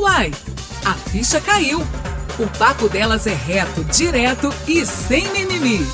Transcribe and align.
Uai, 0.00 0.30
a 0.82 0.94
ficha 0.94 1.38
caiu. 1.42 1.80
O 2.38 2.58
papo 2.58 2.88
delas 2.88 3.26
é 3.26 3.34
reto, 3.34 3.84
direto 3.84 4.48
e 4.66 4.86
sem 4.86 5.30
mimimi. 5.30 5.86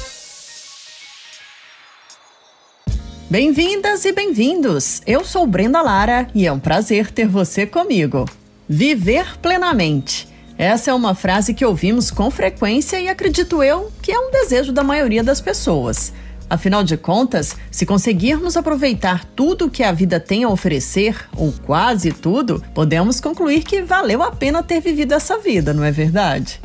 Bem-vindas 3.29 4.05
e 4.05 4.13
bem-vindos! 4.13 5.03
Eu 5.05 5.25
sou 5.25 5.45
Brenda 5.45 5.83
Lara 5.83 6.29
e 6.33 6.47
é 6.47 6.53
um 6.53 6.61
prazer 6.61 7.11
ter 7.11 7.27
você 7.27 7.67
comigo. 7.67 8.27
Viver 8.69 9.41
plenamente. 9.41 10.29
Essa 10.57 10.93
é 10.93 10.95
uma 10.95 11.17
frase 11.17 11.53
que 11.53 11.65
ouvimos 11.65 12.09
com 12.09 12.31
frequência 12.31 13.01
e 13.01 13.09
acredito 13.09 13.61
eu 13.61 13.91
que 14.01 14.13
é 14.13 14.21
um 14.21 14.31
desejo 14.31 14.73
da 14.73 14.85
maioria 14.85 15.25
das 15.25 15.41
pessoas. 15.41 16.13
Afinal 16.49 16.85
de 16.85 16.97
contas, 16.97 17.57
se 17.71 17.85
conseguirmos 17.85 18.57
aproveitar 18.57 19.25
tudo 19.25 19.71
que 19.71 19.83
a 19.83 19.91
vida 19.91 20.21
tem 20.21 20.45
a 20.45 20.49
oferecer, 20.49 21.29
ou 21.37 21.53
quase 21.65 22.13
tudo, 22.13 22.63
podemos 22.73 23.21
concluir 23.21 23.65
que 23.65 23.83
valeu 23.83 24.23
a 24.23 24.31
pena 24.31 24.63
ter 24.63 24.81
vivido 24.81 25.13
essa 25.13 25.39
vida, 25.39 25.75
não 25.75 25.83
é 25.83 25.91
verdade? 25.91 26.61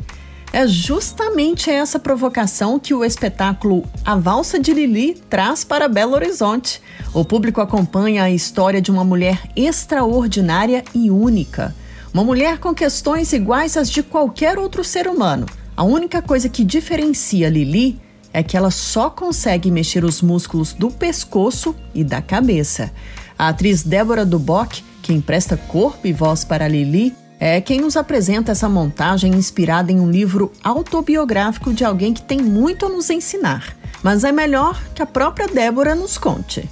É 0.52 0.66
justamente 0.68 1.70
essa 1.70 1.98
provocação 1.98 2.78
que 2.78 2.92
o 2.92 3.02
espetáculo 3.02 3.84
A 4.04 4.14
Valsa 4.14 4.58
de 4.60 4.72
Lili 4.72 5.14
traz 5.28 5.64
para 5.64 5.88
Belo 5.88 6.12
Horizonte. 6.12 6.80
O 7.14 7.24
público 7.24 7.60
acompanha 7.60 8.24
a 8.24 8.30
história 8.30 8.80
de 8.80 8.90
uma 8.90 9.02
mulher 9.02 9.40
extraordinária 9.56 10.84
e 10.94 11.10
única. 11.10 11.74
Uma 12.12 12.22
mulher 12.22 12.58
com 12.58 12.74
questões 12.74 13.32
iguais 13.32 13.78
às 13.78 13.90
de 13.90 14.02
qualquer 14.02 14.58
outro 14.58 14.84
ser 14.84 15.08
humano. 15.08 15.46
A 15.74 15.82
única 15.82 16.20
coisa 16.20 16.50
que 16.50 16.62
diferencia 16.62 17.48
Lili 17.48 17.98
é 18.32 18.42
que 18.42 18.56
ela 18.56 18.70
só 18.70 19.10
consegue 19.10 19.70
mexer 19.70 20.04
os 20.04 20.22
músculos 20.22 20.72
do 20.72 20.90
pescoço 20.90 21.74
e 21.94 22.02
da 22.02 22.22
cabeça. 22.22 22.90
A 23.38 23.48
atriz 23.48 23.82
Débora 23.82 24.24
Duboc, 24.24 24.82
que 25.02 25.12
empresta 25.12 25.56
corpo 25.56 26.06
e 26.06 26.12
voz 26.12 26.44
para 26.44 26.68
Lili, 26.68 27.14
é 27.38 27.60
quem 27.60 27.80
nos 27.80 27.96
apresenta 27.96 28.52
essa 28.52 28.68
montagem 28.68 29.34
inspirada 29.34 29.90
em 29.90 29.98
um 29.98 30.08
livro 30.08 30.52
autobiográfico 30.62 31.74
de 31.74 31.84
alguém 31.84 32.14
que 32.14 32.22
tem 32.22 32.38
muito 32.38 32.86
a 32.86 32.88
nos 32.88 33.10
ensinar. 33.10 33.76
Mas 34.00 34.22
é 34.22 34.30
melhor 34.30 34.80
que 34.94 35.02
a 35.02 35.06
própria 35.06 35.48
Débora 35.48 35.94
nos 35.94 36.16
conte. 36.16 36.70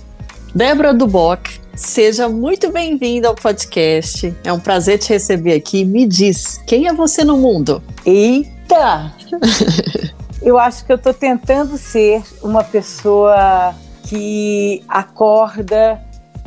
Débora 0.55 0.95
Duboc, 0.95 1.49
seja 1.75 2.29
muito 2.29 2.71
bem-vinda 2.71 3.29
ao 3.29 3.35
podcast. 3.35 4.35
É 4.45 4.53
um 4.53 4.61
prazer 4.61 4.99
te 4.99 5.09
receber 5.09 5.55
aqui. 5.55 5.85
Me 5.85 6.07
diz, 6.07 6.61
quem 6.67 6.87
é 6.87 6.93
você 6.93 7.25
no 7.25 7.37
mundo? 7.37 7.83
Eita! 8.05 9.13
eu 10.43 10.59
acho 10.59 10.85
que 10.85 10.93
eu 10.93 10.97
estou 10.97 11.13
tentando 11.13 11.77
ser 11.77 12.23
uma 12.43 12.65
pessoa 12.65 13.75
que 14.05 14.83
acorda 14.89 16.01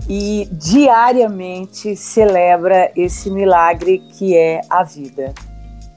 e 0.09 0.47
diariamente 0.51 1.95
celebra 1.95 2.91
esse 2.95 3.29
milagre 3.29 3.99
que 4.09 4.35
é 4.35 4.61
a 4.69 4.83
vida. 4.83 5.33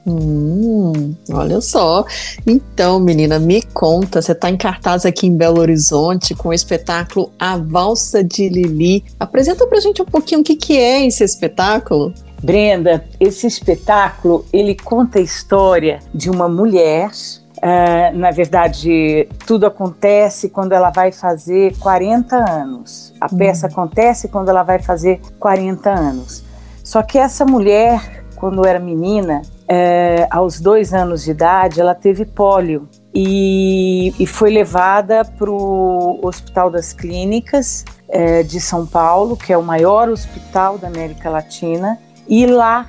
Hum, 0.05 1.13
olha 1.31 1.59
só. 1.59 2.05
Então, 2.45 2.97
menina, 2.97 3.37
me 3.39 3.61
conta, 3.61 4.21
você 4.21 4.31
está 4.31 4.49
em 4.49 4.55
cartaz 4.55 5.05
aqui 5.05 5.27
em 5.27 5.35
Belo 5.35 5.59
Horizonte 5.59 6.33
com 6.33 6.49
o 6.49 6.53
espetáculo 6.53 7.33
A 7.37 7.57
Valsa 7.57 8.23
de 8.23 8.47
Lili. 8.47 9.03
Apresenta 9.19 9.67
pra 9.67 9.81
gente 9.81 10.01
um 10.01 10.05
pouquinho 10.05 10.39
o 10.39 10.43
que, 10.45 10.55
que 10.55 10.77
é 10.77 11.05
esse 11.05 11.25
espetáculo. 11.25 12.13
Brenda, 12.41 13.03
esse 13.19 13.47
espetáculo, 13.47 14.45
ele 14.53 14.75
conta 14.75 15.19
a 15.19 15.21
história 15.21 15.99
de 16.13 16.29
uma 16.29 16.47
mulher 16.47 17.11
Uh, 17.57 18.15
na 18.15 18.29
verdade, 18.29 19.27
tudo 19.45 19.65
acontece 19.65 20.49
quando 20.49 20.73
ela 20.73 20.91
vai 20.91 21.11
fazer 21.11 21.75
40 21.79 22.35
anos. 22.35 23.13
A 23.19 23.27
uhum. 23.31 23.37
peça 23.37 23.67
acontece 23.67 24.27
quando 24.27 24.49
ela 24.49 24.63
vai 24.63 24.79
fazer 24.79 25.19
40 25.39 25.89
anos. 25.89 26.43
Só 26.83 27.01
que 27.01 27.17
essa 27.17 27.45
mulher, 27.45 28.25
quando 28.35 28.65
era 28.65 28.79
menina, 28.79 29.41
uh, 29.41 30.27
aos 30.29 30.59
dois 30.59 30.93
anos 30.93 31.23
de 31.23 31.31
idade, 31.31 31.81
ela 31.81 31.95
teve 31.95 32.25
pólio 32.25 32.87
e, 33.13 34.13
e 34.19 34.27
foi 34.27 34.51
levada 34.51 35.25
para 35.25 35.49
o 35.49 36.19
Hospital 36.21 36.69
das 36.69 36.93
Clínicas 36.93 37.83
uh, 38.07 38.43
de 38.43 38.61
São 38.61 38.85
Paulo, 38.85 39.35
que 39.35 39.51
é 39.51 39.57
o 39.57 39.63
maior 39.63 40.09
hospital 40.09 40.77
da 40.77 40.87
América 40.87 41.29
Latina, 41.29 41.97
e 42.27 42.45
lá 42.45 42.85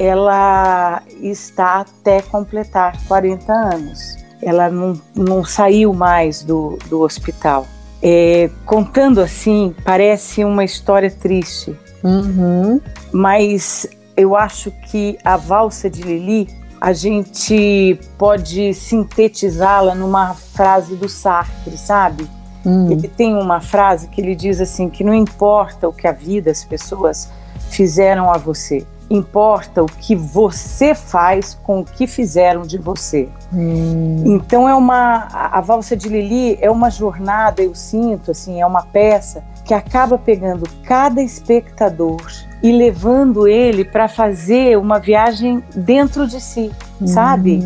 ela 0.00 1.02
está 1.20 1.80
até 1.80 2.22
completar 2.22 2.96
40 3.06 3.52
anos. 3.52 4.16
Ela 4.42 4.70
não, 4.70 4.98
não 5.14 5.44
saiu 5.44 5.92
mais 5.92 6.42
do, 6.42 6.78
do 6.88 7.02
hospital. 7.02 7.66
É, 8.02 8.48
contando 8.64 9.20
assim, 9.20 9.74
parece 9.84 10.42
uma 10.42 10.64
história 10.64 11.10
triste, 11.10 11.78
uhum. 12.02 12.80
mas 13.12 13.86
eu 14.16 14.34
acho 14.34 14.70
que 14.90 15.18
a 15.22 15.36
valsa 15.36 15.90
de 15.90 16.00
Lili 16.00 16.48
a 16.80 16.94
gente 16.94 18.00
pode 18.16 18.72
sintetizá-la 18.72 19.94
numa 19.94 20.32
frase 20.32 20.96
do 20.96 21.10
Sartre, 21.10 21.76
sabe? 21.76 22.26
Uhum. 22.64 22.90
Ele 22.90 23.06
tem 23.06 23.34
uma 23.34 23.60
frase 23.60 24.08
que 24.08 24.18
ele 24.18 24.34
diz 24.34 24.62
assim 24.62 24.88
que 24.88 25.04
não 25.04 25.12
importa 25.12 25.86
o 25.86 25.92
que 25.92 26.06
a 26.06 26.12
vida, 26.12 26.50
as 26.50 26.64
pessoas 26.64 27.28
fizeram 27.68 28.32
a 28.32 28.38
você, 28.38 28.86
importa 29.10 29.82
o 29.82 29.86
que 29.86 30.14
você 30.14 30.94
faz 30.94 31.58
com 31.64 31.80
o 31.80 31.84
que 31.84 32.06
fizeram 32.06 32.62
de 32.62 32.78
você. 32.78 33.28
Hum. 33.52 34.22
Então 34.24 34.68
é 34.68 34.74
uma 34.74 35.26
a, 35.32 35.60
valsa 35.60 35.96
de 35.96 36.08
Lili 36.08 36.56
é 36.60 36.70
uma 36.70 36.90
jornada, 36.90 37.60
eu 37.60 37.74
sinto 37.74 38.30
assim, 38.30 38.60
é 38.60 38.66
uma 38.66 38.82
peça 38.82 39.42
que 39.64 39.74
acaba 39.74 40.16
pegando 40.16 40.68
cada 40.84 41.20
espectador 41.20 42.22
e 42.62 42.70
levando 42.70 43.48
ele 43.48 43.84
para 43.84 44.06
fazer 44.06 44.78
uma 44.78 44.98
viagem 44.98 45.62
dentro 45.74 46.26
de 46.26 46.40
si, 46.40 46.70
hum. 47.00 47.06
sabe? 47.06 47.60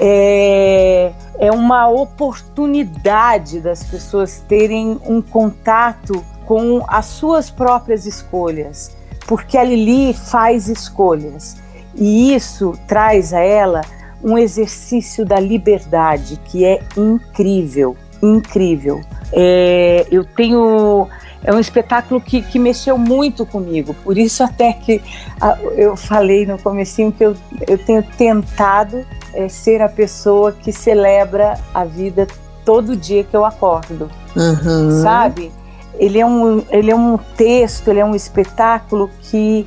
É, 0.00 1.12
é 1.38 1.52
uma 1.52 1.88
oportunidade 1.88 3.60
das 3.60 3.84
pessoas 3.84 4.42
terem 4.48 4.98
um 5.06 5.22
contato 5.22 6.24
com 6.44 6.82
as 6.88 7.06
suas 7.06 7.48
próprias 7.50 8.06
escolhas 8.06 8.92
porque 9.26 9.56
a 9.56 9.64
Lili 9.64 10.14
faz 10.14 10.68
escolhas 10.68 11.56
e 11.94 12.34
isso 12.34 12.72
traz 12.86 13.32
a 13.32 13.40
ela 13.40 13.80
um 14.22 14.38
exercício 14.38 15.24
da 15.24 15.38
liberdade 15.38 16.40
que 16.46 16.64
é 16.64 16.80
incrível, 16.96 17.96
incrível. 18.22 19.02
É, 19.32 20.06
eu 20.10 20.24
tenho 20.24 21.08
é 21.44 21.52
um 21.52 21.58
espetáculo 21.58 22.20
que, 22.22 22.40
que 22.40 22.58
mexeu 22.58 22.96
muito 22.96 23.44
comigo, 23.44 23.94
por 24.02 24.16
isso 24.16 24.42
até 24.42 24.72
que 24.72 25.02
a, 25.38 25.58
eu 25.76 25.94
falei 25.94 26.46
no 26.46 26.58
comecinho 26.58 27.12
que 27.12 27.22
eu, 27.22 27.36
eu 27.68 27.76
tenho 27.76 28.02
tentado 28.02 29.04
é, 29.34 29.46
ser 29.46 29.82
a 29.82 29.88
pessoa 29.88 30.52
que 30.52 30.72
celebra 30.72 31.58
a 31.74 31.84
vida 31.84 32.26
todo 32.64 32.96
dia 32.96 33.22
que 33.24 33.36
eu 33.36 33.44
acordo, 33.44 34.10
uhum. 34.34 35.02
sabe? 35.02 35.52
Ele 35.98 36.18
é 36.18 36.26
um, 36.26 36.62
ele 36.70 36.90
é 36.90 36.96
um 36.96 37.16
texto, 37.36 37.88
ele 37.88 38.00
é 38.00 38.04
um 38.04 38.14
espetáculo 38.14 39.10
que, 39.22 39.66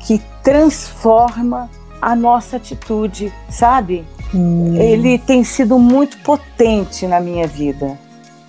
que 0.00 0.20
transforma 0.42 1.70
a 2.00 2.16
nossa 2.16 2.56
atitude, 2.56 3.32
sabe? 3.48 4.04
Hum. 4.34 4.76
Ele 4.76 5.18
tem 5.18 5.44
sido 5.44 5.78
muito 5.78 6.18
potente 6.18 7.06
na 7.06 7.20
minha 7.20 7.46
vida. 7.46 7.98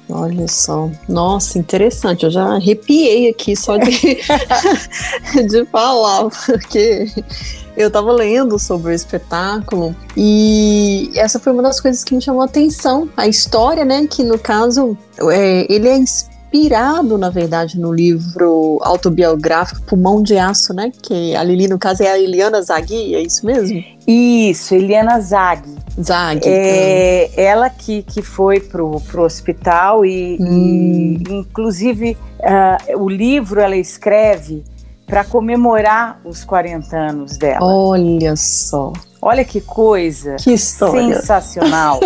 Olha 0.09 0.47
só, 0.47 0.89
nossa, 1.07 1.57
interessante. 1.57 2.25
Eu 2.25 2.31
já 2.31 2.43
arrepiei 2.43 3.29
aqui 3.29 3.55
só 3.55 3.77
de, 3.77 4.17
de 5.47 5.65
falar, 5.71 6.29
porque 6.29 7.07
eu 7.77 7.87
estava 7.87 8.11
lendo 8.11 8.59
sobre 8.59 8.91
o 8.91 8.95
espetáculo 8.95 9.95
e 10.17 11.11
essa 11.15 11.39
foi 11.39 11.53
uma 11.53 11.63
das 11.63 11.79
coisas 11.79 12.03
que 12.03 12.13
me 12.13 12.21
chamou 12.21 12.41
a 12.41 12.45
atenção. 12.45 13.09
A 13.15 13.25
história, 13.27 13.85
né? 13.85 14.05
Que 14.09 14.23
no 14.23 14.37
caso 14.37 14.97
é, 15.31 15.65
ele 15.73 15.87
é 15.87 15.97
inspirado, 16.51 17.17
na 17.17 17.29
verdade, 17.29 17.79
no 17.79 17.93
livro 17.93 18.77
autobiográfico 18.81 19.81
Pulmão 19.83 20.21
de 20.21 20.37
Aço, 20.37 20.73
né? 20.73 20.91
Que 21.01 21.33
a 21.35 21.43
Lili, 21.43 21.67
no 21.67 21.79
caso, 21.79 22.03
é 22.03 22.11
a 22.11 22.19
Eliana 22.19 22.61
Zaghi, 22.61 23.15
é 23.15 23.21
isso 23.21 23.45
mesmo? 23.45 23.81
Isso, 24.05 24.75
Eliana 24.75 25.19
Zaghi. 25.21 25.75
Zaghi. 26.01 26.41
É. 26.45 27.31
Ela 27.41 27.69
que, 27.69 28.03
que 28.03 28.21
foi 28.21 28.59
pro, 28.59 28.99
pro 28.99 29.23
hospital 29.23 30.05
e, 30.05 30.37
hum. 30.41 31.17
e 31.29 31.33
inclusive, 31.33 32.17
uh, 32.39 33.01
o 33.01 33.09
livro 33.09 33.61
ela 33.61 33.77
escreve 33.77 34.63
para 35.07 35.23
comemorar 35.23 36.19
os 36.25 36.43
40 36.43 36.97
anos 36.97 37.37
dela. 37.37 37.65
Olha 37.65 38.35
só. 38.35 38.91
Olha 39.21 39.45
que 39.45 39.61
coisa. 39.61 40.35
Que 40.37 40.53
história. 40.53 41.15
Sensacional. 41.15 41.99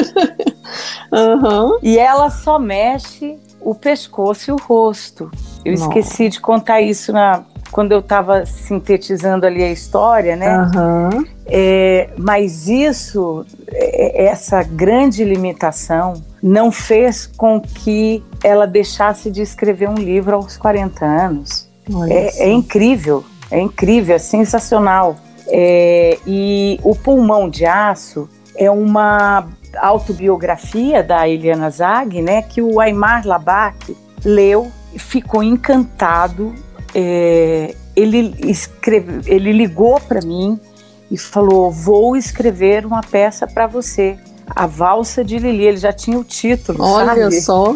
uhum. 1.11 1.79
E 1.81 1.97
ela 1.97 2.29
só 2.29 2.59
mexe 2.59 3.39
o 3.65 3.73
pescoço 3.73 4.51
e 4.51 4.53
o 4.53 4.57
rosto. 4.57 5.29
Eu 5.65 5.73
Nossa. 5.73 5.85
esqueci 5.85 6.29
de 6.29 6.39
contar 6.39 6.81
isso 6.81 7.11
na, 7.11 7.43
quando 7.71 7.91
eu 7.91 7.99
estava 7.99 8.45
sintetizando 8.45 9.45
ali 9.45 9.63
a 9.63 9.71
história, 9.71 10.35
né? 10.35 10.59
Uhum. 10.59 11.25
É, 11.47 12.09
mas 12.15 12.67
isso, 12.67 13.43
é, 13.67 14.25
essa 14.25 14.61
grande 14.61 15.23
limitação, 15.23 16.13
não 16.41 16.71
fez 16.71 17.25
com 17.25 17.59
que 17.59 18.23
ela 18.43 18.67
deixasse 18.67 19.31
de 19.31 19.41
escrever 19.41 19.89
um 19.89 19.95
livro 19.95 20.35
aos 20.35 20.55
40 20.55 21.03
anos. 21.03 21.67
É, 22.07 22.45
é, 22.45 22.51
incrível, 22.51 23.25
é 23.49 23.59
incrível, 23.59 24.15
é 24.15 24.19
sensacional. 24.19 25.17
É, 25.47 26.17
e 26.25 26.79
O 26.83 26.95
Pulmão 26.95 27.49
de 27.49 27.65
Aço 27.65 28.29
é 28.55 28.69
uma 28.69 29.47
autobiografia 29.77 31.03
da 31.03 31.27
Eliana 31.27 31.69
Zag, 31.69 32.21
né, 32.21 32.41
que 32.41 32.61
o 32.61 32.79
Aymar 32.79 33.25
Labac 33.25 33.95
leu, 34.23 34.71
ficou 34.97 35.43
encantado. 35.43 36.53
É, 36.93 37.75
ele, 37.95 38.35
escreve, 38.39 39.21
ele 39.31 39.51
ligou 39.51 39.99
para 39.99 40.21
mim 40.21 40.59
e 41.09 41.17
falou: 41.17 41.71
Vou 41.71 42.15
escrever 42.15 42.85
uma 42.85 43.01
peça 43.01 43.47
para 43.47 43.67
você. 43.67 44.17
A 44.47 44.67
Valsa 44.67 45.23
de 45.23 45.37
Lili. 45.37 45.63
Ele 45.63 45.77
já 45.77 45.91
tinha 45.91 46.19
o 46.19 46.23
título. 46.23 46.83
Olha 46.83 47.15
sabe? 47.15 47.41
só. 47.41 47.75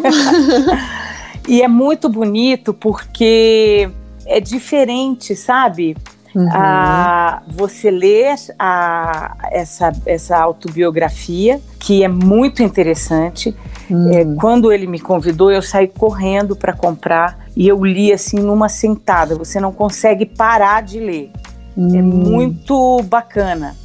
e 1.48 1.62
é 1.62 1.68
muito 1.68 2.08
bonito 2.08 2.72
porque 2.72 3.90
é 4.24 4.40
diferente, 4.40 5.34
sabe? 5.34 5.96
Uhum. 6.34 6.48
A, 6.52 7.42
você 7.48 7.90
ler 7.90 8.34
a, 8.58 9.36
essa, 9.50 9.92
essa 10.06 10.38
autobiografia, 10.38 11.60
que 11.78 12.04
é 12.04 12.08
muito 12.08 12.62
interessante. 12.62 13.54
Uhum. 13.88 14.10
É, 14.12 14.24
quando 14.36 14.72
ele 14.72 14.86
me 14.86 15.00
convidou, 15.00 15.50
eu 15.50 15.62
saí 15.62 15.88
correndo 15.88 16.54
para 16.54 16.72
comprar 16.72 17.46
e 17.56 17.66
eu 17.66 17.84
li 17.84 18.12
assim 18.12 18.38
numa 18.38 18.68
sentada. 18.68 19.34
Você 19.34 19.58
não 19.58 19.72
consegue 19.72 20.24
parar 20.24 20.82
de 20.82 21.00
ler. 21.00 21.30
É 21.76 21.80
uhum. 21.80 21.98
É 21.98 22.02
muito 22.02 23.02
bacana. 23.02 23.76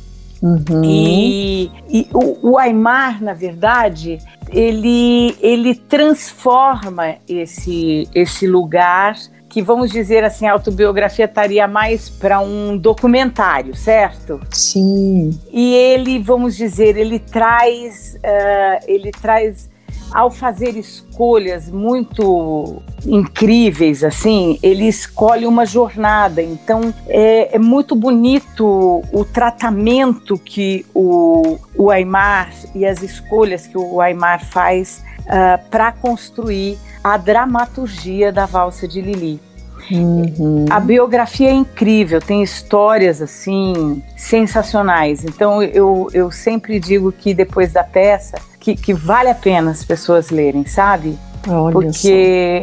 Uhum. 0.42 0.84
E, 0.84 1.72
e 1.90 2.08
o, 2.14 2.52
o, 2.52 2.58
Aymar, 2.60 3.24
na 3.24 3.34
verdade, 3.34 4.20
ele, 4.52 5.36
ele 5.42 5.74
transforma 5.74 7.16
esse, 7.28 8.08
esse 8.14 8.46
lugar 8.46 9.16
que 9.56 9.62
vamos 9.62 9.90
dizer 9.90 10.22
assim, 10.22 10.46
a 10.46 10.52
autobiografia 10.52 11.24
estaria 11.24 11.66
mais 11.66 12.10
para 12.10 12.42
um 12.42 12.76
documentário, 12.76 13.74
certo? 13.74 14.42
Sim. 14.52 15.30
E 15.50 15.74
ele, 15.74 16.20
vamos 16.20 16.58
dizer, 16.58 16.98
ele 16.98 17.20
traz, 17.20 18.16
uh, 18.16 18.86
ele 18.86 19.12
traz 19.12 19.70
ao 20.12 20.32
fazer 20.32 20.78
escolhas 20.78 21.70
muito 21.70 22.82
incríveis, 23.06 24.04
assim, 24.04 24.58
ele 24.62 24.88
escolhe 24.88 25.46
uma 25.46 25.66
jornada. 25.66 26.42
Então 26.42 26.94
é, 27.08 27.56
é 27.56 27.60
muito 27.60 27.96
bonito 27.96 29.04
o 29.12 29.26
tratamento 29.26 30.38
que 30.38 30.86
o, 30.94 31.58
o 31.76 31.92
Aymar 31.92 32.52
e 32.74 32.86
as 32.86 33.02
escolhas 33.02 33.68
que 33.68 33.78
o 33.78 34.02
Aymar 34.02 34.46
faz 34.46 35.04
uh, 35.22 35.24
ah, 35.28 35.60
para 35.70 35.92
construir 35.92 36.78
a 37.04 37.18
dramaturgia 37.18 38.32
da 38.32 38.46
valsa 38.46 38.88
de 38.88 39.02
Lili. 39.02 39.40
Uhum. 39.92 40.66
A 40.70 40.80
biografia 40.80 41.50
é 41.50 41.54
incrível, 41.54 42.20
tem 42.20 42.42
histórias 42.42 43.22
assim 43.22 44.02
sensacionais. 44.18 45.24
Então 45.24 45.62
eu, 45.62 46.08
eu 46.14 46.32
sempre 46.32 46.80
digo 46.80 47.12
que 47.12 47.34
depois 47.34 47.72
da 47.74 47.84
peça 47.84 48.38
que, 48.66 48.76
que 48.76 48.94
vale 48.96 49.30
a 49.30 49.36
pena 49.36 49.70
as 49.70 49.86
pessoas 49.86 50.32
lerem, 50.32 50.66
sabe? 50.66 51.16
Olha 51.48 51.72
porque 51.72 51.94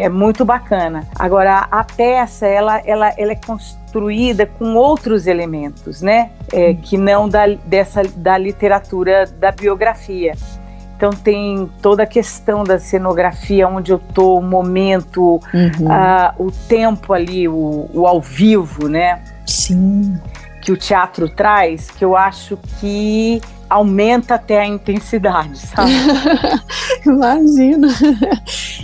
só. 0.01 0.05
é 0.05 0.09
muito 0.09 0.45
bacana. 0.45 1.07
Agora 1.17 1.69
a 1.71 1.85
peça 1.85 2.45
ela, 2.45 2.79
ela, 2.85 3.15
ela 3.17 3.31
é 3.31 3.37
construída 3.37 4.45
com 4.45 4.75
outros 4.75 5.29
elementos, 5.29 6.03
né? 6.03 6.31
É, 6.53 6.71
hum. 6.71 6.79
Que 6.83 6.99
não 6.99 7.29
da, 7.29 7.47
dessa 7.65 8.03
da 8.17 8.37
literatura 8.37 9.27
da 9.39 9.53
biografia. 9.53 10.33
Então 10.97 11.11
tem 11.11 11.71
toda 11.81 12.03
a 12.03 12.07
questão 12.07 12.65
da 12.65 12.81
cenografia, 12.81 13.69
onde 13.69 13.93
eu 13.93 13.99
tô, 13.99 14.39
o 14.39 14.43
momento, 14.43 15.41
uhum. 15.55 15.87
uh, 15.87 16.47
o 16.47 16.51
tempo 16.51 17.13
ali, 17.13 17.49
o, 17.49 17.89
o 17.93 18.07
ao 18.07 18.21
vivo, 18.21 18.89
né? 18.89 19.21
Sim. 19.47 20.19
Que 20.61 20.71
o 20.73 20.77
teatro 20.77 21.29
traz, 21.29 21.91
que 21.91 22.05
eu 22.05 22.17
acho 22.17 22.57
que 22.79 23.41
aumenta 23.73 24.35
até 24.35 24.61
a 24.61 24.67
intensidade, 24.67 25.59
sabe? 25.59 25.93
Imagina. 27.07 27.89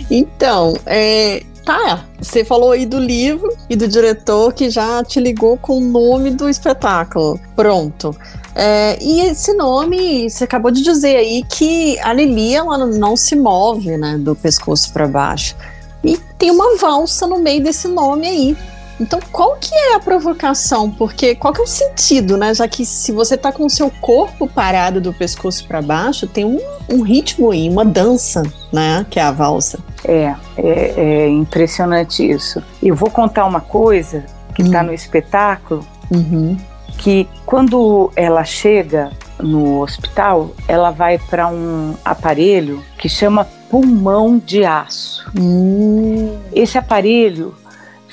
Então, 0.09 0.73
é, 0.85 1.43
tá, 1.63 2.05
você 2.19 2.43
falou 2.43 2.71
aí 2.71 2.85
do 2.85 2.99
livro 2.99 3.47
e 3.69 3.75
do 3.75 3.87
diretor 3.87 4.53
que 4.53 4.69
já 4.69 5.03
te 5.03 5.19
ligou 5.19 5.57
com 5.57 5.77
o 5.77 5.81
nome 5.81 6.31
do 6.31 6.49
espetáculo. 6.49 7.39
Pronto. 7.55 8.15
É, 8.55 8.97
e 9.01 9.21
esse 9.21 9.53
nome, 9.53 10.29
você 10.29 10.43
acabou 10.43 10.71
de 10.71 10.81
dizer 10.81 11.15
aí 11.15 11.43
que 11.43 11.97
a 11.99 12.11
Lili 12.11 12.55
ela 12.55 12.77
não 12.85 13.15
se 13.15 13.35
move, 13.35 13.95
né, 13.97 14.17
do 14.17 14.35
pescoço 14.35 14.91
para 14.91 15.07
baixo. 15.07 15.55
E 16.03 16.17
tem 16.37 16.49
uma 16.49 16.75
valsa 16.77 17.27
no 17.27 17.39
meio 17.39 17.63
desse 17.63 17.87
nome 17.87 18.27
aí. 18.27 18.57
Então, 18.99 19.19
qual 19.31 19.55
que 19.55 19.73
é 19.73 19.95
a 19.95 19.99
provocação? 19.99 20.91
Porque 20.91 21.35
qual 21.35 21.53
que 21.53 21.61
é 21.61 21.63
o 21.63 21.67
sentido, 21.67 22.37
né? 22.37 22.53
Já 22.53 22.67
que 22.67 22.85
se 22.85 23.11
você 23.11 23.37
tá 23.37 23.51
com 23.51 23.65
o 23.65 23.69
seu 23.69 23.89
corpo 23.89 24.47
parado 24.47 24.99
do 24.99 25.13
pescoço 25.13 25.65
para 25.67 25.81
baixo, 25.81 26.27
tem 26.27 26.45
um, 26.45 26.59
um, 26.89 27.01
ritmo 27.01 27.51
aí, 27.51 27.69
uma 27.69 27.85
dança, 27.85 28.43
né? 28.71 29.05
Que 29.09 29.19
é 29.19 29.23
a 29.23 29.31
valsa. 29.31 29.79
É, 30.03 30.35
é, 30.57 30.93
é 30.97 31.29
impressionante 31.29 32.29
isso. 32.29 32.61
Eu 32.81 32.95
vou 32.95 33.09
contar 33.09 33.45
uma 33.45 33.61
coisa 33.61 34.25
que 34.53 34.61
está 34.61 34.81
hum. 34.81 34.87
no 34.87 34.93
espetáculo, 34.93 35.85
uhum 36.11 36.57
que 36.99 37.27
quando 37.45 38.11
ela 38.15 38.43
chega 38.43 39.09
no 39.39 39.81
hospital, 39.81 40.51
ela 40.67 40.91
vai 40.91 41.17
para 41.17 41.47
um 41.47 41.95
aparelho 42.03 42.83
que 42.97 43.07
chama 43.07 43.47
pulmão 43.69 44.37
de 44.37 44.65
aço. 44.65 45.31
Hum. 45.39 46.37
Esse 46.51 46.77
aparelho 46.77 47.55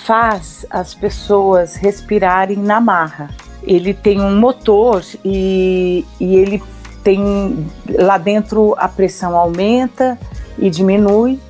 faz 0.07 0.65
as 0.71 0.95
pessoas 0.95 1.75
respirarem 1.75 2.57
na 2.57 2.81
marra. 2.81 3.29
Ele 3.65 3.93
tem 3.93 4.21
um 4.21 4.39
motor 4.39 5.05
e, 5.25 6.05
e 6.21 6.37
ele 6.37 6.63
tem 7.03 7.67
lá 7.89 8.17
dentro 8.17 8.75
a 8.79 8.89
pressão 8.89 9.37
aumenta 9.37 10.17
e 10.57 10.71
diminui, 10.71 11.41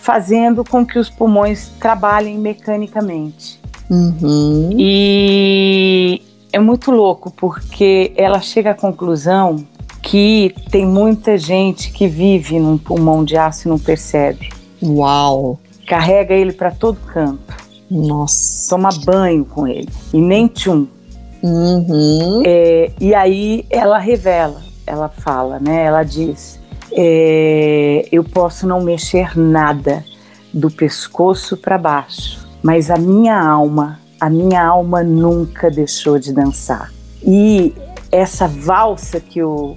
fazendo 0.00 0.64
com 0.64 0.84
que 0.84 0.98
os 0.98 1.08
pulmões 1.08 1.68
trabalhem 1.78 2.36
mecanicamente. 2.36 3.60
Uhum. 3.88 4.70
E 4.76 6.20
é 6.52 6.58
muito 6.58 6.90
louco 6.90 7.30
porque 7.30 8.12
ela 8.16 8.40
chega 8.40 8.72
à 8.72 8.74
conclusão 8.74 9.64
que 10.02 10.52
tem 10.70 10.84
muita 10.84 11.38
gente 11.38 11.92
que 11.92 12.08
vive 12.08 12.58
num 12.58 12.76
pulmão 12.76 13.24
de 13.24 13.36
aço 13.36 13.68
e 13.68 13.70
não 13.70 13.78
percebe. 13.78 14.48
Uau! 14.82 15.60
Carrega 15.86 16.34
ele 16.34 16.52
para 16.52 16.72
todo 16.72 16.98
canto. 17.06 17.59
Nossa! 17.90 18.70
Toma 18.70 18.90
banho 19.04 19.44
com 19.44 19.66
ele. 19.66 19.88
E 20.12 20.20
nem 20.20 20.46
tchum. 20.46 20.86
Uhum. 21.42 22.42
É, 22.44 22.90
e 23.00 23.14
aí 23.14 23.64
ela 23.70 23.98
revela, 23.98 24.60
ela 24.86 25.08
fala, 25.08 25.58
né? 25.58 25.84
Ela 25.84 26.02
diz: 26.02 26.60
é, 26.92 28.06
Eu 28.12 28.22
posso 28.22 28.66
não 28.66 28.82
mexer 28.82 29.38
nada 29.38 30.04
do 30.52 30.70
pescoço 30.70 31.56
para 31.56 31.78
baixo, 31.78 32.46
mas 32.62 32.90
a 32.90 32.96
minha 32.96 33.40
alma 33.40 33.98
a 34.20 34.28
minha 34.28 34.62
alma 34.62 35.02
nunca 35.02 35.70
deixou 35.70 36.18
de 36.18 36.32
dançar. 36.32 36.92
E 37.24 37.74
essa 38.12 38.46
valsa 38.46 39.18
que 39.18 39.42
o, 39.42 39.76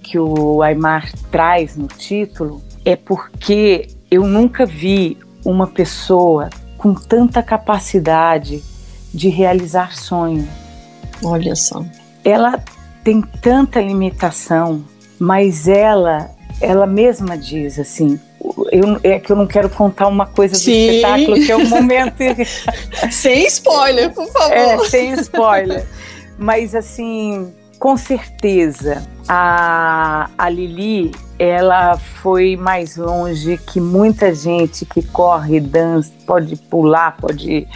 que 0.00 0.18
o 0.18 0.62
Aymar 0.62 1.10
traz 1.30 1.76
no 1.76 1.88
título 1.88 2.62
é 2.84 2.94
porque 2.94 3.88
eu 4.08 4.24
nunca 4.24 4.64
vi 4.64 5.18
uma 5.44 5.66
pessoa 5.66 6.48
com 6.80 6.94
tanta 6.94 7.42
capacidade 7.42 8.62
de 9.12 9.28
realizar 9.28 9.94
sonho. 9.94 10.48
Olha 11.22 11.54
só. 11.54 11.84
Ela 12.24 12.58
tem 13.04 13.20
tanta 13.20 13.82
limitação, 13.82 14.82
mas 15.18 15.68
ela, 15.68 16.30
ela 16.58 16.86
mesma 16.86 17.36
diz 17.36 17.78
assim: 17.78 18.18
eu, 18.72 18.98
é 19.02 19.18
que 19.18 19.30
eu 19.30 19.36
não 19.36 19.46
quero 19.46 19.68
contar 19.68 20.08
uma 20.08 20.24
coisa 20.24 20.54
do 20.54 20.60
Sim. 20.60 20.88
espetáculo, 20.88 21.36
que 21.36 21.52
é 21.52 21.56
um 21.56 21.68
momento. 21.68 22.16
sem 23.12 23.46
spoiler, 23.46 24.10
por 24.14 24.26
favor. 24.28 24.56
É, 24.56 24.78
sem 24.88 25.12
spoiler. 25.20 25.86
Mas, 26.38 26.74
assim, 26.74 27.52
com 27.80 27.96
certeza, 27.96 29.02
a, 29.26 30.28
a 30.36 30.50
Lili, 30.50 31.12
ela 31.38 31.96
foi 31.96 32.54
mais 32.54 32.98
longe 32.98 33.56
que 33.56 33.80
muita 33.80 34.34
gente 34.34 34.84
que 34.84 35.02
corre, 35.02 35.58
dança, 35.58 36.12
pode 36.26 36.56
pular, 36.56 37.16
pode. 37.16 37.66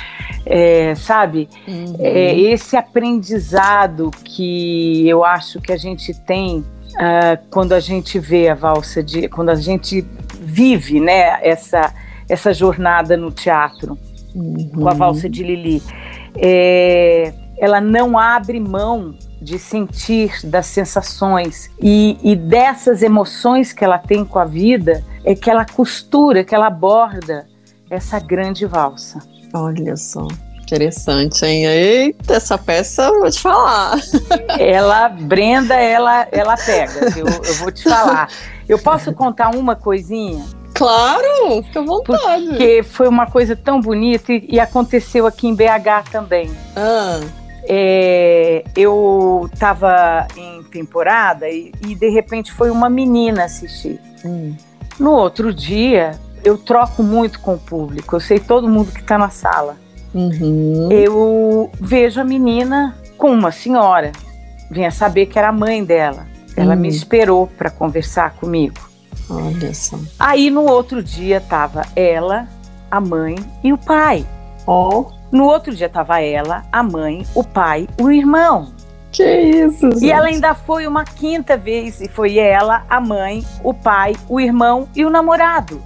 É, 0.44 0.94
sabe? 0.94 1.49
Uhum. 1.66 1.96
É, 2.00 2.38
esse 2.38 2.76
aprendizado 2.76 4.11
que 4.23 5.08
eu 5.08 5.25
acho 5.25 5.58
que 5.58 5.73
a 5.73 5.76
gente 5.78 6.12
tem 6.12 6.58
uh, 6.58 7.49
quando 7.50 7.73
a 7.73 7.80
gente 7.80 8.18
vê 8.18 8.50
a 8.50 8.54
valsa 8.54 9.02
de. 9.02 9.26
quando 9.30 9.49
a 9.49 9.54
gente 9.54 10.06
vive 10.38 11.00
né, 11.00 11.38
essa, 11.40 11.94
essa 12.28 12.52
jornada 12.52 13.16
no 13.16 13.30
teatro 13.30 13.99
uhum. 14.34 14.68
com 14.68 14.87
a 14.87 14.92
valsa 14.92 15.30
de 15.30 15.42
Lili. 15.42 15.82
É, 16.37 17.32
ela 17.56 17.80
não 17.80 18.18
abre 18.18 18.61
mão 18.61 19.14
de 19.45 19.59
sentir 19.59 20.41
das 20.43 20.67
sensações 20.67 21.71
e, 21.79 22.19
e, 22.23 22.35
dessas 22.35 23.03
emoções 23.03 23.73
que 23.75 23.85
ela 23.85 23.99
tem 23.99 24.25
com 24.25 24.39
a 24.39 24.45
vida 24.47 25.05
é 25.23 25.35
que 25.35 25.51
ela 25.51 25.67
costura, 25.67 26.43
que 26.43 26.55
ela 26.55 26.69
aborda 26.69 27.47
essa 27.91 28.19
grande 28.19 28.65
valsa. 28.65 29.19
Olha 29.53 29.97
só, 29.97 30.27
interessante, 30.63 31.45
hein? 31.45 31.67
Eita, 31.67 32.35
essa 32.35 32.57
peça, 32.57 33.11
vou 33.11 33.31
te 33.31 33.39
falar. 33.39 33.99
Ela, 34.59 35.11
Brenda, 35.11 35.75
ela, 35.75 36.27
ela 36.33 36.57
pega, 36.57 37.13
eu, 37.17 37.27
eu 37.27 37.55
vou 37.57 37.71
te 37.71 37.85
falar. 37.85 38.29
Eu 38.67 38.79
posso 38.79 39.13
contar 39.13 39.55
uma 39.55 39.77
coisinha? 39.77 40.43
Claro, 40.73 41.63
fica 41.65 41.81
à 41.81 41.85
vontade. 41.85 42.47
Porque 42.49 42.83
foi 42.83 43.07
uma 43.07 43.27
coisa 43.27 43.55
tão 43.55 43.81
bonita 43.81 44.33
e, 44.33 44.47
e 44.49 44.59
aconteceu 44.59 45.27
aqui 45.27 45.47
em 45.47 45.55
BH 45.55 46.11
também. 46.11 46.51
Ah. 46.75 47.21
É, 47.66 48.64
eu 48.76 49.49
estava 49.52 50.26
em 50.37 50.62
temporada 50.64 51.49
e, 51.49 51.73
e, 51.87 51.94
de 51.94 52.09
repente 52.11 52.52
foi 52.52 52.71
uma 52.71 52.90
menina 52.90 53.44
assistir. 53.44 54.00
Hum. 54.25 54.54
No 54.99 55.12
outro 55.12 55.52
dia, 55.52 56.12
eu 56.44 56.59
troco 56.59 57.02
muito 57.02 57.40
com 57.40 57.54
o 57.54 57.59
público, 57.59 58.14
eu 58.14 58.21
sei 58.21 58.38
todo 58.38 58.68
mundo 58.68 58.92
que 58.92 59.00
está 59.00 59.16
na 59.16 59.30
sala. 59.30 59.76
Uhum. 60.12 60.88
Eu 60.92 61.71
vejo 61.80 62.21
a 62.21 62.25
menina 62.25 62.97
com 63.16 63.33
uma 63.33 63.50
senhora, 63.50 64.12
vinha 64.71 64.90
saber 64.90 65.26
que 65.26 65.38
era 65.38 65.49
a 65.49 65.52
mãe 65.52 65.83
dela. 65.85 66.26
Ela 66.56 66.75
hum. 66.75 66.78
me 66.78 66.88
esperou 66.88 67.47
para 67.47 67.71
conversar 67.71 68.35
comigo. 68.35 68.78
Olha 69.28 69.75
só. 69.75 69.99
Aí 70.18 70.50
no 70.50 70.64
outro 70.64 71.02
dia 71.02 71.40
tava 71.40 71.83
ela, 71.97 72.47
a 72.90 73.00
mãe 73.00 73.37
e 73.62 73.73
o 73.73 73.78
pai. 73.78 74.26
Oh. 74.66 75.06
No 75.35 75.47
outro 75.47 75.75
dia 75.75 75.88
tava 75.88 76.21
ela, 76.21 76.62
a 76.71 76.81
mãe, 76.81 77.26
o 77.35 77.43
pai, 77.43 77.88
o 78.00 78.09
irmão. 78.09 78.73
Que 79.11 79.25
isso, 79.25 79.91
gente. 79.91 80.05
E 80.05 80.12
ela 80.12 80.26
ainda 80.26 80.55
foi 80.55 80.87
uma 80.87 81.05
quinta 81.05 81.57
vez 81.57 82.00
e 82.00 82.09
foi 82.09 82.38
ela, 82.38 82.85
a 82.88 83.00
mãe, 83.00 83.45
o 83.61 83.75
pai, 83.75 84.14
o 84.29 84.38
irmão 84.38 84.88
e 84.95 85.05
o 85.05 85.11
namorado. 85.11 85.83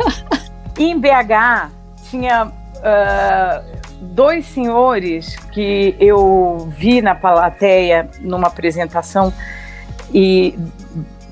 em 0.78 0.98
BH 0.98 1.70
tinha 2.08 2.46
uh, 2.46 3.78
dois 4.00 4.46
senhores 4.46 5.36
que 5.52 5.94
eu 6.00 6.66
vi 6.70 7.02
na 7.02 7.14
plateia 7.14 8.08
numa 8.22 8.46
apresentação 8.46 9.30
e 10.14 10.58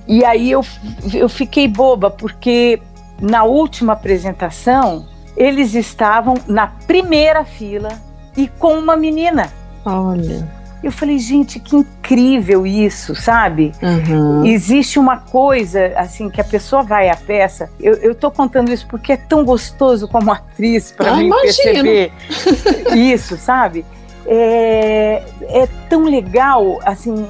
e 0.06 0.24
aí 0.24 0.52
eu, 0.52 0.64
eu 1.12 1.28
fiquei 1.28 1.66
boba, 1.66 2.10
porque 2.10 2.80
na 3.20 3.42
última 3.44 3.94
apresentação 3.94 5.04
eles 5.36 5.74
estavam 5.74 6.34
na 6.46 6.66
primeira 6.66 7.44
fila 7.44 7.90
e 8.36 8.48
com 8.48 8.78
uma 8.78 8.96
menina. 8.96 9.52
Olha. 9.84 10.48
Eu 10.82 10.92
falei, 10.92 11.18
gente, 11.18 11.58
que 11.58 11.74
incrível 11.74 12.66
isso, 12.66 13.14
sabe? 13.14 13.72
Uhum. 13.82 14.44
Existe 14.44 14.98
uma 14.98 15.16
coisa, 15.16 15.92
assim, 15.96 16.30
que 16.30 16.40
a 16.40 16.44
pessoa 16.44 16.82
vai 16.82 17.08
à 17.08 17.16
peça. 17.16 17.70
Eu, 17.80 17.94
eu 17.94 18.14
tô 18.14 18.30
contando 18.30 18.72
isso 18.72 18.86
porque 18.86 19.12
é 19.12 19.16
tão 19.16 19.44
gostoso 19.44 20.06
como 20.06 20.30
atriz 20.30 20.92
para 20.92 21.12
ah, 21.12 21.16
mim 21.16 21.26
imagino. 21.26 21.62
perceber 21.64 22.12
isso, 22.94 23.36
sabe? 23.36 23.84
É, 24.26 25.22
é 25.48 25.68
tão 25.88 26.04
legal, 26.04 26.78
assim 26.84 27.26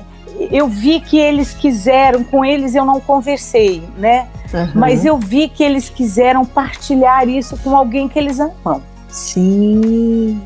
eu 0.50 0.68
vi 0.68 1.00
que 1.00 1.18
eles 1.18 1.52
quiseram, 1.52 2.22
com 2.24 2.44
eles 2.44 2.74
eu 2.74 2.84
não 2.84 3.00
conversei, 3.00 3.82
né? 3.96 4.28
Uhum. 4.52 4.70
Mas 4.74 5.04
eu 5.04 5.18
vi 5.18 5.48
que 5.48 5.62
eles 5.62 5.88
quiseram 5.88 6.44
partilhar 6.44 7.28
isso 7.28 7.56
com 7.58 7.76
alguém 7.76 8.08
que 8.08 8.18
eles 8.18 8.38
amam. 8.38 8.82
Sim. 9.08 10.40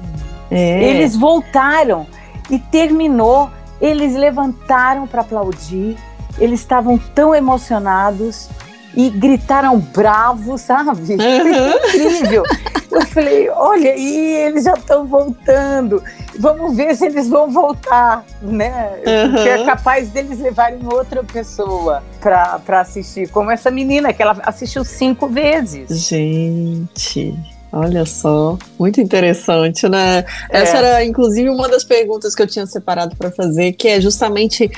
É. 0.51 0.85
Eles 0.91 1.17
voltaram 1.17 2.07
e 2.51 2.59
terminou. 2.59 3.51
Eles 3.81 4.15
levantaram 4.15 5.07
para 5.07 5.23
aplaudir. 5.23 5.97
Eles 6.39 6.61
estavam 6.61 6.99
tão 6.99 7.35
emocionados 7.35 8.49
e 8.95 9.09
gritaram 9.11 9.79
bravo, 9.79 10.59
sabe? 10.59 11.15
Uhum. 11.15 11.17
incrível. 11.95 12.45
Eu 12.91 13.07
falei, 13.07 13.49
olha, 13.51 13.97
e 13.97 14.37
eles 14.37 14.65
já 14.65 14.75
estão 14.75 15.07
voltando. 15.07 16.03
Vamos 16.39 16.77
ver 16.77 16.97
se 16.97 17.07
eles 17.07 17.29
vão 17.29 17.51
voltar, 17.51 18.25
né? 18.43 18.91
Uhum. 19.07 19.33
Porque 19.33 19.49
é 19.49 19.65
capaz 19.65 20.11
deles 20.11 20.41
levarem 20.41 20.81
outra 20.93 21.23
pessoa 21.23 22.03
para 22.21 22.81
assistir, 22.81 23.29
como 23.29 23.51
essa 23.51 23.71
menina 23.71 24.13
que 24.13 24.23
ela 24.23 24.37
assistiu 24.43 24.85
cinco 24.85 25.29
vezes. 25.29 25.89
Gente. 26.09 27.35
Olha 27.73 28.05
só, 28.05 28.59
muito 28.77 29.01
interessante, 29.01 29.89
né? 29.89 30.25
É. 30.51 30.63
Essa 30.63 30.79
era, 30.79 31.05
inclusive, 31.05 31.49
uma 31.49 31.69
das 31.69 31.85
perguntas 31.85 32.35
que 32.35 32.43
eu 32.43 32.47
tinha 32.47 32.67
separado 32.67 33.15
para 33.15 33.31
fazer, 33.31 33.73
que 33.75 33.87
é 33.87 34.01
justamente 34.01 34.69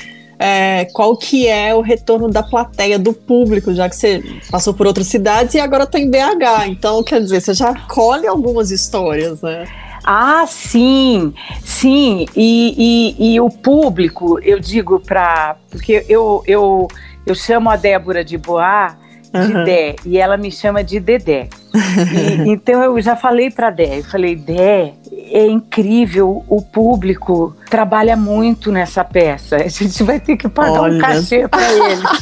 é, 0.42 0.86
qual 0.92 1.16
que 1.16 1.46
é 1.46 1.72
o 1.72 1.80
retorno 1.80 2.28
da 2.28 2.42
plateia, 2.42 2.98
do 2.98 3.12
público, 3.12 3.72
já 3.72 3.88
que 3.88 3.94
você 3.94 4.20
passou 4.50 4.74
por 4.74 4.88
outras 4.88 5.06
cidades 5.06 5.54
e 5.54 5.60
agora 5.60 5.84
está 5.84 6.00
em 6.00 6.10
BH. 6.10 6.66
Então, 6.66 7.00
quer 7.04 7.20
dizer, 7.20 7.40
você 7.40 7.54
já 7.54 7.72
colhe 7.86 8.26
algumas 8.26 8.72
histórias, 8.72 9.40
né? 9.40 9.66
Ah, 10.04 10.44
sim, 10.48 11.32
sim. 11.64 12.26
E, 12.34 13.14
e, 13.20 13.34
e 13.34 13.40
o 13.40 13.48
público, 13.48 14.40
eu 14.42 14.58
digo 14.58 14.98
para. 14.98 15.56
Porque 15.70 16.04
eu, 16.08 16.42
eu, 16.44 16.88
eu 17.24 17.34
chamo 17.36 17.70
a 17.70 17.76
Débora 17.76 18.24
de 18.24 18.36
Boa 18.36 18.96
de 19.32 19.54
uhum. 19.54 19.64
Dé 19.64 19.96
e 20.04 20.18
ela 20.18 20.36
me 20.36 20.50
chama 20.50 20.82
de 20.82 20.98
Dedé. 20.98 21.48
e, 22.44 22.50
então 22.50 22.82
eu 22.82 23.00
já 23.00 23.14
falei 23.14 23.48
para 23.48 23.70
Dé, 23.70 24.00
eu 24.00 24.04
falei, 24.04 24.34
Dé, 24.36 24.92
é 25.32 25.46
incrível, 25.46 26.44
o 26.46 26.60
público 26.60 27.56
trabalha 27.70 28.14
muito 28.16 28.70
nessa 28.70 29.02
peça. 29.02 29.56
A 29.56 29.68
gente 29.68 30.02
vai 30.02 30.20
ter 30.20 30.36
que 30.36 30.48
pagar 30.48 30.82
Olha. 30.82 30.98
um 30.98 31.00
cachê 31.00 31.48
para 31.48 31.72
ele. 31.72 32.02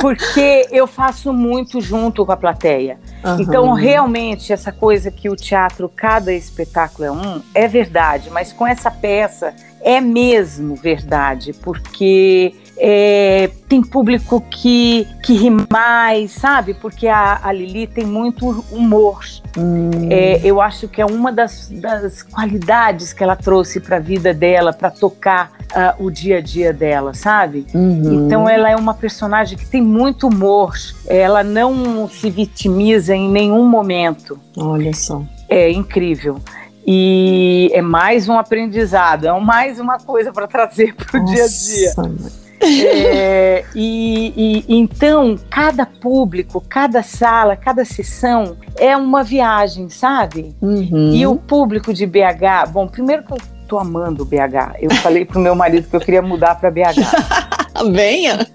Porque 0.00 0.66
eu 0.70 0.86
faço 0.86 1.32
muito 1.32 1.80
junto 1.80 2.26
com 2.26 2.32
a 2.32 2.36
plateia. 2.36 2.98
Uhum. 3.24 3.40
Então, 3.40 3.72
realmente, 3.72 4.52
essa 4.52 4.72
coisa 4.72 5.10
que 5.10 5.30
o 5.30 5.36
teatro, 5.36 5.90
cada 5.94 6.32
espetáculo 6.32 7.04
é 7.04 7.12
um, 7.12 7.42
é 7.54 7.68
verdade, 7.68 8.28
mas 8.30 8.52
com 8.52 8.66
essa 8.66 8.90
peça 8.90 9.54
é 9.80 10.00
mesmo 10.00 10.74
verdade, 10.74 11.52
porque 11.52 12.54
é, 12.76 13.50
tem 13.68 13.82
público 13.82 14.40
que, 14.50 15.06
que 15.22 15.34
ri 15.34 15.50
mais, 15.70 16.32
sabe? 16.32 16.74
Porque 16.74 17.06
a, 17.06 17.40
a 17.42 17.52
Lili 17.52 17.86
tem 17.86 18.04
muito 18.04 18.64
humor. 18.70 19.20
Hum. 19.56 19.90
É, 20.10 20.40
eu 20.42 20.60
acho 20.60 20.88
que 20.88 21.00
é 21.00 21.06
uma 21.06 21.32
das, 21.32 21.68
das 21.70 22.22
qualidades 22.22 23.12
que 23.12 23.22
ela 23.22 23.36
trouxe 23.36 23.80
para 23.80 23.96
a 23.96 24.00
vida 24.00 24.34
dela, 24.34 24.72
para 24.72 24.90
tocar 24.90 25.52
uh, 25.72 26.04
o 26.04 26.10
dia 26.10 26.38
a 26.38 26.40
dia 26.40 26.72
dela, 26.72 27.14
sabe? 27.14 27.66
Uhum. 27.72 28.26
Então 28.26 28.48
ela 28.48 28.70
é 28.70 28.76
uma 28.76 28.94
personagem 28.94 29.56
que 29.56 29.66
tem 29.66 29.82
muito 29.82 30.26
humor. 30.26 30.74
Ela 31.06 31.44
não 31.44 32.08
se 32.08 32.30
vitimiza 32.30 33.14
em 33.14 33.28
nenhum 33.28 33.68
momento. 33.68 34.38
Olha 34.56 34.92
só. 34.92 35.22
É 35.48 35.70
incrível. 35.70 36.40
E 36.86 37.70
é 37.72 37.80
mais 37.80 38.28
um 38.28 38.36
aprendizado, 38.36 39.26
é 39.26 39.40
mais 39.40 39.80
uma 39.80 39.98
coisa 39.98 40.30
para 40.30 40.46
trazer 40.46 40.94
para 40.94 41.18
o 41.18 41.24
dia 41.24 41.44
a 41.44 41.48
dia. 41.48 42.43
É, 42.64 43.64
e, 43.74 44.64
e, 44.68 44.76
então, 44.76 45.36
cada 45.50 45.84
público, 45.84 46.62
cada 46.68 47.02
sala, 47.02 47.56
cada 47.56 47.84
sessão 47.84 48.56
é 48.78 48.96
uma 48.96 49.22
viagem, 49.22 49.88
sabe? 49.88 50.54
Uhum. 50.60 51.12
E 51.12 51.26
o 51.26 51.36
público 51.36 51.92
de 51.92 52.06
BH, 52.06 52.70
bom, 52.72 52.86
primeiro 52.86 53.22
que 53.24 53.32
eu 53.32 53.38
tô 53.68 53.78
amando 53.78 54.22
o 54.22 54.26
BH. 54.26 54.76
Eu 54.80 54.90
falei 54.96 55.24
pro 55.24 55.40
meu 55.40 55.54
marido 55.54 55.88
que 55.88 55.96
eu 55.96 56.00
queria 56.00 56.22
mudar 56.22 56.54
para 56.56 56.70
BH. 56.70 57.00
Venha! 57.92 58.46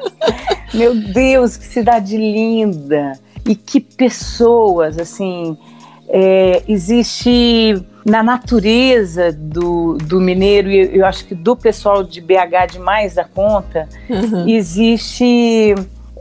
meu 0.74 0.94
Deus, 0.94 1.56
que 1.56 1.64
cidade 1.64 2.16
linda! 2.16 3.12
E 3.46 3.54
que 3.54 3.80
pessoas, 3.80 4.98
assim, 4.98 5.56
é, 6.08 6.62
existe 6.68 7.82
na 8.08 8.22
natureza 8.22 9.32
do, 9.32 9.98
do 9.98 10.20
mineiro, 10.20 10.70
e 10.70 10.96
eu 10.96 11.04
acho 11.04 11.24
que 11.26 11.34
do 11.34 11.54
pessoal 11.54 12.02
de 12.02 12.20
BH 12.20 12.72
demais 12.72 13.14
da 13.14 13.24
conta, 13.24 13.88
uhum. 14.08 14.48
existe 14.48 15.74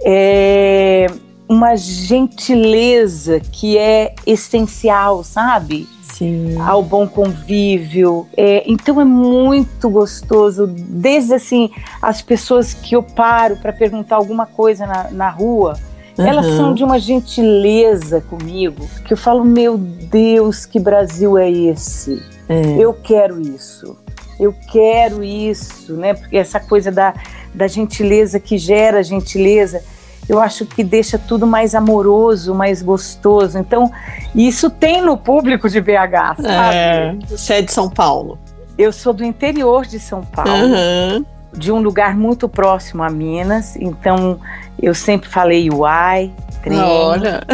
é, 0.04 1.08
uma 1.48 1.76
gentileza 1.76 3.40
que 3.40 3.78
é 3.78 4.14
essencial, 4.26 5.24
sabe? 5.24 5.88
Sim. 6.02 6.60
Ao 6.60 6.82
bom 6.82 7.08
convívio. 7.08 8.28
É, 8.36 8.64
então 8.70 9.00
é 9.00 9.06
muito 9.06 9.90
gostoso, 9.90 10.68
desde 10.68 11.34
assim, 11.34 11.70
as 12.02 12.22
pessoas 12.22 12.74
que 12.74 12.96
eu 12.96 13.04
paro 13.04 13.58
para 13.58 13.72
perguntar 13.72 14.16
alguma 14.16 14.46
coisa 14.46 14.86
na, 14.86 15.12
na 15.12 15.30
rua 15.30 15.78
Uhum. 16.18 16.26
Elas 16.26 16.46
são 16.56 16.74
de 16.74 16.84
uma 16.84 17.00
gentileza 17.00 18.22
comigo 18.22 18.88
que 19.06 19.14
eu 19.14 19.18
falo, 19.18 19.44
meu 19.44 19.78
Deus, 19.78 20.66
que 20.66 20.80
Brasil 20.80 21.38
é 21.38 21.50
esse? 21.50 22.22
É. 22.50 22.78
Eu 22.78 22.94
quero 22.94 23.40
isso. 23.40 23.98
Eu 24.40 24.54
quero 24.72 25.24
isso, 25.24 25.94
né? 25.94 26.14
Porque 26.14 26.38
essa 26.38 26.60
coisa 26.60 26.92
da, 26.92 27.14
da 27.54 27.68
gentileza 27.68 28.40
que 28.40 28.58
gera 28.58 29.04
gentileza, 29.04 29.84
eu 30.30 30.40
acho 30.40 30.66
que 30.66 30.84
deixa 30.84 31.18
tudo 31.18 31.48
mais 31.48 31.74
amoroso, 31.74 32.54
mais 32.54 32.82
gostoso. 32.82 33.58
Então, 33.58 33.92
isso 34.36 34.70
tem 34.70 35.02
no 35.02 35.18
público 35.18 35.70
de 35.70 35.82
BH, 35.82 36.42
sabe? 36.42 36.76
É. 36.76 37.16
Você 37.28 37.56
é 37.56 37.62
de 37.62 37.72
São 37.72 37.90
Paulo? 37.90 38.38
Eu 38.78 38.92
sou 38.92 39.12
do 39.12 39.24
interior 39.24 39.86
de 39.86 40.00
São 40.00 40.22
Paulo. 40.24 40.52
Uhum. 40.52 41.26
De 41.54 41.72
um 41.72 41.80
lugar 41.80 42.16
muito 42.16 42.48
próximo 42.48 43.02
a 43.02 43.10
Minas, 43.10 43.76
então 43.78 44.40
eu 44.82 44.94
sempre 44.94 45.30
falei 45.30 45.70
uai, 45.70 46.32
trem. 46.64 46.80
Olha. 46.80 47.42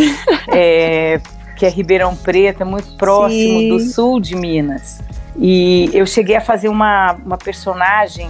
É, 0.55 1.19
que 1.55 1.65
é 1.65 1.69
Ribeirão 1.69 2.15
Preto, 2.15 2.61
é 2.61 2.65
muito 2.65 2.95
próximo 2.95 3.59
Sim. 3.59 3.69
do 3.69 3.79
sul 3.79 4.19
de 4.19 4.35
Minas. 4.35 5.01
E 5.37 5.89
eu 5.93 6.05
cheguei 6.05 6.35
a 6.35 6.41
fazer 6.41 6.67
uma, 6.67 7.13
uma 7.25 7.37
personagem 7.37 8.29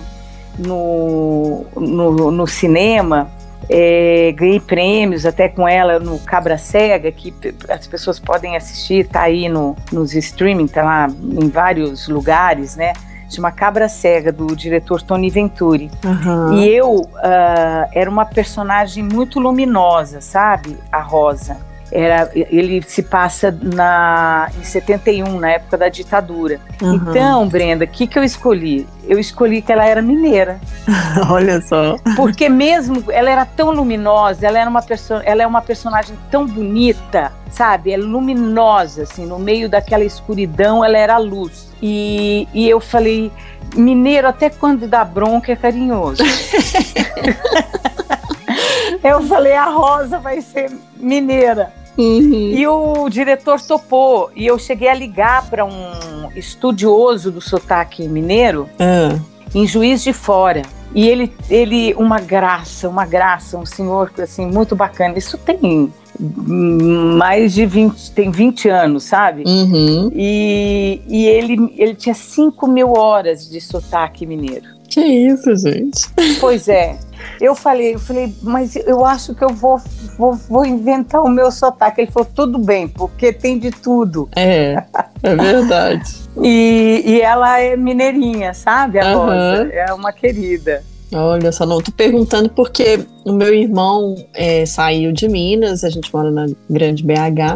no, 0.58 1.66
no, 1.76 2.32
no 2.32 2.48
cinema 2.48 3.30
é, 3.70 4.34
ganhei 4.36 4.60
prêmios 4.60 5.26
até 5.26 5.48
com 5.48 5.68
ela 5.68 6.00
no 6.00 6.20
Cabra 6.20 6.58
Cega, 6.58 7.12
que 7.12 7.34
as 7.70 7.88
pessoas 7.88 8.20
podem 8.20 8.56
assistir, 8.56 9.08
tá 9.08 9.22
aí 9.22 9.48
no, 9.48 9.76
nos 9.92 10.14
streaming, 10.14 10.68
tá 10.68 10.84
lá 10.84 11.08
em 11.08 11.50
vários 11.50 12.08
lugares, 12.08 12.76
né? 12.76 12.94
Chama 13.36 13.52
Cabra 13.52 13.90
Cega, 13.90 14.32
do 14.32 14.56
diretor 14.56 15.02
Tony 15.02 15.30
Venturi. 15.30 15.90
Uhum. 16.04 16.54
E 16.54 16.70
eu 16.70 17.02
uh, 17.02 17.90
era 17.92 18.10
uma 18.10 18.26
personagem 18.26 19.04
muito 19.04 19.40
luminosa, 19.40 20.22
sabe? 20.22 20.78
A 20.92 21.02
Rosa. 21.02 21.58
Era, 21.96 22.28
ele 22.34 22.82
se 22.82 23.04
passa 23.04 23.56
na, 23.62 24.50
em 24.60 24.64
71, 24.64 25.40
na 25.40 25.52
época 25.52 25.78
da 25.78 25.90
ditadura. 25.90 26.60
Uhum. 26.82 26.96
Então, 26.96 27.48
Brenda, 27.48 27.86
o 27.86 27.88
que, 27.88 28.08
que 28.08 28.18
eu 28.18 28.24
escolhi? 28.24 28.88
Eu 29.08 29.20
escolhi 29.20 29.62
que 29.62 29.72
ela 29.72 29.86
era 29.86 30.02
mineira. 30.02 30.60
Olha 31.30 31.62
só. 31.62 31.96
Porque 32.16 32.50
mesmo 32.50 33.04
ela 33.12 33.30
era 33.30 33.46
tão 33.46 33.70
luminosa, 33.70 34.48
ela, 34.48 34.58
era 34.58 34.68
uma 34.68 34.84
ela 35.24 35.44
é 35.44 35.48
uma 35.48 35.62
personagem 35.62 36.18
tão 36.32 36.48
bonita, 36.48 37.32
sabe? 37.52 37.92
É 37.92 37.98
luminosa, 37.98 39.04
assim, 39.04 39.28
no 39.28 39.38
meio 39.38 39.70
daquela 39.70 40.04
escuridão, 40.04 40.84
ela 40.84 40.98
era 40.98 41.16
luz. 41.20 41.72
E, 41.80 42.48
e 42.56 42.68
eu 42.68 42.80
falei, 42.80 43.32
mineiro 43.76 44.28
até 44.28 44.50
quando 44.50 44.88
dá 44.88 45.06
bronca 45.06 45.52
é 45.52 45.56
carinhoso. 45.56 46.24
eu 49.04 49.22
falei, 49.28 49.54
a 49.54 49.66
Rosa 49.66 50.18
vai 50.18 50.42
ser 50.42 50.72
mineira. 50.98 51.83
Uhum. 51.98 52.52
E 52.52 52.68
o 52.68 53.10
diretor 53.10 53.62
topou. 53.62 54.32
E 54.36 54.46
eu 54.46 54.58
cheguei 54.58 54.88
a 54.88 54.94
ligar 54.94 55.50
para 55.50 55.66
um 55.66 56.30
estudioso 56.36 57.32
do 57.32 57.42
sotaque 57.42 58.08
mineiro 58.08 58.70
uhum. 58.80 59.20
em 59.54 59.68
Juiz 59.68 60.04
de 60.04 60.14
Fora. 60.14 60.64
E 60.96 61.08
ele, 61.08 61.34
ele, 61.50 61.94
uma 61.96 62.20
graça, 62.20 62.88
uma 62.88 63.06
graça, 63.06 63.58
um 63.58 63.66
senhor 63.66 64.12
assim, 64.20 64.46
muito 64.46 64.76
bacana. 64.76 65.18
Isso 65.18 65.38
tem 65.38 65.92
mais 66.20 67.54
de 67.54 67.66
20, 67.66 68.12
tem 68.12 68.30
20 68.30 68.70
anos, 68.70 69.04
sabe? 69.04 69.44
Uhum. 69.46 70.12
E, 70.14 71.02
e 71.08 71.26
ele, 71.26 71.74
ele 71.78 71.96
tinha 71.96 72.14
5 72.14 72.68
mil 72.68 72.94
horas 72.94 73.50
de 73.50 73.60
sotaque 73.60 74.26
mineiro. 74.26 74.68
Que 74.94 75.02
isso, 75.02 75.56
gente? 75.56 76.08
Pois 76.40 76.68
é. 76.68 77.00
Eu 77.42 77.56
falei, 77.56 77.96
eu 77.96 78.00
falei, 78.00 78.32
mas 78.44 78.76
eu 78.76 79.04
acho 79.04 79.34
que 79.34 79.44
eu 79.44 79.50
vou, 79.50 79.82
vou, 80.20 80.34
vou 80.34 80.64
inventar 80.64 81.24
o 81.24 81.30
meu 81.30 81.52
sotaque. 81.52 82.02
Ele 82.02 82.12
falou, 82.12 82.30
tudo 82.32 82.60
bem, 82.60 82.88
porque 82.88 83.34
tem 83.34 83.58
de 83.58 83.72
tudo. 83.72 84.30
É, 84.36 84.84
é 85.24 85.36
verdade. 85.36 86.14
e, 86.44 87.02
e 87.08 87.22
ela 87.22 87.60
é 87.60 87.76
mineirinha, 87.76 88.54
sabe? 88.54 89.00
A 89.00 89.18
uhum. 89.18 89.26
Rosa. 89.26 89.70
É 89.74 89.92
uma 89.94 90.14
querida. 90.14 90.84
Olha 91.12 91.52
só, 91.52 91.66
não, 91.66 91.82
tô 91.82 91.92
perguntando 91.92 92.50
porque 92.50 93.00
o 93.26 93.34
meu 93.34 93.54
irmão 93.54 94.16
é, 94.34 94.66
saiu 94.66 95.12
de 95.12 95.28
Minas, 95.28 95.84
a 95.84 95.90
gente 95.90 96.14
mora 96.14 96.30
na 96.30 96.48
grande 96.70 97.04
BH, 97.04 97.56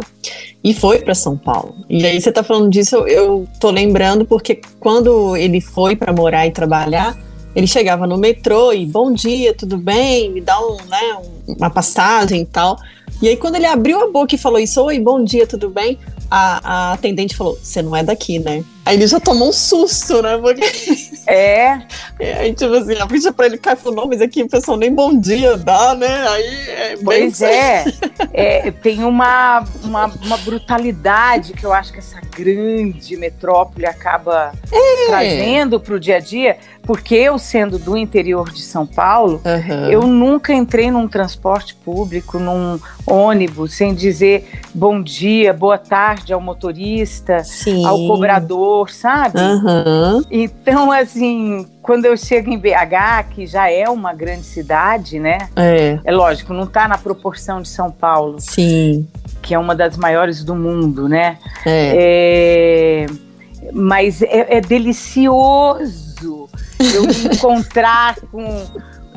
e 0.62 0.74
foi 0.74 1.00
para 1.00 1.14
São 1.14 1.36
Paulo. 1.36 1.74
E 1.88 2.04
aí 2.04 2.20
você 2.20 2.30
tá 2.30 2.42
falando 2.42 2.70
disso, 2.70 2.96
eu, 2.96 3.06
eu 3.08 3.48
tô 3.60 3.70
lembrando 3.70 4.24
porque 4.24 4.60
quando 4.78 5.36
ele 5.36 5.60
foi 5.60 5.96
para 5.96 6.12
morar 6.12 6.46
e 6.46 6.52
trabalhar, 6.52 7.16
ele 7.58 7.66
chegava 7.66 8.06
no 8.06 8.16
metrô 8.16 8.72
e 8.72 8.86
bom 8.86 9.12
dia, 9.12 9.52
tudo 9.52 9.76
bem? 9.76 10.30
Me 10.30 10.40
dá 10.40 10.56
um, 10.60 10.76
né, 10.76 11.18
uma 11.48 11.68
passagem 11.68 12.42
e 12.42 12.46
tal. 12.46 12.78
E 13.20 13.26
aí, 13.26 13.36
quando 13.36 13.56
ele 13.56 13.66
abriu 13.66 14.00
a 14.00 14.08
boca 14.12 14.32
e 14.32 14.38
falou 14.38 14.60
isso, 14.60 14.80
oi, 14.80 15.00
bom 15.00 15.24
dia, 15.24 15.44
tudo 15.44 15.68
bem? 15.68 15.98
A, 16.30 16.60
a 16.62 16.92
atendente 16.92 17.36
falou: 17.36 17.58
Você 17.60 17.82
não 17.82 17.96
é 17.96 18.04
daqui, 18.04 18.38
né? 18.38 18.62
Aí 18.88 18.96
ele 18.96 19.06
já 19.06 19.20
tomou 19.20 19.50
um 19.50 19.52
susto, 19.52 20.22
né? 20.22 20.38
Porque... 20.38 20.64
É. 21.28 21.82
é. 22.18 22.32
Aí, 22.38 22.54
tipo 22.54 22.72
assim, 22.72 22.94
a 22.94 23.06
ficha 23.06 23.30
pra 23.30 23.44
ele 23.44 23.58
cai 23.58 23.74
e 23.74 23.76
falou: 23.76 23.96
Não, 23.96 24.08
mas 24.08 24.22
aqui 24.22 24.42
o 24.42 24.48
pessoal 24.48 24.78
nem 24.78 24.90
bom 24.90 25.14
dia 25.20 25.58
dá, 25.58 25.94
né? 25.94 26.26
Aí 26.26 26.70
é 26.70 26.96
Pois 27.04 27.42
é. 27.42 27.84
é. 28.32 28.70
Tem 28.70 29.04
uma, 29.04 29.62
uma, 29.84 30.06
uma, 30.06 30.36
brutalidade 30.38 31.52
que 31.52 31.66
eu 31.66 31.72
acho 31.72 31.92
que 31.92 31.98
essa 31.98 32.18
grande 32.34 33.14
metrópole 33.18 33.84
acaba 33.84 34.52
é. 34.72 35.06
trazendo 35.06 35.78
pro 35.78 36.00
dia 36.00 36.16
a 36.16 36.20
dia, 36.20 36.56
porque 36.82 37.14
eu, 37.14 37.38
sendo 37.38 37.78
do 37.78 37.94
interior 37.94 38.50
de 38.50 38.62
São 38.62 38.86
Paulo, 38.86 39.42
uhum. 39.44 39.90
eu 39.90 40.06
nunca 40.06 40.54
entrei 40.54 40.90
num 40.90 41.06
transporte 41.06 41.74
público, 41.74 42.38
num 42.38 42.80
ônibus, 43.06 43.74
sem 43.74 43.94
dizer 43.94 44.48
bom 44.74 45.02
dia, 45.02 45.52
boa 45.52 45.76
tarde 45.76 46.32
ao 46.32 46.40
motorista, 46.40 47.44
Sim. 47.44 47.84
ao 47.84 47.98
cobrador 48.06 48.77
sabe? 48.86 49.40
Uhum. 49.40 50.22
Então, 50.30 50.92
assim, 50.92 51.66
quando 51.82 52.04
eu 52.04 52.16
chego 52.16 52.50
em 52.50 52.58
BH, 52.58 53.30
que 53.30 53.46
já 53.46 53.70
é 53.70 53.88
uma 53.88 54.12
grande 54.12 54.44
cidade, 54.44 55.18
né? 55.18 55.48
É, 55.56 55.98
é 56.04 56.12
lógico, 56.12 56.52
não 56.52 56.64
está 56.64 56.86
na 56.86 56.98
proporção 56.98 57.62
de 57.62 57.68
São 57.68 57.90
Paulo. 57.90 58.36
Sim. 58.38 59.08
Que 59.42 59.54
é 59.54 59.58
uma 59.58 59.74
das 59.74 59.96
maiores 59.96 60.44
do 60.44 60.54
mundo, 60.54 61.08
né? 61.08 61.38
É. 61.66 63.06
é 63.06 63.28
mas 63.72 64.22
é, 64.22 64.56
é 64.56 64.60
delicioso 64.60 66.48
eu 66.80 67.02
me 67.02 67.34
encontrar 67.34 68.16
com 68.30 68.66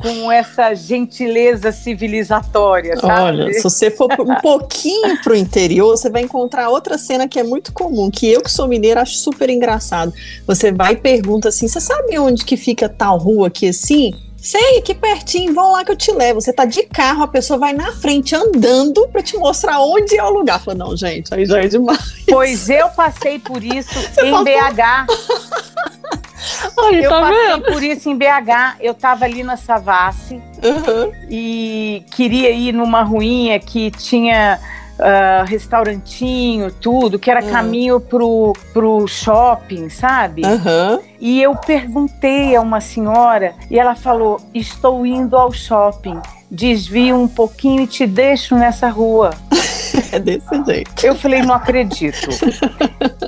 com 0.02 0.30
essa 0.30 0.74
gentileza 0.74 1.70
civilizatória, 1.70 2.96
sabe? 2.96 3.20
Olha, 3.20 3.52
se 3.52 3.62
você 3.62 3.90
for 3.90 4.10
um 4.20 4.34
pouquinho 4.36 5.20
pro 5.22 5.36
interior, 5.36 5.96
você 5.96 6.10
vai 6.10 6.22
encontrar 6.22 6.68
outra 6.68 6.98
cena 6.98 7.28
que 7.28 7.38
é 7.38 7.44
muito 7.44 7.72
comum, 7.72 8.10
que 8.10 8.30
eu 8.30 8.42
que 8.42 8.50
sou 8.50 8.66
mineira 8.66 9.00
acho 9.02 9.16
super 9.16 9.48
engraçado. 9.48 10.12
Você 10.46 10.72
vai 10.72 10.94
e 10.94 10.96
pergunta 10.96 11.48
assim: 11.48 11.68
"Você 11.68 11.80
sabe 11.80 12.18
onde 12.18 12.44
que 12.44 12.56
fica 12.56 12.88
tal 12.88 13.16
rua 13.16 13.46
aqui 13.46 13.68
assim?" 13.68 14.12
Sei, 14.42 14.78
aqui 14.78 14.92
pertinho, 14.92 15.54
vão 15.54 15.70
lá 15.70 15.84
que 15.84 15.92
eu 15.92 15.96
te 15.96 16.10
levo. 16.10 16.40
Você 16.40 16.52
tá 16.52 16.64
de 16.64 16.82
carro, 16.82 17.22
a 17.22 17.28
pessoa 17.28 17.60
vai 17.60 17.72
na 17.72 17.92
frente 17.92 18.34
andando 18.34 19.06
para 19.06 19.22
te 19.22 19.36
mostrar 19.36 19.78
onde 19.78 20.18
é 20.18 20.24
o 20.24 20.30
lugar. 20.30 20.60
Fala, 20.60 20.76
não, 20.76 20.96
gente, 20.96 21.32
aí 21.32 21.46
já 21.46 21.62
é 21.62 21.68
demais. 21.68 22.24
Pois 22.28 22.68
eu 22.68 22.88
passei 22.88 23.38
por 23.38 23.62
isso 23.62 23.96
em? 24.20 24.32
BH. 24.42 25.06
Ai, 26.78 27.04
eu 27.04 27.10
tá 27.10 27.20
passei 27.20 27.46
vendo? 27.46 27.64
por 27.64 27.82
isso 27.82 28.08
em 28.08 28.16
BH. 28.16 28.76
Eu 28.80 28.94
tava 28.94 29.24
ali 29.24 29.42
na 29.42 29.56
Savassi 29.56 30.34
uhum. 30.62 31.12
e 31.28 32.04
queria 32.10 32.50
ir 32.50 32.72
numa 32.72 33.02
ruinha 33.02 33.58
que 33.58 33.90
tinha 33.90 34.58
uh, 34.98 35.44
restaurantinho, 35.44 36.70
tudo, 36.72 37.18
que 37.18 37.30
era 37.30 37.42
uhum. 37.42 37.50
caminho 37.50 38.00
pro, 38.00 38.52
pro 38.72 39.06
shopping, 39.06 39.88
sabe? 39.88 40.42
Uhum. 40.44 41.00
E 41.20 41.42
eu 41.42 41.54
perguntei 41.54 42.56
a 42.56 42.60
uma 42.60 42.80
senhora 42.80 43.54
e 43.70 43.78
ela 43.78 43.94
falou: 43.94 44.40
Estou 44.54 45.06
indo 45.06 45.36
ao 45.36 45.52
shopping. 45.52 46.20
Desvio 46.50 47.16
um 47.16 47.28
pouquinho 47.28 47.82
e 47.82 47.86
te 47.86 48.06
deixo 48.06 48.54
nessa 48.54 48.88
rua. 48.88 49.30
É 50.12 50.18
desse 50.18 50.64
jeito. 50.64 51.06
Eu 51.06 51.14
falei, 51.14 51.42
não 51.42 51.54
acredito. 51.54 52.28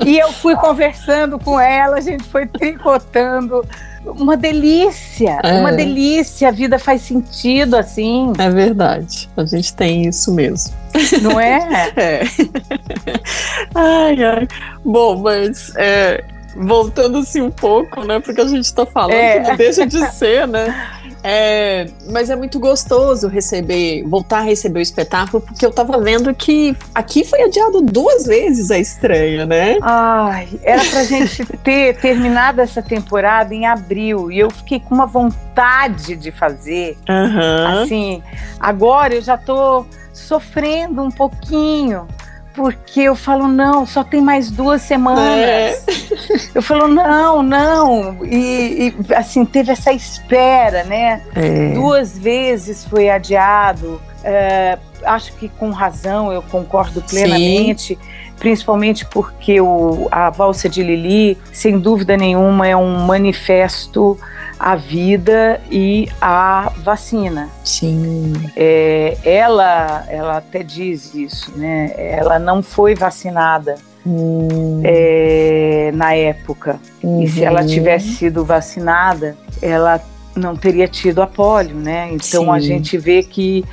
e 0.05 0.19
eu 0.19 0.33
fui 0.33 0.55
conversando 0.57 1.39
com 1.39 1.61
ela, 1.61 1.97
a 1.97 2.01
gente 2.01 2.25
foi 2.25 2.47
tricotando. 2.47 3.67
Uma 4.05 4.37
delícia, 4.37 5.39
é. 5.43 5.55
uma 5.55 5.73
delícia. 5.73 6.49
A 6.49 6.51
vida 6.51 6.79
faz 6.79 7.01
sentido 7.01 7.75
assim. 7.75 8.33
É 8.39 8.51
verdade. 8.51 9.31
A 9.35 9.47
gente 9.47 9.75
tem 9.75 10.07
isso 10.07 10.33
mesmo. 10.35 10.75
Não 11.23 11.41
é? 11.41 11.91
é. 11.97 12.23
Ai, 13.75 14.23
ai. 14.23 14.49
Bom, 14.85 15.17
mas 15.17 15.73
é, 15.77 16.23
voltando 16.57 17.19
assim 17.19 17.41
um 17.41 17.51
pouco, 17.51 18.05
né? 18.05 18.21
Porque 18.21 18.41
a 18.41 18.47
gente 18.47 18.65
está 18.65 18.85
falando 18.87 19.15
é. 19.15 19.41
não 19.41 19.57
deixa 19.57 19.87
de 19.87 20.07
ser, 20.13 20.47
né? 20.47 20.91
É, 21.27 21.87
mas 22.11 22.29
é 22.29 22.37
muito 22.37 22.61
gostoso 22.61 23.29
receber, 23.29 24.03
voltar 24.07 24.41
a 24.41 24.43
receber 24.43 24.81
o 24.81 24.83
espetáculo, 24.83 25.43
porque 25.43 25.65
eu 25.65 25.73
tava 25.73 25.99
vendo 25.99 26.35
que 26.35 26.77
aqui 26.95 27.25
foi 27.25 27.41
adiado 27.43 27.81
duas 27.81 28.27
vezes 28.27 28.71
a 28.71 28.79
estreia, 28.79 29.47
né? 29.47 29.79
Ai, 29.81 30.47
era 30.63 30.85
pra 30.85 31.03
gente 31.05 31.43
ter 31.65 31.97
terminado 32.01 32.61
essa 32.61 32.83
temporada 32.83 33.55
em 33.55 33.65
abril 33.65 34.31
e 34.31 34.39
eu 34.39 34.51
fiquei 34.51 34.79
com 34.79 34.95
uma 34.95 35.07
vontade 35.07 36.15
de 36.15 36.31
fazer. 36.31 36.99
Uhum. 37.09 37.83
Assim, 37.83 38.23
agora 38.61 39.15
eu 39.15 39.23
já 39.23 39.39
tô 39.39 39.87
sofrendo 40.13 41.03
um 41.03 41.11
pouquinho 41.11 42.07
porque 42.55 43.01
eu 43.03 43.17
falo, 43.17 43.49
não, 43.49 43.85
só 43.85 44.05
tem 44.05 44.21
mais 44.21 44.51
duas 44.51 44.81
semanas. 44.83 45.29
É. 45.29 45.79
Eu 46.55 46.63
falo, 46.63 46.87
não, 46.87 47.43
não. 47.43 48.25
E, 48.25 48.95
e, 49.09 49.15
assim, 49.15 49.45
teve 49.45 49.73
essa 49.73 49.93
espera, 49.93 50.85
né? 50.85 51.21
É. 51.35 51.71
Duas 51.75 52.17
vezes 52.17 52.85
foi 52.85 53.11
adiado. 53.11 54.01
É, 54.23 54.79
acho 55.05 55.33
que 55.35 55.49
com 55.49 55.71
razão, 55.71 56.33
eu 56.33 56.43
concordo 56.43 57.03
plenamente. 57.03 57.97
Sim. 57.97 57.99
Principalmente 58.39 59.05
porque 59.07 59.61
o, 59.61 60.09
a 60.11 60.31
Valsa 60.31 60.69
de 60.69 60.83
Lili, 60.83 61.37
sem 61.53 61.79
dúvida 61.79 62.17
nenhuma, 62.17 62.69
é 62.69 62.77
um 62.77 63.05
manifesto 63.05 64.19
a 64.59 64.77
vida 64.77 65.61
e 65.71 66.09
a 66.21 66.73
vacina. 66.79 67.49
Sim. 67.65 68.33
É, 68.57 69.17
ela, 69.25 70.05
ela 70.09 70.37
até 70.39 70.63
diz 70.63 71.15
isso, 71.15 71.53
né? 71.57 71.93
Ela 71.97 72.39
não 72.39 72.63
foi 72.63 72.95
vacinada 72.95 73.75
hum. 74.07 74.81
é, 74.85 75.91
na 75.95 76.15
época. 76.15 76.81
Uhum. 77.03 77.23
E 77.23 77.29
se 77.29 77.45
ela 77.45 77.63
uhum. 77.63 77.67
tivesse 77.67 78.15
sido 78.15 78.45
vacinada, 78.45 79.37
ela 79.61 80.01
não 80.35 80.57
teria 80.57 80.89
tido 80.89 81.23
a 81.23 81.27
polio, 81.27 81.77
né? 81.77 82.09
Então 82.13 82.45
Sim. 82.45 82.51
a 82.51 82.59
gente 82.59 82.99
vê 82.99 83.23
que 83.23 83.65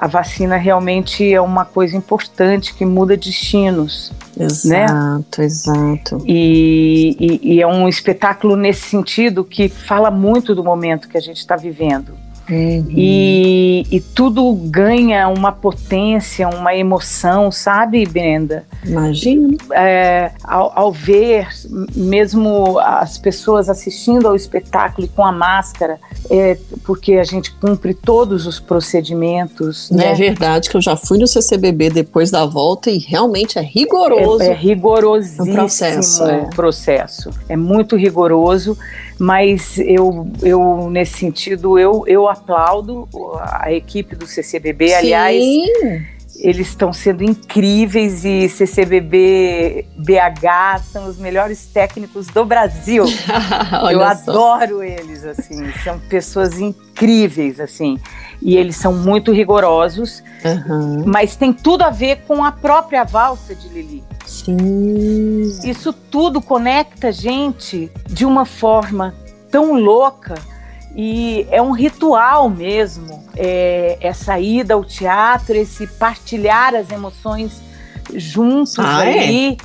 a 0.00 0.06
vacina 0.06 0.56
realmente 0.56 1.30
é 1.30 1.40
uma 1.42 1.66
coisa 1.66 1.94
importante 1.94 2.72
que 2.72 2.86
muda 2.86 3.18
destinos. 3.18 4.10
Né? 4.34 4.46
Exato, 4.46 5.40
né? 5.40 5.44
exato. 5.44 6.24
E, 6.26 7.16
e, 7.20 7.54
e 7.56 7.60
é 7.60 7.66
um 7.66 7.86
espetáculo 7.86 8.56
nesse 8.56 8.88
sentido 8.88 9.44
que 9.44 9.68
fala 9.68 10.10
muito 10.10 10.54
do 10.54 10.64
momento 10.64 11.06
que 11.06 11.18
a 11.18 11.20
gente 11.20 11.36
está 11.36 11.54
vivendo. 11.54 12.14
Uhum. 12.50 12.86
E, 12.90 13.86
e, 13.90 14.00
tudo 14.00 14.52
ganha 14.52 15.28
uma 15.28 15.52
potência, 15.52 16.48
uma 16.48 16.74
emoção, 16.74 17.52
sabe, 17.52 18.04
Brenda? 18.06 18.64
Imagino. 18.84 19.56
É, 19.72 20.32
ao, 20.42 20.72
ao, 20.76 20.92
ver 20.92 21.48
mesmo 21.94 22.78
as 22.80 23.18
pessoas 23.18 23.68
assistindo 23.68 24.26
ao 24.26 24.34
espetáculo 24.34 25.06
com 25.08 25.24
a 25.24 25.30
máscara, 25.30 25.98
é, 26.28 26.58
porque 26.84 27.14
a 27.14 27.24
gente 27.24 27.52
cumpre 27.52 27.94
todos 27.94 28.46
os 28.46 28.58
procedimentos. 28.58 29.90
Né? 29.90 30.10
É 30.10 30.14
verdade 30.14 30.68
que 30.68 30.76
eu 30.76 30.80
já 30.80 30.96
fui 30.96 31.18
no 31.18 31.26
CCBB 31.26 31.90
depois 31.90 32.30
da 32.30 32.44
volta 32.44 32.90
e 32.90 32.98
realmente 32.98 33.58
é 33.58 33.62
rigoroso. 33.62 34.42
É, 34.42 34.48
é 34.48 34.54
rigorosíssimo 34.54 35.52
o 35.52 35.54
processo, 35.54 36.24
é. 36.24 36.48
processo. 36.54 37.30
É 37.48 37.56
muito 37.56 37.96
rigoroso 37.96 38.76
mas 39.20 39.78
eu, 39.78 40.26
eu 40.40 40.88
nesse 40.90 41.18
sentido, 41.18 41.78
eu, 41.78 42.04
eu 42.06 42.26
aplaudo 42.40 43.08
a 43.40 43.72
equipe 43.72 44.16
do 44.16 44.26
CCBB, 44.26 44.88
Sim. 44.88 44.94
aliás, 44.94 45.44
eles 46.36 46.68
estão 46.68 46.92
sendo 46.92 47.22
incríveis 47.22 48.24
e 48.24 48.48
CCBB 48.48 49.86
BH 49.96 50.82
são 50.90 51.06
os 51.06 51.18
melhores 51.18 51.66
técnicos 51.66 52.26
do 52.28 52.44
Brasil. 52.44 53.04
eu 53.90 54.02
adoro 54.02 54.82
eles, 54.82 55.24
assim, 55.24 55.70
são 55.84 55.98
pessoas 55.98 56.58
incríveis, 56.58 57.60
assim, 57.60 57.98
e 58.40 58.56
eles 58.56 58.76
são 58.76 58.92
muito 58.92 59.32
rigorosos, 59.32 60.22
uhum. 60.44 61.04
mas 61.06 61.36
tem 61.36 61.52
tudo 61.52 61.82
a 61.82 61.90
ver 61.90 62.22
com 62.26 62.42
a 62.42 62.52
própria 62.52 63.04
valsa 63.04 63.54
de 63.54 63.68
Lili. 63.68 64.02
Sim. 64.24 65.42
Isso 65.64 65.92
tudo 65.92 66.40
conecta 66.40 67.08
a 67.08 67.12
gente 67.12 67.90
de 68.08 68.24
uma 68.24 68.46
forma 68.46 69.14
tão 69.50 69.74
louca 69.74 70.34
e 70.94 71.46
é 71.50 71.62
um 71.62 71.70
ritual 71.70 72.48
mesmo 72.48 73.22
é, 73.36 73.96
essa 74.00 74.38
ida 74.38 74.74
ao 74.74 74.84
teatro, 74.84 75.54
esse 75.54 75.86
partilhar 75.86 76.74
as 76.74 76.90
emoções 76.90 77.62
juntos 78.14 78.78
ah, 78.78 79.04
é? 79.04 79.24
ali. 79.24 79.52
É? 79.52 79.56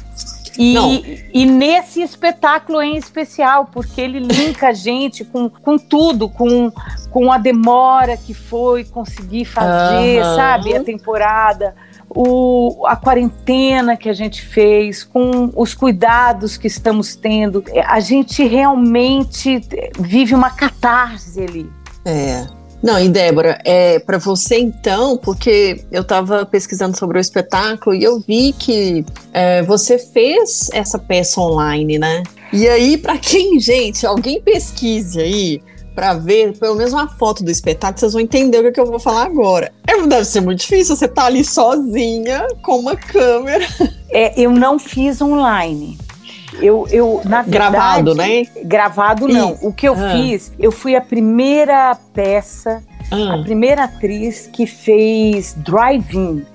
E, 0.58 1.26
e, 1.34 1.46
nesse 1.46 2.02
espetáculo 2.02 2.82
em 2.82 2.96
especial, 2.96 3.66
porque 3.74 4.00
ele 4.00 4.20
linka 4.20 4.70
a 4.70 4.74
gente 4.74 5.26
com, 5.26 5.50
com 5.50 5.78
tudo, 5.78 6.30
com, 6.30 6.72
com 7.12 7.30
a 7.30 7.38
demora 7.38 8.16
que 8.16 8.34
foi 8.34 8.86
conseguir 8.86 9.44
fazer, 9.44 10.24
uhum. 10.24 10.36
sabe, 10.36 10.74
a 10.74 10.82
temporada, 10.82 11.76
o, 12.10 12.86
a 12.88 12.96
quarentena 12.96 13.98
que 13.98 14.10
a 14.10 14.14
gente 14.14 14.42
fez, 14.42 15.04
com 15.04 15.52
os 15.56 15.74
cuidados 15.74 16.58
que 16.58 16.68
estamos 16.68 17.16
tendo. 17.16 17.64
É, 17.68 17.82
a 17.82 18.00
gente 18.00 18.46
realmente 18.46 19.62
vive 20.00 20.34
uma 20.34 20.50
catarse 20.50 21.42
ali. 21.42 21.70
É. 22.06 22.46
Não, 22.84 23.00
e 23.00 23.10
Débora, 23.10 23.60
é 23.66 23.98
para 23.98 24.20
você 24.20 24.60
então, 24.60 25.18
porque 25.18 25.84
eu 25.92 26.04
estava 26.04 26.46
pesquisando 26.46 26.96
sobre 26.96 27.18
o 27.18 27.22
espetáculo 27.22 27.96
e 27.96 28.04
eu 28.04 28.20
vi 28.20 28.54
que 28.54 29.04
é, 29.34 29.64
você 29.64 29.98
fez 29.98 30.70
essa 30.72 31.00
peça 31.00 31.42
online, 31.42 31.98
né? 31.98 32.22
E 32.54 32.68
aí, 32.68 32.96
para 32.98 33.18
quem, 33.18 33.60
gente, 33.60 34.06
alguém 34.06 34.40
pesquise 34.40 35.20
aí, 35.20 35.62
para 35.96 36.14
ver 36.14 36.58
pelo 36.58 36.76
menos 36.76 36.92
uma 36.92 37.08
foto 37.08 37.44
do 37.44 37.50
espetáculo, 37.50 38.00
vocês 38.00 38.14
vão 38.14 38.22
entender 38.22 38.60
o 38.60 38.62
que, 38.64 38.68
é 38.68 38.72
que 38.74 38.80
eu 38.80 38.86
vou 38.86 39.00
falar 39.00 39.24
agora. 39.24 39.72
É, 39.88 40.06
deve 40.06 40.26
ser 40.26 40.42
muito 40.42 40.60
difícil 40.60 40.96
você 40.96 41.08
tá 41.08 41.26
ali 41.26 41.44
sozinha 41.44 42.46
com 42.62 42.78
uma 42.78 42.96
câmera. 42.96 43.66
É, 44.10 44.40
eu 44.40 44.52
não 44.52 44.78
fiz 44.78 45.22
online. 45.22 45.98
Eu, 46.62 46.88
eu 46.90 47.22
na 47.26 47.42
verdade, 47.42 47.52
gravado, 47.52 48.16
né? 48.16 48.46
Gravado 48.64 49.28
não. 49.28 49.54
Isso. 49.54 49.68
O 49.68 49.74
que 49.74 49.88
eu 49.88 49.94
ah. 49.94 50.12
fiz, 50.12 50.52
eu 50.60 50.72
fui 50.72 50.96
a 50.96 51.02
primeira 51.02 51.98
peça, 52.14 52.84
ah. 53.12 53.36
a 53.36 53.44
primeira 53.44 53.86
atriz 53.86 54.50
que 54.52 54.66
fez 54.66 55.54
drive-in. 55.58 56.46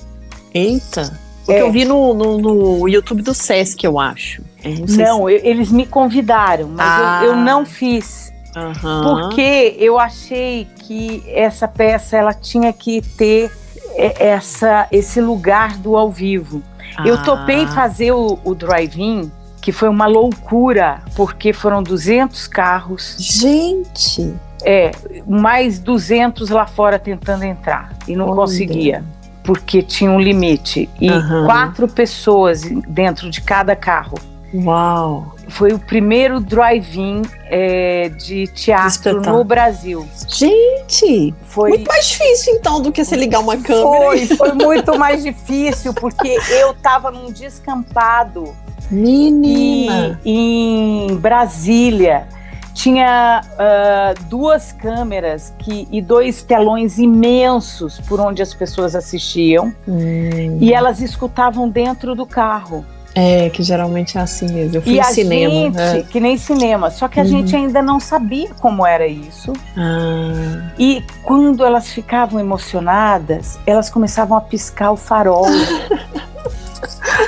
Eita. 0.54 1.18
Porque 1.44 1.60
é. 1.60 1.62
eu 1.62 1.72
vi 1.72 1.84
no, 1.84 2.14
no, 2.14 2.38
no, 2.38 2.88
YouTube 2.88 3.22
do 3.22 3.34
Sesc, 3.34 3.84
eu 3.84 3.98
acho. 3.98 4.42
Eu 4.62 4.70
não, 4.70 5.18
não 5.20 5.26
se... 5.26 5.34
eles 5.46 5.72
me 5.72 5.86
convidaram, 5.86 6.68
mas 6.68 6.86
ah. 6.86 7.20
eu, 7.24 7.30
eu 7.30 7.36
não 7.36 7.66
fiz. 7.66 8.29
Uhum. 8.56 9.02
Porque 9.02 9.76
eu 9.78 9.98
achei 9.98 10.66
que 10.76 11.22
essa 11.28 11.68
peça 11.68 12.16
ela 12.16 12.34
tinha 12.34 12.72
que 12.72 13.00
ter 13.00 13.50
essa, 13.96 14.86
esse 14.90 15.20
lugar 15.20 15.76
do 15.76 15.96
ao 15.96 16.10
vivo. 16.10 16.62
Ah. 16.96 17.06
Eu 17.06 17.22
topei 17.22 17.66
fazer 17.66 18.12
o, 18.12 18.38
o 18.44 18.54
drive-in, 18.54 19.30
que 19.60 19.72
foi 19.72 19.88
uma 19.88 20.06
loucura, 20.06 21.00
porque 21.14 21.52
foram 21.52 21.82
200 21.82 22.48
carros. 22.48 23.16
Gente! 23.18 24.34
É, 24.62 24.90
mais 25.26 25.78
200 25.78 26.50
lá 26.50 26.66
fora 26.66 26.98
tentando 26.98 27.44
entrar 27.44 27.92
e 28.06 28.14
não 28.14 28.26
Olha. 28.26 28.36
conseguia, 28.36 29.04
porque 29.42 29.82
tinha 29.82 30.10
um 30.10 30.20
limite. 30.20 30.88
E 31.00 31.10
uhum. 31.10 31.46
quatro 31.46 31.88
pessoas 31.88 32.62
dentro 32.88 33.30
de 33.30 33.40
cada 33.40 33.74
carro. 33.74 34.18
Uau! 34.52 35.34
Foi 35.48 35.72
o 35.72 35.78
primeiro 35.78 36.40
drive-in 36.40 37.22
é, 37.46 38.08
de 38.08 38.46
teatro 38.48 39.20
no 39.20 39.44
Brasil. 39.44 40.06
Gente! 40.28 41.34
Foi 41.42 41.70
muito 41.70 41.88
mais 41.88 42.08
difícil 42.08 42.54
então 42.54 42.80
do 42.80 42.90
que 42.90 43.04
você 43.04 43.16
ligar 43.16 43.40
uma 43.40 43.56
câmera. 43.56 44.04
Foi, 44.04 44.26
foi 44.36 44.52
muito 44.52 44.98
mais 44.98 45.22
difícil 45.22 45.94
porque 45.94 46.38
eu 46.50 46.74
tava 46.74 47.10
num 47.10 47.30
descampado. 47.30 48.54
Menina! 48.90 50.20
Em 50.24 51.14
Brasília 51.16 52.26
tinha 52.74 53.42
uh, 53.44 54.24
duas 54.24 54.72
câmeras 54.72 55.52
que, 55.58 55.86
e 55.90 56.00
dois 56.00 56.42
telões 56.42 56.98
imensos 56.98 58.00
por 58.00 58.20
onde 58.20 58.40
as 58.40 58.54
pessoas 58.54 58.94
assistiam 58.94 59.74
hum. 59.86 60.58
e 60.60 60.72
elas 60.72 61.00
escutavam 61.00 61.68
dentro 61.68 62.14
do 62.14 62.24
carro. 62.24 62.84
É, 63.20 63.50
que 63.50 63.62
geralmente 63.62 64.16
é 64.16 64.20
assim 64.20 64.50
mesmo. 64.50 64.76
Eu 64.76 64.82
fui 64.82 64.94
e 64.94 65.00
a 65.00 65.04
cinema. 65.04 65.52
Gente, 65.52 65.78
é. 65.78 66.02
Que 66.02 66.20
nem 66.20 66.38
cinema. 66.38 66.90
Só 66.90 67.06
que 67.06 67.20
a 67.20 67.22
uhum. 67.22 67.28
gente 67.28 67.54
ainda 67.54 67.82
não 67.82 68.00
sabia 68.00 68.50
como 68.60 68.86
era 68.86 69.06
isso. 69.06 69.52
Ah. 69.76 70.70
E 70.78 71.04
quando 71.22 71.64
elas 71.64 71.90
ficavam 71.90 72.40
emocionadas, 72.40 73.58
elas 73.66 73.90
começavam 73.90 74.38
a 74.38 74.40
piscar 74.40 74.90
o 74.92 74.96
farol. 74.96 75.46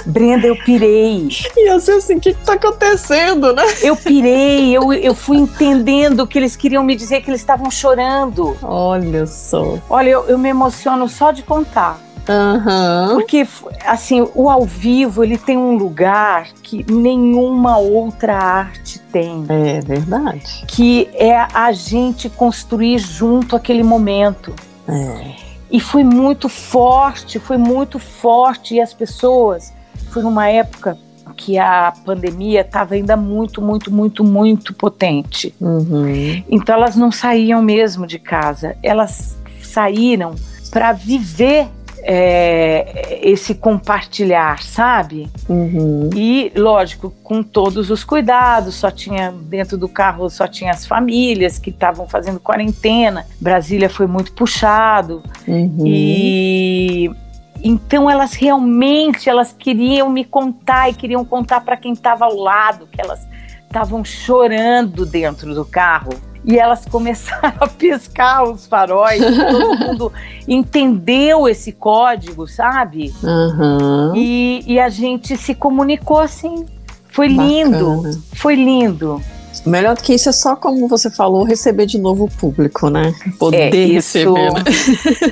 Brenda, 0.07 0.47
eu 0.47 0.57
pirei. 0.57 1.29
E 1.57 1.71
eu 1.71 1.79
sei 1.79 1.97
assim, 1.97 2.17
o 2.17 2.21
que, 2.21 2.33
que 2.35 2.45
tá 2.45 2.55
acontecendo, 2.55 3.53
né? 3.53 3.63
Eu 3.83 3.95
pirei, 3.95 4.75
eu, 4.75 4.93
eu 4.93 5.15
fui 5.15 5.37
entendendo 5.37 6.27
que 6.27 6.39
eles 6.39 6.57
queriam 6.57 6.83
me 6.83 6.97
dizer 6.97 7.21
que 7.23 7.31
eles 7.31 7.41
estavam 7.41 7.71
chorando. 7.71 8.57
Olha 8.63 9.27
só. 9.27 9.79
Olha, 9.89 10.09
eu, 10.09 10.25
eu 10.25 10.39
me 10.39 10.49
emociono 10.49 11.09
só 11.09 11.31
de 11.31 11.43
contar. 11.43 12.01
Uhum. 12.29 13.15
Porque, 13.15 13.47
assim, 13.85 14.27
o 14.35 14.49
ao 14.49 14.65
vivo, 14.65 15.25
ele 15.25 15.37
tem 15.37 15.57
um 15.57 15.77
lugar 15.77 16.49
que 16.63 16.85
nenhuma 16.91 17.79
outra 17.79 18.37
arte 18.37 18.99
tem. 18.99 19.45
É 19.49 19.81
verdade. 19.81 20.65
Que 20.67 21.09
é 21.15 21.37
a 21.37 21.73
gente 21.73 22.29
construir 22.29 22.99
junto 22.99 23.57
aquele 23.57 23.83
momento. 23.83 24.55
É. 24.89 25.33
E 25.71 25.81
foi 25.81 26.05
muito 26.05 26.49
forte, 26.49 27.39
foi 27.39 27.57
muito 27.57 27.99
forte. 27.99 28.75
E 28.75 28.81
as 28.81 28.95
pessoas, 28.95 29.73
foi 30.11 30.23
numa 30.23 30.49
época 30.49 30.99
que 31.37 31.59
a 31.59 31.93
pandemia 32.05 32.61
estava 32.61 32.95
ainda 32.95 33.17
muito, 33.17 33.61
muito, 33.61 33.93
muito, 33.93 34.23
muito 34.23 34.75
potente. 34.75 35.55
Uhum. 35.61 36.45
Então 36.49 36.75
elas 36.75 36.95
não 36.95 37.11
saíam 37.11 37.63
mesmo 37.63 38.07
de 38.07 38.19
casa, 38.19 38.77
elas 38.83 39.37
saíram 39.63 40.35
para 40.71 40.93
viver 40.93 41.69
é, 42.03 43.21
esse 43.23 43.55
compartilhar, 43.55 44.63
sabe? 44.63 45.31
Uhum. 45.49 46.11
E, 46.15 46.53
lógico, 46.57 47.11
com 47.23 47.43
todos 47.43 47.91
os 47.91 48.03
cuidados, 48.03 48.75
só 48.75 48.91
tinha 48.91 49.33
dentro 49.33 49.79
do 49.79 49.89
carro 49.89 50.29
só 50.29 50.49
tinha 50.49 50.73
as 50.73 50.87
famílias 50.87 51.59
que 51.59 51.71
estavam 51.71 52.09
fazendo 52.09 52.41
quarentena. 52.41 53.27
Brasília 53.41 53.89
foi 53.89 54.07
muito 54.07 54.33
puxado 54.33 55.23
uhum. 55.47 55.85
e 55.87 57.11
então 57.65 58.11
elas 58.11 58.33
realmente 58.35 59.29
elas 59.29 59.55
queriam 59.57 60.11
me 60.11 60.25
contar 60.25 60.91
e 60.91 60.95
queriam 60.95 61.25
contar 61.25 61.61
para 61.61 61.77
quem 61.77 61.93
estava 61.93 62.25
ao 62.25 62.35
lado 62.35 62.89
que 62.91 63.01
elas 63.01 63.27
estavam 63.63 64.05
chorando 64.05 65.07
dentro 65.07 65.55
do 65.55 65.65
carro 65.65 66.11
e 66.45 66.59
elas 66.59 66.85
começaram 66.91 67.55
a 67.61 67.69
piscar 67.69 68.45
os 68.45 68.67
faróis. 68.67 69.21
todo 69.21 69.79
mundo 69.79 70.13
entendeu 70.47 71.49
esse 71.49 71.73
código, 71.73 72.47
sabe? 72.47 73.13
Uhum. 73.23 74.15
E, 74.17 74.65
e 74.67 74.81
a 74.81 74.89
gente 74.89 75.37
se 75.37 75.55
comunicou 75.55 76.19
assim. 76.19 76.67
Foi 77.09 77.29
lindo, 77.29 77.97
Bacana. 77.97 78.19
foi 78.35 78.55
lindo. 78.55 79.21
Melhor 79.67 79.95
do 79.95 80.03
que 80.03 80.15
isso 80.15 80.29
é 80.29 80.33
só, 80.33 80.57
como 80.57 80.89
você 80.89 81.11
falou, 81.11 81.45
receber 81.45 81.85
de 81.87 81.99
novo 81.99 82.25
o 82.25 82.29
público, 82.29 82.89
né? 82.89 83.15
Poder 83.39 83.73
É, 83.73 83.77
isso, 83.77 84.35
receber, 84.35 84.53
né? 84.55 84.63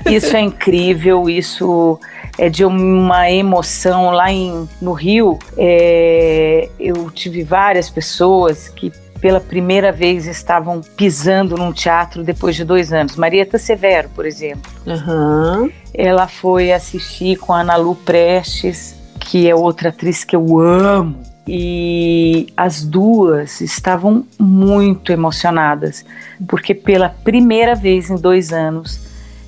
isso 0.14 0.36
é 0.36 0.40
incrível, 0.40 1.28
isso 1.28 1.98
é 2.38 2.48
de 2.50 2.64
uma 2.64 3.30
emoção 3.30 4.10
lá 4.10 4.30
em, 4.30 4.68
no 4.80 4.92
Rio. 4.92 5.38
é, 5.56 6.68
eu 6.78 7.10
tive 7.10 7.42
várias 7.42 7.88
pessoas 7.88 8.68
que 8.68 8.92
pela 9.20 9.40
primeira 9.40 9.92
vez 9.92 10.26
estavam 10.26 10.80
pisando 10.96 11.56
num 11.56 11.72
teatro 11.72 12.22
depois 12.24 12.56
de 12.56 12.64
dois 12.64 12.92
anos. 12.92 13.16
Marieta 13.16 13.59
Severo, 13.59 14.09
por 14.14 14.26
exemplo. 14.26 14.70
Aham. 14.87 15.70
Ela 15.92 16.26
foi 16.26 16.72
assistir 16.72 17.37
com 17.37 17.52
a 17.52 17.61
Ana 17.61 17.76
Lu 17.76 17.94
Prestes, 17.94 18.94
que 19.18 19.48
é 19.48 19.54
outra 19.54 19.90
atriz 19.90 20.24
que 20.24 20.35
eu 20.35 20.59
amo. 20.59 21.20
E 21.46 22.46
as 22.56 22.85
duas 22.85 23.61
estavam 23.61 24.24
muito 24.38 25.11
emocionadas, 25.11 26.04
porque 26.46 26.74
pela 26.74 27.09
primeira 27.09 27.74
vez 27.74 28.09
em 28.09 28.14
dois 28.14 28.52
anos 28.52 29.00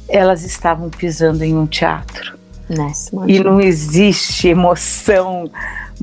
elas 0.09 0.43
estavam 0.45 0.91
pisando 0.91 1.45
em 1.45 1.57
um 1.57 1.67
teatro. 1.67 2.37
Nossa, 2.69 3.11
E 3.27 3.39
não 3.39 3.61
existe 3.61 4.49
emoção 4.49 5.51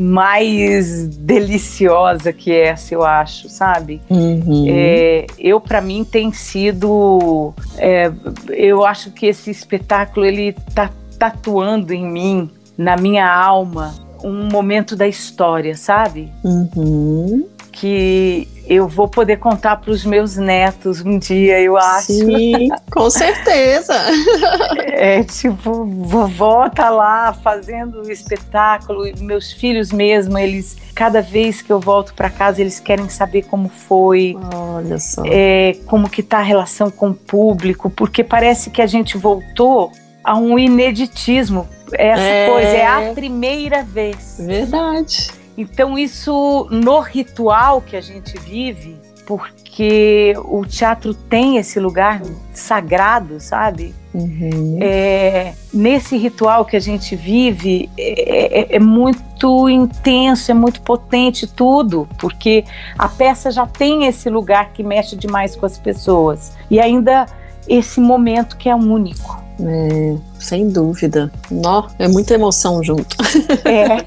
mais 0.02 1.08
deliciosa 1.10 2.32
que 2.32 2.54
essa, 2.54 2.94
eu 2.94 3.04
acho, 3.04 3.50
sabe? 3.50 4.02
Uhum. 4.10 4.66
É, 4.66 5.28
eu 5.38 5.60
para 5.60 5.82
mim 5.82 6.06
tem 6.06 6.32
sido 6.32 7.54
é, 7.78 8.10
eu 8.48 8.86
acho 8.86 9.12
que 9.12 9.26
esse 9.26 9.52
espetáculo 9.52 10.26
ele 10.26 10.54
tá 10.74 10.90
tatuando 11.18 11.94
em 11.94 12.10
mim 12.10 12.50
na 12.78 12.96
minha 12.96 13.30
alma 13.30 13.94
um 14.24 14.48
momento 14.50 14.96
da 14.96 15.06
história 15.06 15.76
sabe 15.76 16.32
Uhum. 16.46 17.46
Que 17.80 18.48
eu 18.68 18.88
vou 18.88 19.08
poder 19.08 19.38
contar 19.38 19.78
para 19.78 19.90
os 19.92 20.06
meus 20.06 20.36
netos 20.38 21.02
um 21.04 21.18
dia 21.18 21.60
eu 21.60 21.76
acho 21.78 22.14
Sim, 22.14 22.70
com 22.92 23.10
certeza. 23.10 23.94
é 24.94 25.24
tipo 25.24 25.86
vovó 25.86 26.70
tá 26.70 26.90
lá 26.90 27.34
fazendo 27.34 28.02
o 28.04 28.12
espetáculo 28.12 29.04
meus 29.20 29.52
filhos 29.52 29.92
mesmo 29.92 30.38
eles 30.38 30.78
cada 30.94 31.22
vez 31.22 31.62
que 31.62 31.72
eu 31.72 31.80
volto 31.80 32.14
para 32.14 32.30
casa 32.30 32.62
eles 32.62 32.80
querem 32.80 33.10
saber 33.10 33.44
como 33.44 33.70
foi 33.70 34.36
Olha 34.54 35.00
só. 35.00 35.24
é, 35.26 35.76
como 35.88 36.10
que 36.10 36.22
tá 36.22 36.40
a 36.40 36.44
relação 36.44 36.92
com 36.92 37.10
o 37.10 37.14
público, 37.14 37.90
porque 37.90 38.24
parece 38.24 38.70
que 38.70 38.82
a 38.82 38.88
gente 38.88 39.18
voltou 39.18 39.92
a 40.24 40.38
um 40.38 40.60
ineditismo. 40.60 41.68
Essa 41.94 42.22
É. 42.22 42.50
coisa 42.50 42.68
é 42.68 42.86
a 42.86 43.14
primeira 43.14 43.82
vez. 43.84 44.36
Verdade. 44.40 45.32
Então 45.60 46.00
isso 46.00 46.70
no 46.72 47.02
ritual 47.02 47.82
que 47.82 47.98
a 47.98 48.02
gente 48.02 48.40
vive, 48.40 48.96
porque 49.28 50.34
o 50.46 50.66
teatro 50.66 51.14
tem 51.14 51.58
esse 51.58 51.82
lugar 51.82 52.22
sagrado, 52.54 53.42
sabe? 53.42 53.94
Uhum. 54.14 54.80
É, 54.82 55.54
nesse 55.74 56.16
ritual 56.18 56.64
que 56.64 56.78
a 56.78 56.80
gente 56.80 57.14
vive 57.14 57.90
é, 57.98 58.74
é- 58.74 58.76
é 58.78 58.80
muito 58.80 59.68
intenso, 59.70 60.50
é 60.50 60.54
muito 60.54 60.82
potente 60.82 61.46
tudo, 61.46 62.08
porque 62.18 62.64
a 62.98 63.10
peça 63.10 63.52
já 63.52 63.68
tem 63.68 64.06
esse 64.06 64.30
lugar 64.30 64.72
que 64.72 64.82
mexe 64.82 65.16
demais 65.18 65.58
com 65.58 65.66
as 65.66 65.78
pessoas 65.78 66.54
e 66.72 66.80
ainda 66.80 67.26
esse 67.70 68.00
momento 68.00 68.58
que 68.58 68.68
é 68.68 68.76
único. 68.76 69.40
É, 69.62 70.16
sem 70.40 70.70
dúvida. 70.70 71.32
Nó, 71.52 71.88
é 72.00 72.08
muita 72.08 72.34
emoção 72.34 72.82
junto. 72.84 73.16
É, 73.66 73.98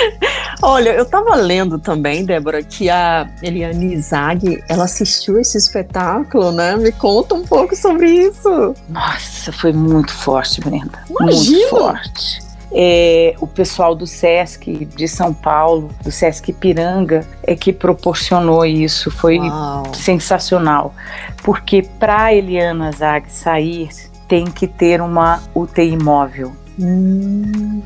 Olha, 0.62 0.90
eu 0.90 1.04
tava 1.04 1.34
lendo 1.34 1.78
também, 1.78 2.24
Débora, 2.24 2.62
que 2.62 2.88
a 2.88 3.28
Eliane 3.42 3.98
Zag, 4.00 4.62
ela 4.68 4.84
assistiu 4.84 5.40
esse 5.40 5.58
espetáculo, 5.58 6.52
né? 6.52 6.76
Me 6.76 6.92
conta 6.92 7.34
um 7.34 7.42
pouco 7.42 7.74
sobre 7.74 8.08
isso. 8.08 8.74
nossa, 8.88 9.50
foi 9.50 9.72
muito 9.72 10.12
forte, 10.14 10.60
Brenda. 10.60 11.02
Imagino. 11.10 11.58
Muito 11.58 11.68
forte. 11.70 12.51
É, 12.74 13.34
o 13.40 13.46
pessoal 13.46 13.94
do 13.94 14.06
SESC 14.06 14.86
de 14.86 15.06
São 15.06 15.34
Paulo, 15.34 15.90
do 16.02 16.10
SESC 16.10 16.52
Piranga, 16.52 17.26
é 17.42 17.54
que 17.54 17.72
proporcionou 17.72 18.64
isso. 18.64 19.10
Foi 19.10 19.38
Uau. 19.38 19.94
sensacional. 19.94 20.94
Porque 21.42 21.82
para 21.82 22.32
Eliana 22.32 22.90
Zag 22.92 23.30
sair, 23.30 23.90
tem 24.26 24.46
que 24.46 24.66
ter 24.66 25.00
uma 25.00 25.42
UTI 25.54 25.96
móvel. 25.96 26.52
Hum, 26.80 27.82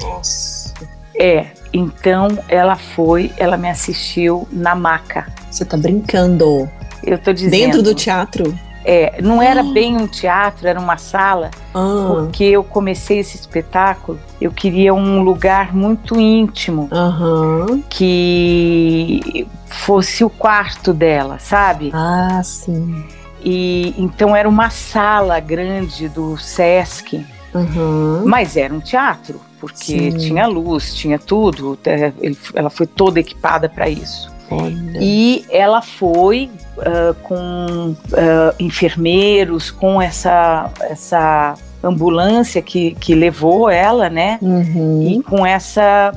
nossa. 0.00 0.72
É, 1.18 1.48
então 1.72 2.28
ela 2.48 2.76
foi, 2.76 3.30
ela 3.36 3.58
me 3.58 3.68
assistiu 3.68 4.48
na 4.50 4.74
maca. 4.74 5.26
Você 5.50 5.64
tá 5.64 5.76
brincando. 5.76 6.68
Eu 7.04 7.18
tô 7.18 7.32
dizendo. 7.32 7.50
Dentro 7.50 7.82
do 7.82 7.94
teatro? 7.94 8.58
É, 8.84 9.20
não 9.20 9.42
era 9.42 9.60
Ah. 9.60 9.72
bem 9.74 9.96
um 9.96 10.06
teatro, 10.06 10.66
era 10.66 10.80
uma 10.80 10.96
sala, 10.96 11.50
Ah, 11.74 12.04
porque 12.08 12.44
eu 12.44 12.64
comecei 12.64 13.18
esse 13.18 13.36
espetáculo, 13.36 14.18
eu 14.40 14.50
queria 14.50 14.94
um 14.94 15.22
lugar 15.22 15.74
muito 15.74 16.18
íntimo, 16.18 16.88
aham. 16.90 17.82
que 17.88 19.46
fosse 19.66 20.24
o 20.24 20.30
quarto 20.30 20.92
dela, 20.92 21.38
sabe? 21.38 21.90
Ah, 21.94 22.40
sim. 22.42 23.04
E 23.42 23.94
então 23.98 24.34
era 24.36 24.48
uma 24.48 24.70
sala 24.70 25.38
grande 25.40 26.08
do 26.08 26.36
SESC, 26.36 27.24
Aham. 27.54 28.22
mas 28.26 28.56
era 28.56 28.72
um 28.72 28.80
teatro, 28.80 29.40
porque 29.60 30.10
Sim. 30.10 30.16
tinha 30.16 30.46
luz, 30.46 30.94
tinha 30.94 31.18
tudo, 31.18 31.78
é, 31.84 32.12
ela 32.54 32.70
foi 32.70 32.86
toda 32.86 33.20
equipada 33.20 33.68
para 33.68 33.88
isso. 33.88 34.30
Olha. 34.50 34.98
E 35.00 35.44
ela 35.50 35.80
foi 35.80 36.50
ah, 36.78 37.14
com 37.22 37.94
ah, 38.14 38.54
enfermeiros, 38.58 39.70
com 39.70 40.00
essa, 40.00 40.70
essa 40.82 41.54
ambulância 41.82 42.60
que, 42.60 42.94
que 42.94 43.14
levou 43.14 43.70
ela, 43.70 44.08
né? 44.08 44.38
Uhum. 44.40 45.02
E 45.02 45.22
com 45.22 45.44
essa 45.44 46.12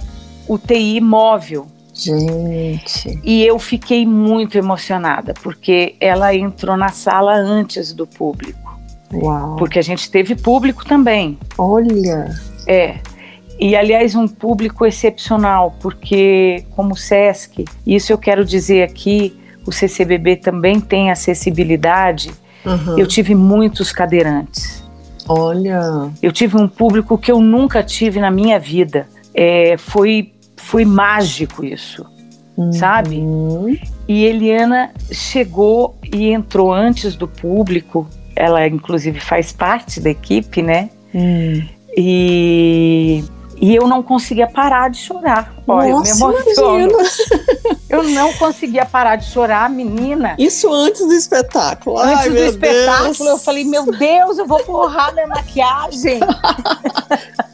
UTI 0.48 1.00
móvel. 1.00 1.68
Gente. 1.94 3.20
E 3.24 3.46
eu 3.46 3.60
fiquei 3.60 4.06
muito 4.06 4.58
emocionada, 4.58 5.34
porque 5.44 5.96
ela 6.00 6.34
entrou 6.34 6.76
na 6.76 6.90
sala 6.90 7.36
antes 7.36 7.94
do 7.94 8.08
público. 8.08 8.80
Uau. 9.14 9.56
Porque 9.58 9.78
a 9.78 9.82
gente 9.82 10.10
teve 10.10 10.36
público 10.36 10.84
também. 10.86 11.38
Olha. 11.58 12.34
É. 12.68 12.98
E, 13.60 13.76
aliás, 13.76 14.16
um 14.16 14.28
público 14.28 14.86
excepcional, 14.86 15.76
porque, 15.80 16.66
como 16.72 16.94
o 16.94 16.98
SESC, 16.98 17.66
isso 17.86 18.12
eu 18.12 18.18
quero 18.18 18.44
dizer 18.44 18.82
aqui, 18.82 19.38
o 19.66 19.72
CCBB 19.72 20.38
também 20.38 20.80
tem 20.80 21.12
acessibilidade. 21.12 22.32
Aham. 22.66 22.98
Eu 22.98 23.08
tive 23.08 23.36
muitos 23.36 23.92
cadeirantes. 23.92 24.84
Olha. 25.28 26.10
Eu 26.22 26.32
tive 26.32 26.58
um 26.58 26.68
público 26.68 27.18
que 27.18 27.32
eu 27.32 27.40
nunca 27.40 27.84
tive 27.84 28.20
na 28.20 28.30
minha 28.30 28.60
vida. 28.60 29.08
É, 29.34 29.78
foi, 29.78 30.34
foi 30.58 30.86
mágico 30.86 31.66
isso, 31.66 32.06
sabe? 32.72 33.18
Uhum. 33.18 33.78
E 34.08 34.26
Eliana 34.26 34.92
chegou 35.12 35.98
e 36.04 36.32
entrou 36.32 36.74
antes 36.74 37.16
do 37.16 37.28
público. 37.28 38.08
Ela, 38.36 38.68
inclusive, 38.68 39.20
faz 39.20 39.52
parte 39.52 40.00
da 40.00 40.10
equipe, 40.10 40.62
né? 40.62 40.90
Hum. 41.14 41.64
E, 41.96 43.24
e 43.58 43.76
eu 43.76 43.88
não 43.88 44.02
conseguia 44.04 44.48
parar 44.48 44.90
de 44.90 44.98
chorar. 44.98 45.54
Olha, 45.68 45.90
eu 45.90 46.00
me 46.02 46.10
emociono. 46.10 46.80
imagina. 46.92 47.78
Eu 47.90 48.04
não 48.04 48.34
conseguia 48.34 48.86
parar 48.86 49.16
de 49.18 49.26
chorar, 49.26 49.70
menina. 49.70 50.36
Isso 50.38 50.72
antes 50.74 51.02
do 51.06 51.14
espetáculo. 51.14 51.98
Antes 52.00 52.20
Ai, 52.22 52.30
do 52.30 52.34
meu 52.36 52.46
espetáculo, 52.46 53.14
Deus. 53.14 53.20
eu 53.30 53.38
falei, 53.38 53.64
meu 53.64 53.86
Deus, 53.86 54.38
eu 54.38 54.48
vou 54.48 54.64
borrar 54.66 55.14
minha 55.14 55.28
maquiagem. 55.28 56.20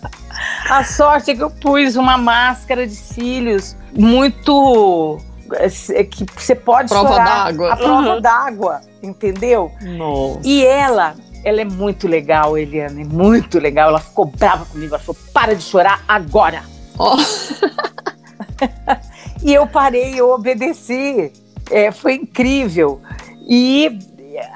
A 0.69 0.83
sorte 0.83 1.31
é 1.31 1.35
que 1.35 1.43
eu 1.43 1.49
pus 1.49 1.95
uma 1.95 2.17
máscara 2.17 2.85
de 2.87 2.95
cílios 2.95 3.75
muito. 3.93 5.17
é, 5.53 6.03
que 6.03 6.25
você 6.37 6.55
pode 6.55 6.89
Prova 6.89 7.09
chorar. 7.09 7.45
d'água. 7.45 7.73
A 7.73 7.77
prova 7.77 8.15
Uhum. 8.15 8.21
d'água, 8.21 8.81
entendeu? 9.01 9.71
Nossa. 9.81 10.39
E 10.43 10.65
ela, 10.65 11.15
ela 11.43 11.61
é 11.61 11.65
muito 11.65 12.07
legal, 12.07 12.57
Eliane, 12.57 13.03
muito 13.03 13.59
legal. 13.59 13.89
Ela 13.89 13.99
ficou 13.99 14.25
brava 14.25 14.65
comigo, 14.65 14.93
ela 14.93 15.03
falou: 15.03 15.19
para 15.33 15.55
de 15.55 15.63
chorar 15.63 16.03
agora. 16.07 16.63
Ó. 16.97 17.17
E 19.41 19.53
eu 19.53 19.65
parei, 19.67 20.19
eu 20.19 20.31
obedeci. 20.31 21.31
É, 21.71 21.91
foi 21.91 22.15
incrível. 22.15 23.01
E 23.47 23.99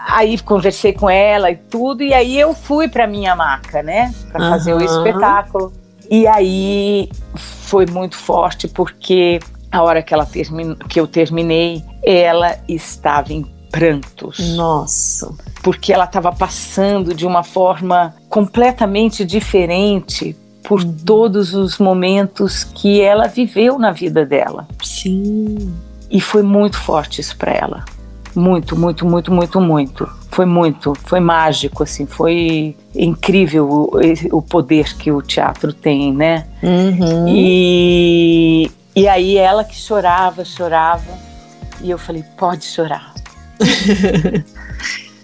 aí 0.07 0.39
conversei 0.39 0.93
com 0.93 1.09
ela 1.09 1.51
e 1.51 1.55
tudo, 1.55 2.03
e 2.03 2.13
aí 2.13 2.39
eu 2.39 2.53
fui 2.53 2.87
para 2.87 3.07
minha 3.07 3.35
maca, 3.35 3.81
né? 3.81 4.13
Para 4.31 4.49
fazer 4.49 4.73
o 4.73 4.81
espetáculo. 4.81 5.73
E 6.09 6.27
aí 6.27 7.09
foi 7.35 7.85
muito 7.85 8.17
forte 8.17 8.67
porque 8.67 9.39
a 9.71 9.81
hora 9.81 10.03
que 10.03 10.13
ela 10.13 10.25
terminou, 10.25 10.75
que 10.75 10.99
eu 10.99 11.07
terminei, 11.07 11.83
ela 12.03 12.57
estava 12.67 13.33
em 13.33 13.43
prantos. 13.73 14.55
Nossa. 14.55 15.33
Porque 15.63 15.91
ela 15.91 16.05
estava 16.05 16.31
passando 16.31 17.15
de 17.15 17.25
uma 17.25 17.41
forma 17.41 18.13
completamente 18.29 19.25
diferente 19.25 20.35
por 20.63 20.83
uhum. 20.83 20.95
todos 21.03 21.55
os 21.55 21.79
momentos 21.79 22.63
que 22.63 23.01
ela 23.01 23.27
viveu 23.27 23.79
na 23.79 23.91
vida 23.91 24.23
dela. 24.23 24.67
Sim. 24.83 25.73
E 26.09 26.21
foi 26.21 26.43
muito 26.43 26.77
forte 26.77 27.19
isso 27.19 27.35
para 27.35 27.51
ela. 27.51 27.83
Muito, 28.35 28.77
muito, 28.77 29.07
muito, 29.07 29.31
muito, 29.31 29.59
muito. 29.59 30.07
Foi 30.29 30.45
muito, 30.45 30.93
foi 31.05 31.19
mágico, 31.19 31.81
assim, 31.83 32.05
foi 32.05 32.75
incrível 32.95 33.67
o, 33.69 34.37
o 34.37 34.41
poder 34.41 34.95
que 34.97 35.11
o 35.11 35.21
teatro 35.21 35.73
tem, 35.73 36.13
né? 36.13 36.45
Uhum. 36.61 37.27
E, 37.27 38.71
e 38.95 39.07
aí 39.07 39.37
ela 39.37 39.63
que 39.63 39.75
chorava, 39.75 40.45
chorava, 40.45 41.11
e 41.81 41.89
eu 41.89 41.97
falei, 41.97 42.23
pode 42.37 42.65
chorar. 42.65 43.12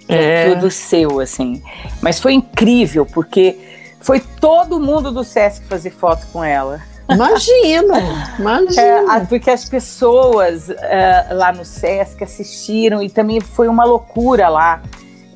É. 0.07 0.49
é 0.49 0.53
tudo 0.53 0.71
seu, 0.71 1.19
assim. 1.19 1.61
Mas 2.01 2.19
foi 2.19 2.33
incrível, 2.33 3.05
porque 3.05 3.57
foi 3.99 4.19
todo 4.19 4.79
mundo 4.79 5.11
do 5.11 5.23
Sesc 5.23 5.65
fazer 5.65 5.91
foto 5.91 6.27
com 6.31 6.43
ela. 6.43 6.81
Imagina, 7.09 7.93
imagina. 8.37 8.81
É, 8.81 9.25
porque 9.25 9.49
as 9.49 9.65
pessoas 9.65 10.69
é, 10.69 11.27
lá 11.31 11.51
no 11.51 11.65
Sesc 11.65 12.23
assistiram 12.23 13.01
e 13.01 13.09
também 13.09 13.41
foi 13.41 13.67
uma 13.67 13.83
loucura 13.83 14.47
lá. 14.47 14.81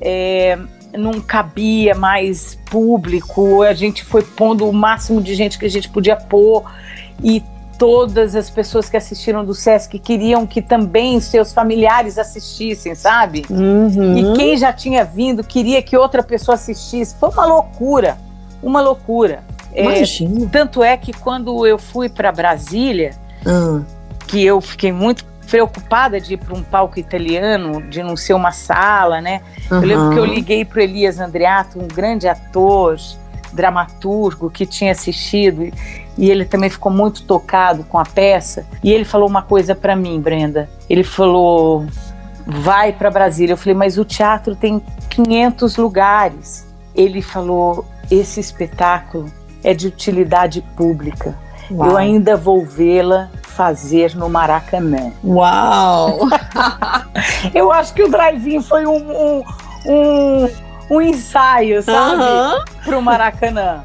É, 0.00 0.58
não 0.96 1.20
cabia 1.20 1.94
mais 1.94 2.54
público, 2.70 3.62
a 3.62 3.74
gente 3.74 4.04
foi 4.04 4.22
pondo 4.22 4.68
o 4.68 4.72
máximo 4.72 5.20
de 5.20 5.34
gente 5.34 5.58
que 5.58 5.66
a 5.66 5.70
gente 5.70 5.88
podia 5.88 6.16
pôr 6.16 6.64
e 7.22 7.42
todas 7.84 8.34
as 8.34 8.48
pessoas 8.48 8.88
que 8.88 8.96
assistiram 8.96 9.44
do 9.44 9.54
Sesc 9.54 9.98
queriam 9.98 10.46
que 10.46 10.62
também 10.62 11.20
seus 11.20 11.52
familiares 11.52 12.16
assistissem, 12.16 12.94
sabe? 12.94 13.44
Uhum. 13.50 14.16
E 14.16 14.36
quem 14.38 14.56
já 14.56 14.72
tinha 14.72 15.04
vindo 15.04 15.44
queria 15.44 15.82
que 15.82 15.94
outra 15.94 16.22
pessoa 16.22 16.54
assistisse. 16.54 17.14
Foi 17.20 17.28
uma 17.28 17.44
loucura, 17.44 18.16
uma 18.62 18.80
loucura. 18.80 19.44
É, 19.74 20.02
tanto 20.50 20.82
é 20.82 20.96
que 20.96 21.12
quando 21.12 21.66
eu 21.66 21.76
fui 21.76 22.08
para 22.08 22.32
Brasília, 22.32 23.10
uhum. 23.44 23.84
que 24.26 24.42
eu 24.42 24.62
fiquei 24.62 24.90
muito 24.90 25.22
preocupada 25.50 26.18
de 26.18 26.34
ir 26.34 26.36
para 26.38 26.54
um 26.54 26.62
palco 26.62 26.98
italiano, 26.98 27.82
de 27.82 28.02
não 28.02 28.16
ser 28.16 28.32
uma 28.32 28.50
sala, 28.50 29.20
né? 29.20 29.42
Uhum. 29.70 29.82
Eu 29.82 29.86
lembro 29.86 30.10
que 30.10 30.18
eu 30.20 30.24
liguei 30.24 30.64
para 30.64 30.82
Elias 30.82 31.20
Andreato, 31.20 31.78
um 31.78 31.86
grande 31.86 32.26
ator, 32.26 32.96
dramaturgo 33.54 34.50
que 34.50 34.66
tinha 34.66 34.92
assistido 34.92 35.70
e 36.16 36.30
ele 36.30 36.44
também 36.44 36.68
ficou 36.68 36.92
muito 36.92 37.24
tocado 37.24 37.84
com 37.84 37.98
a 37.98 38.04
peça. 38.04 38.66
E 38.82 38.92
ele 38.92 39.04
falou 39.04 39.28
uma 39.28 39.42
coisa 39.42 39.74
para 39.74 39.96
mim, 39.96 40.20
Brenda. 40.20 40.68
Ele 40.88 41.04
falou: 41.04 41.86
"Vai 42.46 42.92
para 42.92 43.10
Brasília". 43.10 43.54
Eu 43.54 43.56
falei: 43.56 43.74
"Mas 43.74 43.98
o 43.98 44.04
teatro 44.04 44.54
tem 44.54 44.82
500 45.08 45.76
lugares". 45.76 46.66
Ele 46.94 47.22
falou: 47.22 47.84
"Esse 48.10 48.40
espetáculo 48.40 49.30
é 49.64 49.72
de 49.72 49.86
utilidade 49.86 50.62
pública. 50.76 51.34
Uau. 51.70 51.90
Eu 51.90 51.96
ainda 51.96 52.36
vou 52.36 52.64
vê-la 52.64 53.30
fazer 53.42 54.14
no 54.14 54.28
Maracanã. 54.28 55.12
Uau! 55.24 56.18
Eu 57.54 57.72
acho 57.72 57.94
que 57.94 58.02
o 58.02 58.10
drive-in 58.10 58.60
foi 58.60 58.84
um, 58.84 58.96
um, 58.96 59.44
um, 59.86 60.48
um 60.90 61.00
ensaio, 61.00 61.82
sabe? 61.82 62.22
Uhum. 62.22 62.64
Para 62.84 62.98
o 62.98 63.02
Maracanã. 63.02 63.84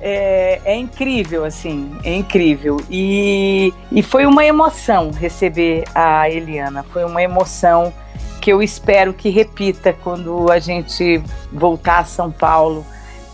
É, 0.00 0.60
é, 0.64 0.76
incrível, 0.76 1.44
assim, 1.44 1.96
é 2.04 2.14
incrível. 2.14 2.78
E, 2.90 3.72
e 3.90 4.02
foi 4.02 4.26
uma 4.26 4.44
emoção 4.44 5.10
receber 5.10 5.84
a 5.94 6.28
Eliana, 6.28 6.82
foi 6.82 7.04
uma 7.04 7.22
emoção 7.22 7.92
que 8.40 8.52
eu 8.52 8.62
espero 8.62 9.14
que 9.14 9.30
repita 9.30 9.94
quando 9.94 10.52
a 10.52 10.58
gente 10.58 11.22
voltar 11.50 12.00
a 12.00 12.04
São 12.04 12.30
Paulo 12.30 12.84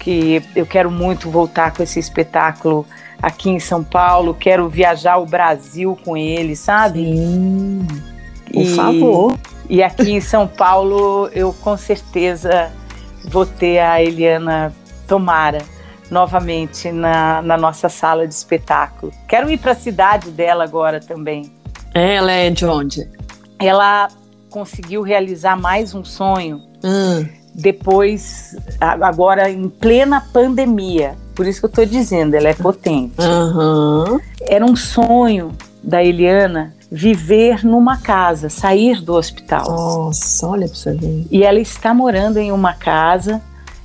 que 0.01 0.43
eu 0.57 0.67
quero 0.67 0.91
muito 0.91 1.31
voltar 1.31 1.73
com 1.73 1.83
esse 1.83 2.01
espetáculo 2.01 2.87
aqui 3.23 3.51
em 3.51 3.61
São 3.61 3.85
Paulo, 3.85 4.35
quero 4.35 4.69
viajar 4.69 5.19
o 5.19 5.27
Brasil 5.27 5.97
com 6.05 6.17
ele, 6.17 6.57
sabe? 6.57 7.05
Sim. 7.05 7.87
Por 8.53 8.63
e, 8.63 8.75
favor. 8.75 9.39
E 9.69 9.83
aqui 9.83 10.13
em 10.13 10.21
São 10.21 10.49
Paulo 10.49 11.29
eu 11.33 11.53
com 11.53 11.77
certeza 11.77 12.73
vou 13.25 13.47
ter 13.47 13.79
a 13.79 14.03
Eliana 14.03 14.73
Tomara 15.07 15.63
novamente 16.11 16.91
na, 16.91 17.41
na 17.43 17.57
nossa 17.57 17.89
sala 17.89 18.27
de 18.27 18.35
espetáculo. 18.35 19.13
Quero 19.29 19.51
ir 19.51 19.59
para 19.59 19.73
a 19.73 19.77
cidade 19.77 20.31
dela 20.31 20.65
agora 20.65 21.01
também. 21.01 21.53
Ela 21.95 22.33
é 22.33 22.51
de 22.51 22.67
onde? 22.67 23.09
Ela 23.59 24.09
conseguiu 24.49 25.03
realizar 25.03 25.57
mais 25.57 25.95
um 25.95 26.05
sonho. 26.05 26.61
Hum 26.83 27.41
depois, 27.55 28.57
agora 28.81 29.51
em 29.51 29.69
plena 29.69 30.21
pandemia. 30.33 31.17
Por 31.35 31.47
isso 31.47 31.61
que 31.61 31.67
eu 31.67 31.71
estou 31.71 31.87
dizendo, 31.87 32.35
ela 32.35 32.49
é 32.49 32.55
potente. 32.55 33.15
Uhum. 33.19 34.21
Era 34.43 34.65
um 34.65 34.77
sonho 34.77 35.53
da 35.83 36.03
Eliana 36.03 36.75
viver 36.90 37.64
numa 37.64 37.96
casa, 37.96 38.48
sair 38.48 39.00
do 39.00 39.14
hospital. 39.14 39.64
Nossa, 39.70 40.46
olha 40.46 40.66
para 40.66 40.76
você 40.76 40.92
ver. 40.94 41.26
E 41.31 41.42
ela 41.44 41.61
está 41.61 41.94
morando 41.94 42.38
em 42.38 42.50
uma 42.50 42.74
casa 42.74 43.40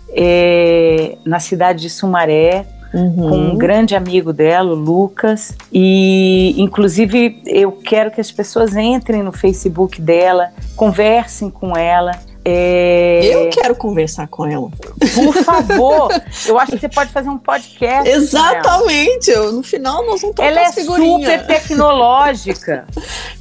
é, 0.10 1.18
na 1.26 1.40
cidade 1.40 1.82
de 1.82 1.90
Sumaré, 1.90 2.66
Uhum. 2.94 3.16
com 3.30 3.38
um 3.38 3.58
grande 3.58 3.94
amigo 3.94 4.32
dela, 4.32 4.72
o 4.72 4.76
Lucas. 4.76 5.54
E, 5.70 6.56
inclusive, 6.58 7.42
eu 7.46 7.74
quero 7.74 8.10
que 8.10 8.22
as 8.22 8.32
pessoas 8.32 8.74
entrem 8.74 9.22
no 9.22 9.34
Facebook 9.34 10.00
dela, 10.00 10.52
conversem 10.78 11.50
com 11.50 11.76
ela. 11.76 12.12
É... 12.48 13.22
Eu 13.24 13.50
quero 13.50 13.76
conversar 13.76 14.28
com 14.28 14.46
ela. 14.46 14.70
Por 15.16 15.34
favor, 15.44 16.10
eu 16.46 16.60
acho 16.60 16.74
que 16.74 16.80
você 16.80 16.88
pode 16.88 17.12
fazer 17.12 17.28
um 17.28 17.40
podcast. 17.40 18.08
Exatamente. 18.08 19.32
Eu, 19.32 19.52
no 19.52 19.64
final 19.64 20.06
nós 20.06 20.22
vamos 20.22 20.36
trocar 20.36 20.52
Ela 20.52 20.62
é 20.62 20.72
super 20.72 21.48
tecnológica. 21.48 22.86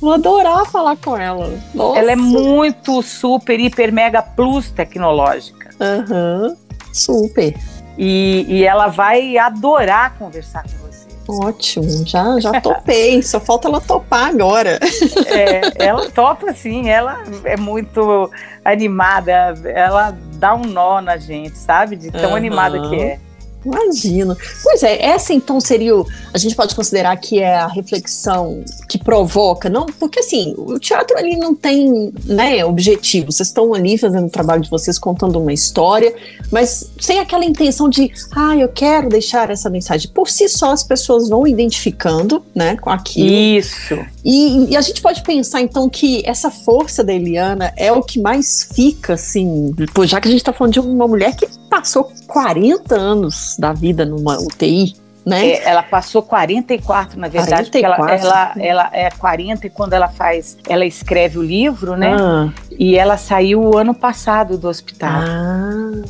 Vou 0.00 0.14
adorar 0.14 0.64
falar 0.64 0.96
com 0.96 1.18
ela. 1.18 1.52
Nossa. 1.74 1.98
Ela 1.98 2.12
é 2.12 2.16
muito 2.16 3.02
super, 3.02 3.60
hiper, 3.60 3.92
mega 3.92 4.22
plus 4.22 4.70
tecnológica. 4.70 5.68
Aham. 5.78 6.48
Uhum. 6.48 6.56
Super. 6.90 7.54
E, 7.98 8.46
e 8.48 8.64
ela 8.64 8.86
vai 8.86 9.36
adorar 9.36 10.14
conversar 10.18 10.62
com 10.62 10.68
você. 10.70 10.83
Ótimo, 11.26 12.06
já, 12.06 12.38
já 12.38 12.60
topei, 12.60 13.22
só 13.24 13.40
falta 13.40 13.68
ela 13.68 13.80
topar 13.80 14.28
agora. 14.28 14.78
É, 15.26 15.86
ela 15.86 16.10
topa 16.10 16.52
sim, 16.52 16.88
ela 16.88 17.24
é 17.44 17.56
muito 17.56 18.30
animada, 18.64 19.54
ela 19.64 20.16
dá 20.34 20.54
um 20.54 20.64
nó 20.64 21.00
na 21.00 21.16
gente, 21.16 21.56
sabe? 21.56 21.96
De 21.96 22.10
tão 22.10 22.30
uhum. 22.30 22.36
animada 22.36 22.88
que 22.88 22.96
é. 22.96 23.18
Imagino. 23.64 24.36
Pois 24.62 24.82
é, 24.82 25.02
essa 25.04 25.32
então 25.32 25.60
seria. 25.60 25.96
O, 25.96 26.06
a 26.32 26.38
gente 26.38 26.54
pode 26.54 26.74
considerar 26.74 27.16
que 27.16 27.40
é 27.40 27.56
a 27.56 27.66
reflexão 27.66 28.64
que 28.88 28.98
provoca, 28.98 29.68
não? 29.68 29.86
Porque 29.86 30.20
assim, 30.20 30.54
o 30.56 30.78
teatro 30.78 31.16
ali 31.16 31.36
não 31.36 31.54
tem 31.54 32.12
né, 32.24 32.64
objetivo. 32.64 33.32
Vocês 33.32 33.48
estão 33.48 33.74
ali 33.74 33.96
fazendo 33.96 34.26
o 34.26 34.30
trabalho 34.30 34.62
de 34.62 34.70
vocês, 34.70 34.98
contando 34.98 35.40
uma 35.40 35.52
história, 35.52 36.14
mas 36.50 36.90
sem 37.00 37.18
aquela 37.18 37.44
intenção 37.44 37.88
de, 37.88 38.10
ah, 38.34 38.56
eu 38.56 38.68
quero 38.68 39.08
deixar 39.08 39.50
essa 39.50 39.70
mensagem. 39.70 40.10
Por 40.10 40.28
si 40.28 40.48
só, 40.48 40.72
as 40.72 40.82
pessoas 40.82 41.28
vão 41.28 41.46
identificando 41.46 42.44
né, 42.54 42.76
com 42.76 42.90
aquilo. 42.90 43.30
Isso. 43.30 43.98
E, 44.24 44.70
e 44.70 44.76
a 44.76 44.80
gente 44.80 45.02
pode 45.02 45.22
pensar 45.22 45.60
então 45.60 45.88
que 45.88 46.22
essa 46.24 46.50
força 46.50 47.04
da 47.04 47.12
Eliana 47.12 47.72
é 47.76 47.92
o 47.92 48.02
que 48.02 48.20
mais 48.20 48.68
fica, 48.74 49.14
assim, 49.14 49.74
já 50.04 50.20
que 50.20 50.28
a 50.28 50.30
gente 50.30 50.40
está 50.40 50.52
falando 50.52 50.72
de 50.72 50.80
uma 50.80 51.06
mulher 51.06 51.36
que 51.36 51.46
passou 51.68 52.10
40 52.28 52.94
anos 52.94 53.53
da 53.58 53.72
vida 53.72 54.04
numa 54.04 54.38
UTI, 54.38 54.94
né? 55.24 55.46
É, 55.48 55.68
ela 55.70 55.82
passou 55.82 56.22
44, 56.22 57.18
na 57.18 57.28
verdade, 57.28 57.70
44. 57.70 57.96
porque 57.96 58.26
ela, 58.26 58.52
ela, 58.56 58.84
ela 58.84 58.90
é 58.92 59.10
40 59.10 59.66
e 59.66 59.70
quando 59.70 59.94
ela 59.94 60.08
faz, 60.08 60.58
ela 60.68 60.84
escreve 60.84 61.38
o 61.38 61.42
livro, 61.42 61.96
né? 61.96 62.14
Ah. 62.14 62.52
E 62.78 62.96
ela 62.96 63.16
saiu 63.16 63.62
o 63.62 63.78
ano 63.78 63.94
passado 63.94 64.58
do 64.58 64.68
hospital. 64.68 65.22
Ah, 65.22 66.02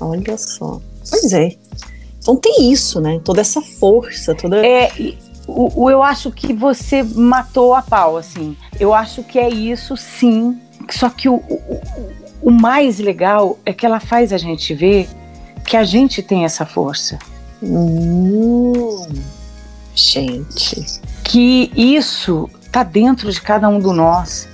olha 0.00 0.38
só. 0.38 0.80
Pois 1.10 1.32
é. 1.32 1.56
Então 2.18 2.36
tem 2.36 2.70
isso, 2.72 3.00
né? 3.00 3.20
Toda 3.22 3.40
essa 3.40 3.60
força, 3.60 4.34
toda. 4.34 4.64
É, 4.64 4.90
o, 5.46 5.82
o, 5.82 5.90
eu 5.90 6.02
acho 6.02 6.30
que 6.30 6.52
você 6.52 7.02
matou 7.02 7.74
a 7.74 7.82
pau, 7.82 8.16
assim. 8.16 8.56
Eu 8.78 8.94
acho 8.94 9.22
que 9.22 9.38
é 9.38 9.50
isso, 9.50 9.96
sim. 9.96 10.58
Só 10.88 11.10
que 11.10 11.28
o, 11.28 11.34
o, 11.34 11.80
o 12.42 12.50
mais 12.50 12.98
legal 12.98 13.58
é 13.66 13.72
que 13.72 13.84
ela 13.84 14.00
faz 14.00 14.32
a 14.32 14.38
gente 14.38 14.72
ver 14.72 15.08
que 15.64 15.76
a 15.76 15.84
gente 15.84 16.22
tem 16.22 16.44
essa 16.44 16.66
força. 16.66 17.18
Hum, 17.62 19.06
gente. 19.94 21.00
Que 21.22 21.70
isso 21.76 22.50
está 22.62 22.82
dentro 22.82 23.30
de 23.30 23.40
cada 23.40 23.68
um 23.68 23.78
de 23.78 23.86
nós. 23.86 24.48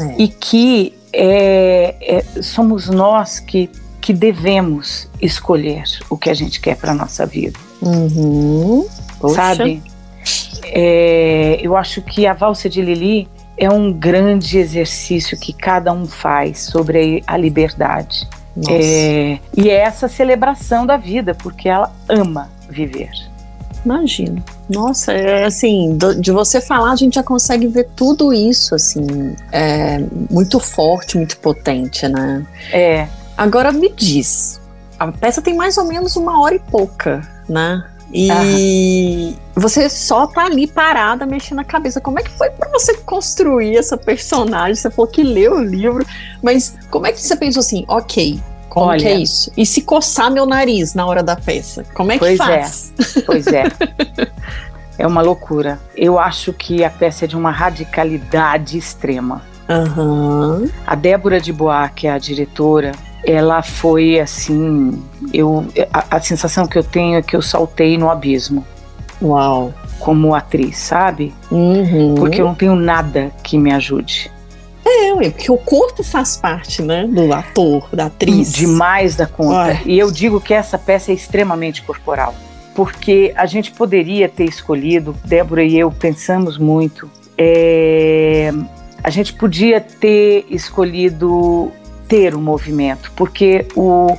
É. 0.00 0.14
E 0.18 0.28
que 0.28 0.94
é, 1.12 1.94
é, 2.00 2.42
somos 2.42 2.88
nós 2.88 3.40
que, 3.40 3.70
que 4.00 4.12
devemos 4.12 5.08
escolher 5.20 5.84
o 6.08 6.16
que 6.16 6.30
a 6.30 6.34
gente 6.34 6.60
quer 6.60 6.76
para 6.76 6.94
nossa 6.94 7.26
vida. 7.26 7.58
Uhum. 7.80 8.86
Sabe? 9.34 9.82
É, 10.64 11.58
eu 11.62 11.76
acho 11.76 12.02
que 12.02 12.26
a 12.26 12.32
valsa 12.32 12.68
de 12.68 12.82
Lili 12.82 13.28
é 13.56 13.70
um 13.70 13.92
grande 13.92 14.58
exercício 14.58 15.38
que 15.38 15.52
cada 15.52 15.92
um 15.92 16.06
faz 16.06 16.60
sobre 16.60 17.22
a 17.26 17.36
liberdade. 17.36 18.28
É, 18.68 19.38
e 19.56 19.70
é 19.70 19.74
essa 19.74 20.08
celebração 20.08 20.86
da 20.86 20.96
vida, 20.96 21.34
porque 21.34 21.68
ela 21.68 21.92
ama 22.08 22.50
viver. 22.68 23.10
Imagino. 23.84 24.42
Nossa, 24.68 25.12
é 25.12 25.44
assim, 25.44 25.96
de 26.20 26.30
você 26.32 26.60
falar, 26.60 26.92
a 26.92 26.96
gente 26.96 27.14
já 27.14 27.22
consegue 27.22 27.66
ver 27.68 27.88
tudo 27.96 28.32
isso, 28.32 28.74
assim, 28.74 29.34
é 29.52 29.98
muito 30.30 30.58
forte, 30.58 31.16
muito 31.16 31.38
potente, 31.38 32.06
né? 32.08 32.44
É. 32.72 33.08
Agora 33.36 33.72
me 33.72 33.90
diz, 33.90 34.60
a 34.98 35.10
peça 35.12 35.40
tem 35.40 35.54
mais 35.54 35.78
ou 35.78 35.84
menos 35.84 36.16
uma 36.16 36.40
hora 36.40 36.56
e 36.56 36.58
pouca, 36.58 37.22
né? 37.48 37.84
E 38.12 39.34
você 39.54 39.88
só 39.88 40.26
tá 40.26 40.46
ali 40.46 40.66
parada, 40.66 41.26
mexendo 41.26 41.58
a 41.58 41.64
cabeça. 41.64 42.00
Como 42.00 42.18
é 42.18 42.22
que 42.22 42.30
foi 42.30 42.50
para 42.50 42.70
você 42.70 42.94
construir 42.98 43.76
essa 43.76 43.96
personagem? 43.96 44.74
Você 44.74 44.90
falou 44.90 45.10
que 45.10 45.22
leu 45.22 45.56
o 45.56 45.62
livro, 45.62 46.06
mas 46.42 46.74
como 46.90 47.06
é 47.06 47.12
que 47.12 47.20
você 47.20 47.36
pensou 47.36 47.60
assim, 47.60 47.84
ok, 47.86 48.40
como 48.68 48.86
Olha, 48.86 49.00
que 49.00 49.08
é 49.08 49.18
isso? 49.18 49.52
E 49.56 49.66
se 49.66 49.82
coçar 49.82 50.30
meu 50.30 50.46
nariz 50.46 50.94
na 50.94 51.06
hora 51.06 51.22
da 51.22 51.36
peça? 51.36 51.84
Como 51.94 52.12
é 52.12 52.18
que 52.18 52.36
faz? 52.36 52.92
É, 53.16 53.20
pois 53.22 53.46
é. 53.46 53.64
é 54.98 55.06
uma 55.06 55.20
loucura. 55.20 55.78
Eu 55.96 56.18
acho 56.18 56.52
que 56.52 56.84
a 56.84 56.90
peça 56.90 57.24
é 57.24 57.28
de 57.28 57.36
uma 57.36 57.50
radicalidade 57.50 58.78
extrema. 58.78 59.42
Uhum. 59.68 60.68
A 60.86 60.94
Débora 60.94 61.40
de 61.40 61.52
Bois, 61.52 61.90
que 61.94 62.06
é 62.06 62.12
a 62.12 62.18
diretora, 62.18 62.92
ela 63.24 63.62
foi 63.62 64.18
assim, 64.18 65.02
eu 65.32 65.66
a, 65.92 66.16
a, 66.16 66.20
sensação 66.20 66.66
que 66.66 66.78
eu 66.78 66.84
tenho 66.84 67.18
é 67.18 67.22
que 67.22 67.36
eu 67.36 67.42
saltei 67.42 67.96
no 67.96 68.10
abismo. 68.10 68.64
Uau. 69.20 69.72
Como 69.98 70.34
atriz, 70.34 70.78
sabe? 70.78 71.34
Uhum. 71.50 72.14
Porque 72.14 72.40
eu 72.40 72.46
não 72.46 72.54
tenho 72.54 72.76
nada 72.76 73.32
que 73.42 73.58
me 73.58 73.72
ajude. 73.72 74.30
É, 74.86 75.30
porque 75.30 75.50
o 75.50 75.58
corpo 75.58 76.02
faz 76.02 76.36
parte, 76.36 76.80
né, 76.82 77.06
do 77.06 77.32
ator, 77.32 77.88
da 77.92 78.06
atriz. 78.06 78.52
Demais 78.52 79.16
da 79.16 79.26
conta. 79.26 79.80
E 79.84 79.98
eu 79.98 80.10
digo 80.10 80.40
que 80.40 80.54
essa 80.54 80.78
peça 80.78 81.10
é 81.10 81.14
extremamente 81.14 81.82
corporal. 81.82 82.34
Porque 82.74 83.32
a 83.36 83.44
gente 83.44 83.72
poderia 83.72 84.28
ter 84.28 84.44
escolhido, 84.44 85.14
Débora 85.24 85.64
e 85.64 85.76
eu 85.76 85.90
pensamos 85.90 86.56
muito, 86.56 87.10
é, 87.36 88.52
a 89.02 89.10
gente 89.10 89.32
podia 89.34 89.80
ter 89.80 90.46
escolhido 90.48 91.72
ter 92.06 92.34
o 92.34 92.38
um 92.38 92.42
movimento, 92.42 93.12
porque 93.14 93.66
o 93.76 94.16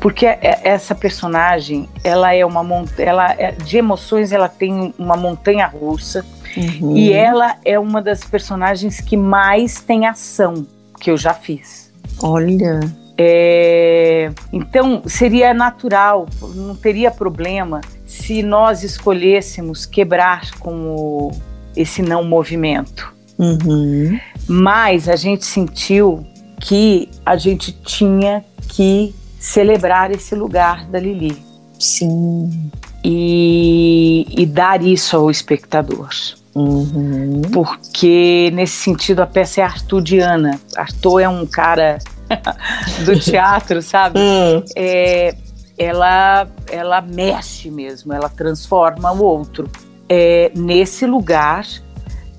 porque 0.00 0.26
é, 0.26 0.60
essa 0.62 0.94
personagem 0.94 1.88
ela 2.02 2.34
é 2.34 2.44
uma 2.44 2.64
ela 2.98 3.32
é, 3.32 3.52
de 3.52 3.78
emoções 3.78 4.32
ela 4.32 4.48
tem 4.48 4.94
uma 4.98 5.16
montanha 5.16 5.66
russa 5.66 6.24
uhum. 6.56 6.96
e 6.96 7.12
ela 7.12 7.56
é 7.64 7.78
uma 7.78 8.02
das 8.02 8.24
personagens 8.24 9.00
que 9.00 9.16
mais 9.16 9.80
tem 9.80 10.06
ação 10.06 10.66
que 11.00 11.10
eu 11.10 11.16
já 11.16 11.34
fiz. 11.34 11.92
Olha. 12.22 12.80
É, 13.18 14.30
então 14.52 15.02
seria 15.06 15.54
natural, 15.54 16.26
não 16.54 16.76
teria 16.76 17.10
problema 17.10 17.80
se 18.04 18.42
nós 18.42 18.82
escolhêssemos 18.82 19.86
quebrar 19.86 20.50
com 20.58 20.90
o, 20.90 21.32
esse 21.74 22.02
não 22.02 22.24
movimento. 22.24 23.14
Uhum. 23.38 24.18
Mas 24.46 25.08
a 25.08 25.16
gente 25.16 25.44
sentiu 25.44 26.26
que 26.60 27.08
a 27.24 27.36
gente 27.36 27.72
tinha 27.72 28.44
que 28.68 29.14
celebrar 29.38 30.10
esse 30.10 30.34
lugar 30.34 30.86
da 30.86 30.98
Lili. 30.98 31.36
Sim. 31.78 32.70
E, 33.04 34.26
e 34.30 34.46
dar 34.46 34.82
isso 34.82 35.16
ao 35.16 35.30
espectador. 35.30 36.08
Uhum. 36.54 37.42
Porque, 37.52 38.50
nesse 38.54 38.76
sentido, 38.76 39.20
a 39.20 39.26
peça 39.26 39.60
é 39.60 39.64
artudiana. 39.64 40.58
Arthur 40.74 41.20
é 41.20 41.28
um 41.28 41.46
cara 41.46 41.98
do 43.04 43.18
teatro, 43.20 43.82
sabe? 43.82 44.18
Uhum. 44.18 44.64
É, 44.74 45.34
ela, 45.78 46.48
ela 46.70 47.00
mexe 47.02 47.70
mesmo, 47.70 48.12
ela 48.12 48.28
transforma 48.28 49.12
o 49.12 49.22
outro. 49.22 49.70
É 50.08 50.50
nesse 50.54 51.04
lugar 51.04 51.66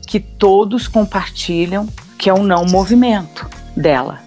que 0.08 0.20
todos 0.20 0.88
compartilham, 0.88 1.88
que 2.18 2.30
é 2.30 2.34
o 2.34 2.42
não 2.42 2.66
movimento 2.66 3.48
dela. 3.76 4.27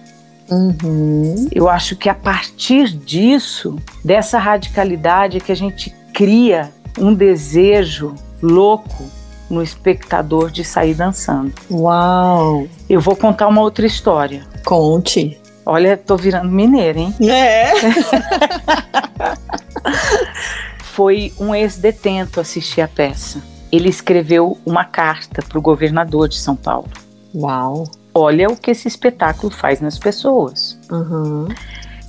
Uhum. 0.51 1.47
Eu 1.51 1.69
acho 1.69 1.95
que 1.95 2.09
a 2.09 2.13
partir 2.13 2.89
disso, 2.89 3.77
dessa 4.03 4.37
radicalidade, 4.37 5.37
é 5.37 5.39
que 5.39 5.51
a 5.51 5.55
gente 5.55 5.95
cria 6.13 6.71
um 6.99 7.13
desejo 7.13 8.13
louco 8.41 9.05
no 9.49 9.63
espectador 9.63 10.51
de 10.51 10.63
sair 10.63 10.93
dançando. 10.93 11.53
Uau! 11.69 12.67
Eu 12.89 12.99
vou 12.99 13.15
contar 13.15 13.47
uma 13.47 13.61
outra 13.61 13.85
história. 13.85 14.45
Conte. 14.65 15.39
Olha, 15.65 15.95
tô 15.95 16.17
virando 16.17 16.49
mineira, 16.49 16.99
hein? 16.99 17.15
É. 17.21 17.71
Foi 20.79 21.31
um 21.39 21.55
ex-detento 21.55 22.39
assistir 22.39 22.81
a 22.81 22.87
peça. 22.87 23.41
Ele 23.71 23.87
escreveu 23.87 24.57
uma 24.65 24.83
carta 24.83 25.41
para 25.41 25.57
o 25.57 25.61
governador 25.61 26.27
de 26.27 26.37
São 26.37 26.55
Paulo. 26.55 26.89
Uau! 27.33 27.85
Olha 28.13 28.47
o 28.49 28.55
que 28.55 28.71
esse 28.71 28.87
espetáculo 28.87 29.51
faz 29.51 29.81
nas 29.81 29.97
pessoas. 29.97 30.77
Uhum. 30.91 31.47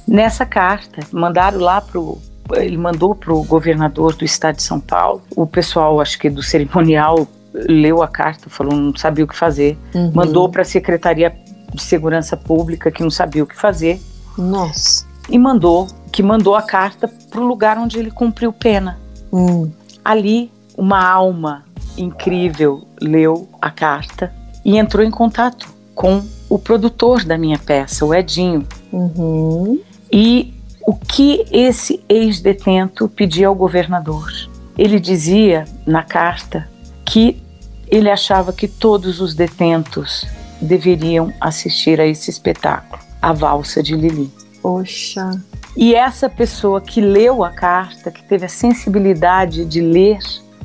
Nessa 0.06 0.44
carta, 0.44 1.00
mandaram 1.12 1.60
lá 1.60 1.80
pro 1.80 2.18
ele 2.54 2.76
mandou 2.76 3.14
para 3.14 3.32
o 3.32 3.44
governador 3.44 4.14
do 4.14 4.24
estado 4.24 4.56
de 4.56 4.62
São 4.62 4.80
Paulo. 4.80 5.22
O 5.36 5.46
pessoal, 5.46 6.00
acho 6.00 6.18
que 6.18 6.28
do 6.28 6.42
cerimonial, 6.42 7.26
leu 7.54 8.02
a 8.02 8.08
carta, 8.08 8.50
falou 8.50 8.74
não 8.74 8.94
sabia 8.96 9.24
o 9.24 9.28
que 9.28 9.36
fazer. 9.36 9.78
Uhum. 9.94 10.12
Mandou 10.14 10.48
para 10.48 10.62
a 10.62 10.64
Secretaria 10.64 11.34
de 11.72 11.82
Segurança 11.82 12.36
Pública, 12.36 12.90
que 12.90 13.02
não 13.02 13.10
sabia 13.10 13.42
o 13.44 13.46
que 13.46 13.56
fazer. 13.56 14.00
Nossa. 14.36 15.06
E 15.28 15.38
mandou, 15.38 15.86
que 16.10 16.22
mandou 16.22 16.54
a 16.54 16.62
carta 16.62 17.08
para 17.08 17.40
o 17.40 17.46
lugar 17.46 17.78
onde 17.78 17.98
ele 17.98 18.10
cumpriu 18.10 18.52
pena. 18.52 18.98
Hum. 19.32 19.70
Ali, 20.04 20.50
uma 20.76 21.06
alma 21.06 21.64
incrível 21.96 22.86
leu 23.00 23.48
a 23.60 23.70
carta 23.70 24.32
e 24.64 24.76
entrou 24.76 25.04
em 25.04 25.10
contato 25.10 25.71
com 26.02 26.20
o 26.48 26.58
produtor 26.58 27.22
da 27.22 27.38
minha 27.38 27.56
peça, 27.56 28.04
o 28.04 28.12
Edinho. 28.12 28.66
Uhum. 28.92 29.80
E 30.10 30.52
o 30.84 30.96
que 30.96 31.46
esse 31.52 32.04
ex-detento 32.08 33.08
pedia 33.08 33.46
ao 33.46 33.54
governador? 33.54 34.28
Ele 34.76 34.98
dizia 34.98 35.64
na 35.86 36.02
carta 36.02 36.68
que 37.04 37.40
ele 37.86 38.10
achava 38.10 38.52
que 38.52 38.66
todos 38.66 39.20
os 39.20 39.32
detentos 39.32 40.26
deveriam 40.60 41.32
assistir 41.40 42.00
a 42.00 42.06
esse 42.06 42.30
espetáculo, 42.30 43.00
a 43.20 43.32
valsa 43.32 43.80
de 43.80 43.94
Lili. 43.94 44.28
Poxa. 44.60 45.40
E 45.76 45.94
essa 45.94 46.28
pessoa 46.28 46.80
que 46.80 47.00
leu 47.00 47.44
a 47.44 47.50
carta, 47.50 48.10
que 48.10 48.24
teve 48.24 48.44
a 48.44 48.48
sensibilidade 48.48 49.64
de 49.64 49.80
ler, 49.80 50.18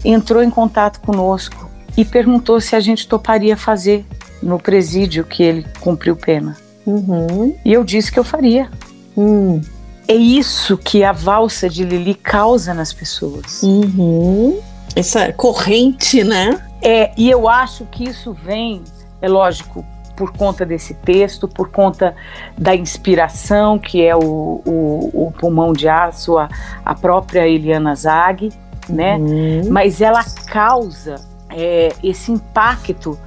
entrou 0.03 0.41
em 0.41 0.49
contato 0.49 0.99
conosco 0.99 1.69
e 1.95 2.03
perguntou 2.03 2.59
se 2.59 2.75
a 2.75 2.79
gente 2.79 3.07
toparia 3.07 3.55
fazer 3.55 4.03
no 4.41 4.59
presídio 4.59 5.23
que 5.23 5.43
ele 5.43 5.65
cumpriu 5.79 6.15
pena. 6.15 6.55
Uhum. 6.85 7.55
E 7.65 7.73
eu 7.73 7.83
disse 7.83 8.11
que 8.11 8.19
eu 8.19 8.23
faria. 8.23 8.69
Hum. 9.15 9.61
É 10.07 10.13
isso 10.13 10.77
que 10.77 11.03
a 11.03 11.11
valsa 11.11 11.69
de 11.69 11.83
Lili 11.83 12.15
causa 12.15 12.73
nas 12.73 12.93
pessoas. 12.93 13.61
Uhum. 13.61 14.59
Essa 14.95 15.33
corrente, 15.33 16.23
né? 16.23 16.61
É, 16.81 17.11
e 17.17 17.29
eu 17.29 17.49
acho 17.49 17.85
que 17.85 18.05
isso 18.05 18.31
vem, 18.33 18.83
é 19.21 19.27
lógico, 19.27 19.85
por 20.15 20.31
conta 20.31 20.65
desse 20.65 20.93
texto, 20.93 21.47
por 21.47 21.69
conta 21.69 22.15
da 22.57 22.75
inspiração, 22.75 23.77
que 23.77 24.03
é 24.03 24.15
o, 24.15 24.61
o, 24.65 25.27
o 25.27 25.33
pulmão 25.38 25.73
de 25.73 25.89
aço, 25.89 26.38
a, 26.38 26.47
a 26.85 26.95
própria 26.95 27.47
Eliana 27.47 27.93
Zag, 27.95 28.49
né? 28.89 29.17
Uhum. 29.17 29.69
Mas 29.69 29.99
ela 30.01 30.23
causa 30.47 31.15
é, 31.49 31.93
esse 32.03 32.31
impacto 32.31 33.17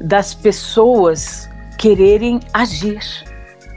das 0.00 0.34
pessoas 0.34 1.48
quererem 1.78 2.40
agir, 2.52 3.00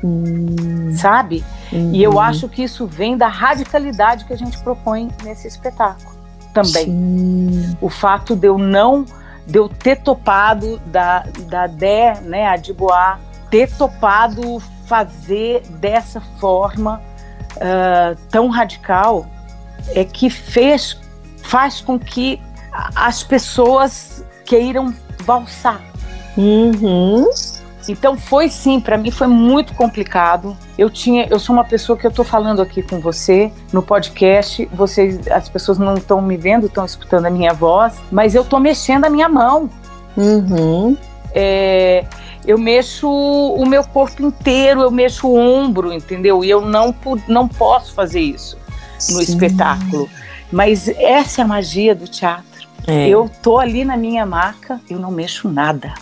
hum. 0.03 0.91
sabe? 0.93 1.43
Uhum. 1.71 1.93
E 1.93 2.03
eu 2.03 2.19
acho 2.19 2.47
que 2.47 2.63
isso 2.63 2.85
vem 2.85 3.17
da 3.17 3.27
radicalidade 3.27 4.25
que 4.25 4.33
a 4.33 4.37
gente 4.37 4.57
propõe 4.59 5.09
nesse 5.23 5.47
espetáculo 5.47 6.17
também. 6.53 6.85
Sim. 6.85 7.77
O 7.79 7.89
fato 7.89 8.35
de 8.35 8.47
eu 8.47 8.57
não, 8.57 9.05
de 9.45 9.57
eu 9.57 9.69
ter 9.69 9.97
topado 9.97 10.79
da, 10.85 11.25
da 11.47 11.67
Dé, 11.67 12.19
né, 12.21 12.47
a 12.47 12.55
Dibois, 12.55 13.17
ter 13.49 13.71
topado 13.75 14.59
fazer 14.85 15.61
dessa 15.69 16.19
forma 16.39 17.01
uh, 17.55 18.15
tão 18.29 18.49
radical 18.49 19.25
é 19.95 20.03
que 20.03 20.29
fez, 20.29 20.99
faz 21.43 21.81
com 21.81 21.99
que 21.99 22.41
as 22.95 23.23
pessoas 23.23 24.23
queiram 24.45 24.93
valsar 25.23 25.88
Uhum. 26.39 27.29
Então 27.87 28.17
foi 28.17 28.49
sim, 28.49 28.79
para 28.79 28.97
mim 28.97 29.11
foi 29.11 29.27
muito 29.27 29.73
complicado. 29.73 30.55
Eu 30.77 30.89
tinha, 30.89 31.27
eu 31.27 31.37
sou 31.39 31.53
uma 31.53 31.65
pessoa 31.65 31.97
que 31.97 32.07
eu 32.07 32.11
tô 32.11 32.23
falando 32.23 32.61
aqui 32.61 32.81
com 32.81 32.99
você 32.99 33.51
no 33.73 33.81
podcast. 33.81 34.67
Vocês, 34.71 35.27
as 35.27 35.49
pessoas 35.49 35.77
não 35.77 35.95
estão 35.95 36.21
me 36.21 36.37
vendo, 36.37 36.67
estão 36.67 36.85
escutando 36.85 37.25
a 37.25 37.29
minha 37.29 37.53
voz, 37.53 37.99
mas 38.11 38.35
eu 38.35 38.45
tô 38.45 38.59
mexendo 38.59 39.05
a 39.05 39.09
minha 39.09 39.27
mão. 39.27 39.69
Uhum. 40.17 40.97
é, 41.33 42.03
eu 42.45 42.57
mexo 42.57 43.07
o 43.07 43.65
meu 43.65 43.83
corpo 43.83 44.25
inteiro, 44.25 44.81
eu 44.81 44.91
mexo 44.91 45.27
o 45.27 45.37
ombro, 45.37 45.93
entendeu? 45.93 46.43
E 46.43 46.49
eu 46.49 46.61
não, 46.61 46.93
não 47.27 47.47
posso 47.47 47.93
fazer 47.93 48.21
isso 48.21 48.57
no 49.09 49.17
Sim. 49.17 49.23
espetáculo. 49.23 50.09
Mas 50.51 50.87
essa 50.87 51.41
é 51.41 51.43
a 51.43 51.47
magia 51.47 51.93
do 51.93 52.07
teatro. 52.07 52.67
É. 52.87 53.07
Eu 53.07 53.29
tô 53.41 53.59
ali 53.59 53.85
na 53.85 53.95
minha 53.95 54.25
maca, 54.25 54.81
eu 54.89 54.99
não 54.99 55.11
mexo 55.11 55.47
nada. 55.47 55.93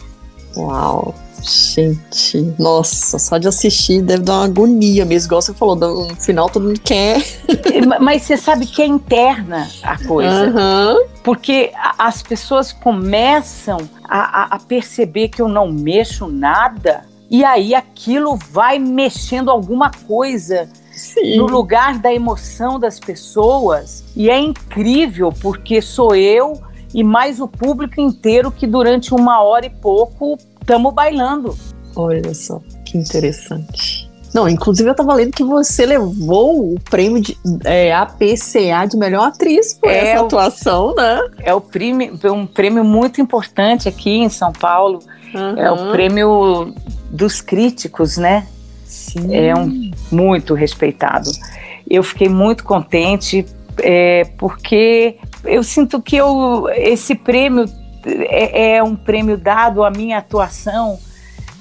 Uau! 0.57 1.13
Gente, 1.41 2.53
nossa, 2.57 3.19
só 3.19 3.37
de 3.37 3.47
assistir 3.47 4.01
deve 4.01 4.23
dar 4.23 4.33
uma 4.33 4.45
agonia 4.45 5.05
mesmo, 5.05 5.27
igual 5.27 5.41
você 5.41 5.53
falou, 5.53 5.75
no 5.75 6.15
final 6.15 6.49
todo 6.49 6.65
mundo 6.65 6.81
quer. 6.83 7.23
Mas 8.01 8.23
você 8.23 8.35
sabe 8.35 8.65
que 8.65 8.81
é 8.81 8.85
interna 8.85 9.69
a 9.83 10.03
coisa. 10.03 10.47
Uhum. 10.47 11.07
Porque 11.23 11.71
as 11.97 12.21
pessoas 12.21 12.73
começam 12.73 13.77
a, 14.03 14.55
a 14.55 14.59
perceber 14.59 15.29
que 15.29 15.41
eu 15.41 15.47
não 15.47 15.71
mexo 15.71 16.27
nada, 16.27 17.05
e 17.29 17.45
aí 17.45 17.75
aquilo 17.75 18.37
vai 18.51 18.79
mexendo 18.79 19.51
alguma 19.51 19.91
coisa 20.07 20.67
Sim. 20.91 21.37
no 21.37 21.45
lugar 21.45 21.99
da 21.99 22.11
emoção 22.11 22.79
das 22.79 22.99
pessoas. 22.99 24.03
E 24.15 24.29
é 24.29 24.39
incrível, 24.39 25.31
porque 25.31 25.81
sou 25.81 26.15
eu 26.15 26.61
e 26.93 27.03
mais 27.03 27.39
o 27.39 27.47
público 27.47 27.99
inteiro 27.99 28.51
que 28.51 28.65
durante 28.65 29.13
uma 29.13 29.41
hora 29.41 29.65
e 29.65 29.69
pouco 29.69 30.38
estamos 30.59 30.93
bailando. 30.93 31.57
Olha 31.95 32.33
só, 32.33 32.61
que 32.85 32.97
interessante. 32.97 34.07
Não, 34.33 34.47
inclusive 34.47 34.89
eu 34.89 34.93
tava 34.93 35.13
lendo 35.13 35.31
que 35.31 35.43
você 35.43 35.85
levou 35.85 36.73
o 36.73 36.79
prêmio 36.79 37.21
de 37.21 37.38
é, 37.63 37.93
APCA 37.93 38.85
de 38.88 38.97
melhor 38.97 39.29
atriz 39.29 39.73
por 39.73 39.89
é 39.89 40.11
essa 40.11 40.21
o, 40.21 40.25
atuação, 40.25 40.93
né? 40.95 41.21
É 41.39 41.53
o 41.53 41.61
prêmio, 41.61 42.19
um 42.25 42.45
prêmio 42.45 42.83
muito 42.83 43.21
importante 43.21 43.88
aqui 43.88 44.11
em 44.11 44.29
São 44.29 44.51
Paulo. 44.51 44.99
Uhum. 45.33 45.57
É 45.57 45.71
o 45.71 45.91
prêmio 45.91 46.73
dos 47.09 47.41
críticos, 47.41 48.17
né? 48.17 48.45
Sim. 48.85 49.33
É 49.33 49.55
um 49.55 49.91
muito 50.11 50.53
respeitado. 50.53 51.31
Eu 51.89 52.03
fiquei 52.03 52.29
muito 52.29 52.63
contente 52.63 53.45
é, 53.79 54.25
porque 54.38 55.17
eu 55.47 55.63
sinto 55.63 56.01
que 56.01 56.15
eu, 56.15 56.69
esse 56.75 57.15
prêmio 57.15 57.65
é, 58.05 58.75
é 58.75 58.83
um 58.83 58.95
prêmio 58.95 59.37
dado 59.37 59.83
à 59.83 59.89
minha 59.89 60.17
atuação, 60.17 60.99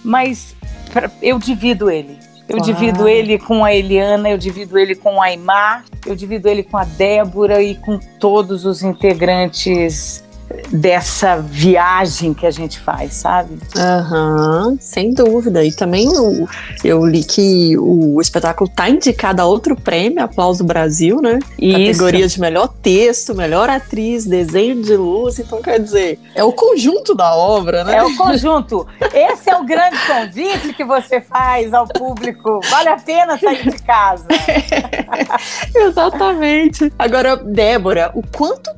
mas 0.05 0.55
pra, 0.93 1.11
eu 1.23 1.39
divido 1.39 1.91
ele. 1.91 2.19
Eu 2.49 2.59
claro. 2.59 2.73
divido 2.73 3.09
ele 3.09 3.39
com 3.39 3.65
a 3.65 3.75
Eliana, 3.75 4.31
eu 4.31 4.39
divido 4.39 4.79
ele 4.79 4.95
com 4.95 5.21
a 5.21 5.27
Aymar, 5.27 5.85
eu 6.07 6.15
divido 6.15 6.49
ele 6.49 6.63
com 6.63 6.77
a 6.77 6.85
Débora 6.85 7.61
e 7.61 7.75
com 7.75 7.99
todos 8.21 8.65
os 8.65 8.85
integrantes 8.85 10.23
dessa 10.71 11.37
viagem 11.37 12.35
que 12.35 12.47
a 12.47 12.51
gente 12.51 12.79
faz, 12.79 13.15
sabe? 13.15 13.59
Aham, 13.77 14.69
uhum, 14.69 14.79
sem 14.81 15.13
dúvida. 15.13 15.65
E 15.65 15.73
também 15.73 16.09
o, 16.09 16.49
eu 16.85 17.05
li 17.05 17.25
que 17.25 17.77
o 17.79 18.21
espetáculo 18.21 18.69
tá 18.69 18.89
indicado 18.89 19.43
a 19.43 19.45
outro 19.45 19.77
prêmio, 19.77 20.23
Aplauso 20.23 20.65
Brasil, 20.65 21.21
né? 21.21 21.39
Isso. 21.59 21.79
Categoria 21.79 22.29
de 22.29 22.41
melhor 22.41 22.69
texto, 22.69 23.35
melhor 23.35 23.69
atriz, 23.69 24.27
desenho 24.27 24.83
de 24.83 24.97
luz. 24.97 25.39
Então, 25.39 25.61
quer 25.61 25.81
dizer, 25.81 26.19
é 26.35 26.43
o 26.45 26.53
conjunto 26.53 27.15
da 27.15 27.35
obra, 27.35 27.85
né? 27.85 27.97
É 27.97 28.03
o 28.03 28.17
conjunto. 28.17 28.87
Esse 29.15 29.51
é 29.51 29.57
o 29.57 29.65
grande 29.65 29.97
convite 30.07 30.73
que 30.75 30.85
você 30.85 31.21
faz 31.21 31.73
ao 31.73 31.87
público. 31.87 32.61
Vale 32.71 32.89
a 32.89 32.97
pena 32.97 33.39
sair 33.39 33.71
de 33.71 33.83
casa. 33.83 34.27
Exatamente. 35.75 36.93
Agora, 36.99 37.37
Débora, 37.37 38.11
o 38.15 38.23
quanto 38.23 38.71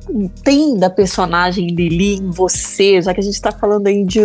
tem 0.43 0.77
da 0.77 0.89
personagem 0.89 1.68
Lili 1.71 2.15
em 2.15 2.29
você, 2.29 3.01
já 3.01 3.13
que 3.13 3.19
a 3.19 3.23
gente 3.23 3.33
está 3.33 3.51
falando 3.51 3.87
aí 3.87 4.03
de 4.03 4.21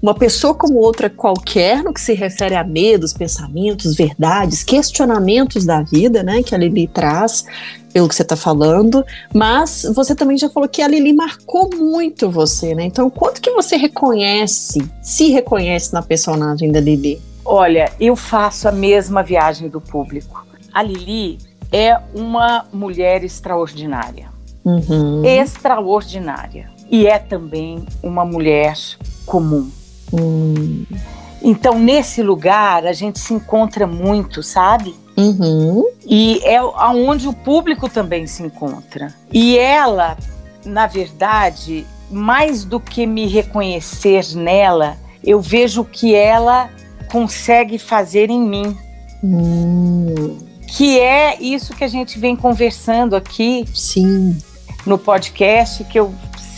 uma 0.00 0.14
pessoa 0.14 0.54
como 0.54 0.78
outra 0.78 1.08
qualquer, 1.08 1.82
no 1.82 1.92
que 1.92 2.00
se 2.00 2.14
refere 2.14 2.54
a 2.54 2.64
medos, 2.64 3.12
pensamentos, 3.12 3.94
verdades, 3.94 4.62
questionamentos 4.62 5.64
da 5.64 5.82
vida, 5.82 6.22
né, 6.22 6.42
que 6.42 6.54
a 6.54 6.58
Lili 6.58 6.86
traz, 6.86 7.44
pelo 7.92 8.08
que 8.08 8.14
você 8.14 8.22
está 8.22 8.36
falando, 8.36 9.04
mas 9.34 9.86
você 9.94 10.14
também 10.14 10.36
já 10.36 10.48
falou 10.48 10.68
que 10.68 10.82
a 10.82 10.88
Lili 10.88 11.12
marcou 11.12 11.68
muito 11.76 12.30
você, 12.30 12.74
né? 12.74 12.84
Então, 12.84 13.10
quanto 13.10 13.40
que 13.40 13.50
você 13.50 13.76
reconhece, 13.76 14.82
se 15.02 15.28
reconhece 15.28 15.92
na 15.92 16.02
personagem 16.02 16.72
da 16.72 16.80
Lili? 16.80 17.20
Olha, 17.44 17.92
eu 18.00 18.16
faço 18.16 18.68
a 18.68 18.72
mesma 18.72 19.22
viagem 19.22 19.68
do 19.68 19.80
público. 19.80 20.44
A 20.72 20.82
Lili 20.82 21.38
é 21.70 21.98
uma 22.14 22.66
mulher 22.72 23.24
extraordinária. 23.24 24.30
Uhum. 24.64 25.24
Extraordinária 25.24 26.71
e 26.92 27.06
é 27.06 27.18
também 27.18 27.86
uma 28.02 28.22
mulher 28.22 28.76
comum. 29.24 29.70
Hum. 30.12 30.84
Então, 31.42 31.78
nesse 31.78 32.22
lugar, 32.22 32.86
a 32.86 32.92
gente 32.92 33.18
se 33.18 33.32
encontra 33.32 33.86
muito, 33.86 34.42
sabe? 34.42 34.94
Uhum. 35.16 35.84
E 36.06 36.40
é 36.44 36.56
aonde 36.58 37.26
o 37.26 37.32
público 37.32 37.88
também 37.88 38.26
se 38.26 38.42
encontra. 38.42 39.12
E 39.32 39.58
ela, 39.58 40.18
na 40.66 40.86
verdade, 40.86 41.86
mais 42.10 42.62
do 42.62 42.78
que 42.78 43.06
me 43.06 43.26
reconhecer 43.26 44.36
nela, 44.36 44.98
eu 45.24 45.40
vejo 45.40 45.80
o 45.80 45.86
que 45.86 46.14
ela 46.14 46.70
consegue 47.10 47.78
fazer 47.78 48.28
em 48.28 48.40
mim. 48.40 48.76
Hum. 49.24 50.38
Que 50.68 51.00
é 51.00 51.40
isso 51.40 51.74
que 51.74 51.84
a 51.84 51.88
gente 51.88 52.18
vem 52.18 52.36
conversando 52.36 53.16
aqui. 53.16 53.64
Sim. 53.74 54.36
No 54.86 54.98
podcast, 54.98 55.84
que 55.84 55.98
eu 55.98 56.12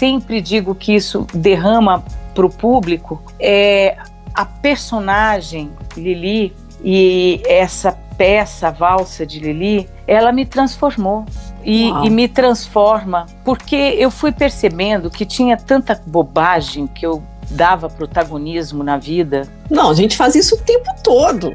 sempre 0.04 0.42
digo 0.42 0.74
que 0.74 0.94
isso 0.94 1.26
derrama 1.32 2.04
para 2.34 2.44
o 2.44 2.50
público, 2.50 3.22
é 3.40 3.96
a 4.34 4.44
personagem 4.44 5.70
Lili 5.96 6.54
e 6.84 7.40
essa 7.46 7.92
peça, 8.18 8.68
a 8.68 8.70
valsa 8.70 9.24
de 9.24 9.40
Lili, 9.40 9.88
ela 10.06 10.30
me 10.30 10.44
transformou. 10.44 11.24
E, 11.64 11.88
e, 11.88 12.10
me 12.10 12.28
transforma, 12.28 13.24
porque 13.42 13.74
eu 13.74 14.10
fui 14.10 14.30
percebendo 14.30 15.08
que 15.08 15.24
tinha 15.24 15.56
tanta 15.56 15.98
bobagem 16.06 16.86
que 16.86 17.06
eu 17.06 17.22
dava 17.50 17.88
protagonismo 17.88 18.84
na 18.84 18.98
vida. 18.98 19.48
Não, 19.70 19.88
a 19.88 19.94
gente 19.94 20.14
faz 20.14 20.34
isso 20.34 20.56
o 20.56 20.58
tempo 20.58 20.90
todo. 21.02 21.50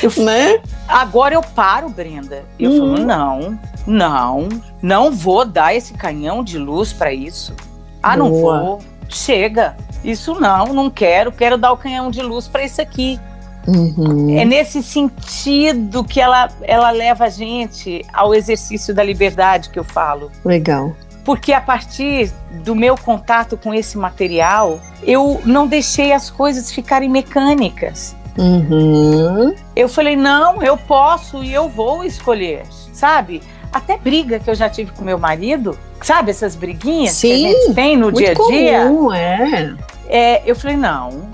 Eu, 0.00 0.12
né? 0.22 0.60
Agora 0.86 1.34
eu 1.34 1.42
paro, 1.42 1.88
Brenda. 1.88 2.44
Eu 2.60 2.70
hum. 2.70 2.78
falo, 2.78 3.04
não, 3.04 3.58
não, 3.86 4.48
não 4.82 5.10
vou 5.10 5.44
dar 5.44 5.74
esse 5.74 5.94
canhão 5.94 6.44
de 6.44 6.58
luz 6.58 6.92
para 6.92 7.12
isso. 7.12 7.54
Ah, 8.02 8.16
Boa. 8.16 8.28
não 8.28 8.40
vou. 8.40 8.78
Chega. 9.08 9.76
Isso 10.04 10.38
não, 10.40 10.66
não 10.66 10.90
quero. 10.90 11.32
Quero 11.32 11.58
dar 11.58 11.72
o 11.72 11.76
canhão 11.76 12.10
de 12.10 12.22
luz 12.22 12.46
para 12.46 12.64
isso 12.64 12.80
aqui. 12.80 13.20
Uhum. 13.66 14.38
É 14.38 14.44
nesse 14.44 14.82
sentido 14.82 16.02
que 16.02 16.20
ela, 16.20 16.48
ela 16.62 16.90
leva 16.90 17.24
a 17.24 17.28
gente 17.28 18.04
ao 18.12 18.34
exercício 18.34 18.94
da 18.94 19.02
liberdade 19.02 19.68
que 19.70 19.78
eu 19.78 19.84
falo. 19.84 20.30
Legal. 20.44 20.94
Porque 21.24 21.52
a 21.52 21.60
partir 21.60 22.32
do 22.64 22.74
meu 22.74 22.96
contato 22.96 23.56
com 23.56 23.74
esse 23.74 23.98
material, 23.98 24.80
eu 25.02 25.40
não 25.44 25.66
deixei 25.66 26.12
as 26.12 26.30
coisas 26.30 26.72
ficarem 26.72 27.08
mecânicas. 27.08 28.16
Uhum. 28.38 29.54
Eu 29.76 29.88
falei, 29.88 30.16
não, 30.16 30.62
eu 30.62 30.76
posso 30.76 31.44
e 31.44 31.52
eu 31.52 31.68
vou 31.68 32.04
escolher, 32.04 32.62
sabe? 32.92 33.42
Até 33.72 33.96
briga 33.96 34.38
que 34.38 34.50
eu 34.50 34.54
já 34.54 34.68
tive 34.68 34.90
com 34.92 35.04
meu 35.04 35.18
marido, 35.18 35.78
sabe? 36.02 36.30
Essas 36.30 36.56
briguinhas 36.56 37.14
Sim, 37.14 37.28
que 37.28 37.34
a 37.34 37.48
gente 37.48 37.74
tem 37.74 37.96
no 37.96 38.10
dia 38.10 38.32
a 38.32 38.34
dia. 38.34 38.84
Comum, 38.84 39.12
é. 39.12 39.74
é. 40.08 40.42
Eu 40.44 40.56
falei, 40.56 40.76
não, 40.76 41.28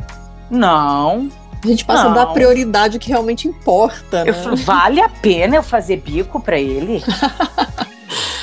não. 0.51 1.29
A 1.65 1.67
gente 1.67 1.85
passa 1.85 2.05
não. 2.05 2.11
a 2.13 2.15
dar 2.15 2.27
prioridade 2.27 2.99
que 2.99 3.09
realmente 3.09 3.49
importa. 3.49 4.23
Né? 4.23 4.31
Eu 4.31 4.35
falei, 4.35 4.63
vale 4.63 5.01
a 5.01 5.09
pena 5.09 5.57
eu 5.57 5.63
fazer 5.63 5.97
bico 5.97 6.39
para 6.39 6.59
ele? 6.59 7.03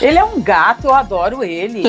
Ele 0.01 0.17
é 0.17 0.23
um 0.23 0.41
gato, 0.41 0.87
eu 0.87 0.93
adoro 0.93 1.43
ele. 1.45 1.83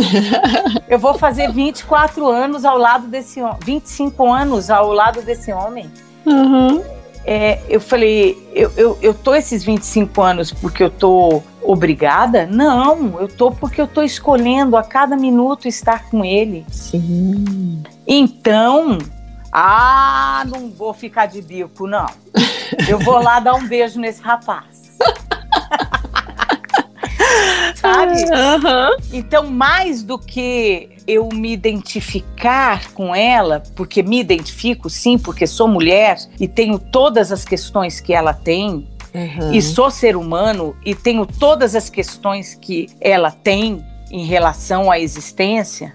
Eu 0.87 1.01
vou 1.01 1.15
fazer 1.15 1.51
24 1.51 2.29
anos 2.29 2.65
ao 2.65 2.79
lado 2.79 3.09
desse 3.09 3.43
homem, 3.43 3.59
25 3.65 4.33
anos 4.33 4.71
ao 4.71 4.93
lado 4.93 5.21
desse 5.21 5.53
homem. 5.53 5.91
Uhum. 6.25 6.81
É, 7.27 7.61
eu 7.69 7.81
falei, 7.81 8.37
eu, 8.55 8.71
eu, 8.77 8.99
eu 9.01 9.15
tô 9.15 9.35
esses 9.35 9.65
25 9.65 10.21
anos 10.21 10.53
porque 10.53 10.83
eu 10.83 10.91
tô 10.91 11.43
obrigada? 11.63 12.47
Não, 12.47 13.19
eu 13.21 13.29
tô 13.29 13.51
porque 13.51 13.81
eu 13.81 13.87
tô 13.87 14.03
escolhendo 14.03 14.77
a 14.77 14.83
cada 14.83 15.17
minuto 15.17 15.67
estar 15.67 16.11
com 16.11 16.25
ele. 16.25 16.67
Sim. 16.71 17.83
Então, 18.07 18.99
ah, 19.51 20.45
não 20.47 20.69
vou 20.71 20.93
ficar 20.93 21.27
de 21.27 21.41
bico, 21.41 21.87
não. 21.87 22.07
Eu 22.89 22.99
vou 22.99 23.23
lá 23.23 23.41
dar 23.41 23.55
um 23.55 23.67
beijo 23.67 23.99
nesse 23.99 24.21
rapaz. 24.21 24.84
Sabe? 27.85 28.25
Uhum. 28.35 28.97
Então, 29.13 29.47
mais 29.47 30.03
do 30.03 30.19
que 30.19 30.89
eu 31.07 31.29
me 31.29 31.53
identificar 31.53 32.91
com 32.93 33.15
ela, 33.15 33.63
porque 33.75 34.03
me 34.03 34.19
identifico 34.19 34.89
sim, 34.89 35.19
porque 35.19 35.47
sou 35.47 35.69
mulher 35.69 36.19
e 36.41 36.49
tenho 36.49 36.79
todas 36.79 37.31
as 37.31 37.45
questões 37.45 38.01
que 38.01 38.13
ela 38.13 38.33
tem, 38.33 38.89
uhum. 39.15 39.53
e 39.53 39.61
sou 39.61 39.91
ser 39.91 40.17
humano 40.17 40.75
e 40.85 40.95
tenho 40.95 41.27
todas 41.27 41.75
as 41.75 41.91
questões 41.91 42.55
que 42.55 42.89
ela 43.01 43.31
tem 43.31 43.85
em 44.11 44.25
relação 44.25 44.91
à 44.91 44.99
existência, 44.99 45.93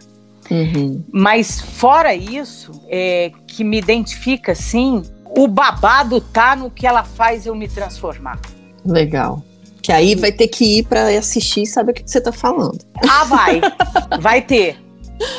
Uhum. 0.50 1.04
Mas 1.12 1.62
fora 1.62 2.16
isso, 2.16 2.72
é, 2.88 3.32
que 3.46 3.64
me 3.64 3.78
identifica 3.78 4.54
assim, 4.54 5.04
o 5.26 5.48
babado 5.48 6.20
tá 6.20 6.56
no 6.56 6.72
que 6.72 6.88
ela 6.88 7.04
faz 7.04 7.46
eu 7.46 7.56
me 7.56 7.68
transformar. 7.68 8.40
Legal. 8.84 9.44
Que 9.90 9.94
aí 9.94 10.14
vai 10.14 10.32
ter 10.32 10.48
que 10.48 10.78
ir 10.78 10.84
para 10.84 11.08
assistir 11.18 11.64
e 11.64 11.66
saber 11.66 11.94
o 11.94 11.96
que 11.96 12.04
você 12.06 12.22
tá 12.22 12.32
falando. 12.32 12.78
Ah, 13.10 13.24
vai. 13.24 13.60
vai 14.22 14.40
ter. 14.40 14.78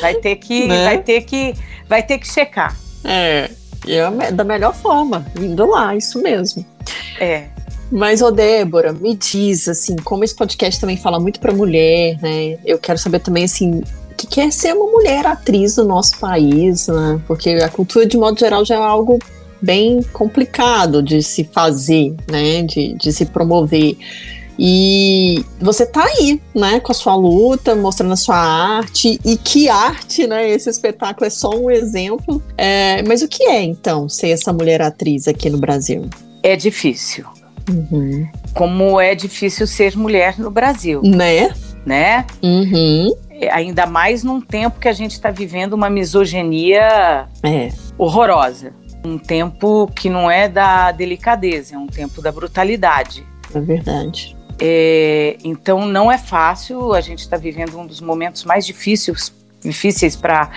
Vai 0.01 0.15
ter 0.15 0.35
que, 0.35 0.67
né? 0.67 0.83
vai 0.83 1.01
ter 1.01 1.21
que, 1.21 1.53
vai 1.87 2.03
ter 2.03 2.17
que 2.17 2.27
checar. 2.27 2.77
É, 3.05 3.49
é 3.87 4.31
da 4.33 4.43
melhor 4.43 4.75
forma, 4.75 5.25
indo 5.39 5.65
lá, 5.65 5.95
isso 5.95 6.21
mesmo. 6.21 6.65
É. 7.17 7.45
Mas, 7.89 8.21
ô 8.21 8.29
Débora, 8.29 8.91
me 8.91 9.15
diz, 9.15 9.69
assim, 9.69 9.95
como 10.03 10.25
esse 10.25 10.35
podcast 10.35 10.81
também 10.81 10.97
fala 10.97 11.17
muito 11.17 11.39
pra 11.39 11.53
mulher, 11.53 12.17
né? 12.21 12.59
Eu 12.65 12.77
quero 12.77 12.99
saber 12.99 13.19
também, 13.19 13.45
assim, 13.45 13.79
o 13.79 14.15
que 14.17 14.27
quer 14.27 14.51
ser 14.51 14.73
uma 14.73 14.91
mulher 14.91 15.25
atriz 15.25 15.75
do 15.75 15.85
nosso 15.85 16.19
país, 16.19 16.89
né? 16.89 17.21
Porque 17.25 17.51
a 17.51 17.69
cultura, 17.69 18.05
de 18.05 18.17
modo 18.17 18.37
geral, 18.37 18.65
já 18.65 18.75
é 18.75 18.79
algo 18.79 19.17
bem 19.61 20.03
complicado 20.11 21.01
de 21.01 21.23
se 21.23 21.45
fazer, 21.45 22.13
né? 22.29 22.63
De, 22.63 22.95
de 22.95 23.13
se 23.13 23.25
promover. 23.25 23.95
E 24.63 25.43
você 25.59 25.87
tá 25.87 26.03
aí, 26.03 26.39
né, 26.53 26.79
com 26.79 26.91
a 26.91 26.93
sua 26.93 27.15
luta, 27.15 27.73
mostrando 27.73 28.13
a 28.13 28.15
sua 28.15 28.37
arte. 28.37 29.19
E 29.25 29.35
que 29.35 29.67
arte, 29.67 30.27
né? 30.27 30.47
Esse 30.47 30.69
espetáculo 30.69 31.25
é 31.25 31.31
só 31.31 31.49
um 31.49 31.71
exemplo. 31.71 32.39
É, 32.55 33.01
mas 33.01 33.23
o 33.23 33.27
que 33.27 33.43
é, 33.45 33.63
então, 33.63 34.07
ser 34.07 34.29
essa 34.29 34.53
mulher 34.53 34.79
atriz 34.79 35.27
aqui 35.27 35.49
no 35.49 35.57
Brasil? 35.57 36.07
É 36.43 36.55
difícil. 36.55 37.25
Uhum. 37.67 38.29
Como 38.53 39.01
é 39.01 39.15
difícil 39.15 39.65
ser 39.65 39.97
mulher 39.97 40.37
no 40.37 40.51
Brasil. 40.51 41.01
Né? 41.03 41.55
Né? 41.83 42.23
Uhum. 42.43 43.15
É, 43.31 43.51
ainda 43.51 43.87
mais 43.87 44.23
num 44.23 44.39
tempo 44.39 44.79
que 44.79 44.87
a 44.87 44.93
gente 44.93 45.13
está 45.13 45.31
vivendo 45.31 45.73
uma 45.73 45.89
misoginia 45.89 47.27
é. 47.41 47.69
horrorosa. 47.97 48.73
Um 49.03 49.17
tempo 49.17 49.91
que 49.95 50.07
não 50.07 50.29
é 50.29 50.47
da 50.47 50.91
delicadeza, 50.91 51.73
é 51.73 51.79
um 51.79 51.87
tempo 51.87 52.21
da 52.21 52.31
brutalidade. 52.31 53.25
É 53.55 53.59
verdade. 53.59 54.37
É, 54.63 55.37
então 55.43 55.87
não 55.87 56.11
é 56.11 56.19
fácil, 56.19 56.93
a 56.93 57.01
gente 57.01 57.19
está 57.19 57.35
vivendo 57.35 57.79
um 57.79 57.87
dos 57.87 57.99
momentos 57.99 58.43
mais 58.43 58.63
difíceis 58.63 59.33
difíceis 59.63 60.15
para 60.15 60.51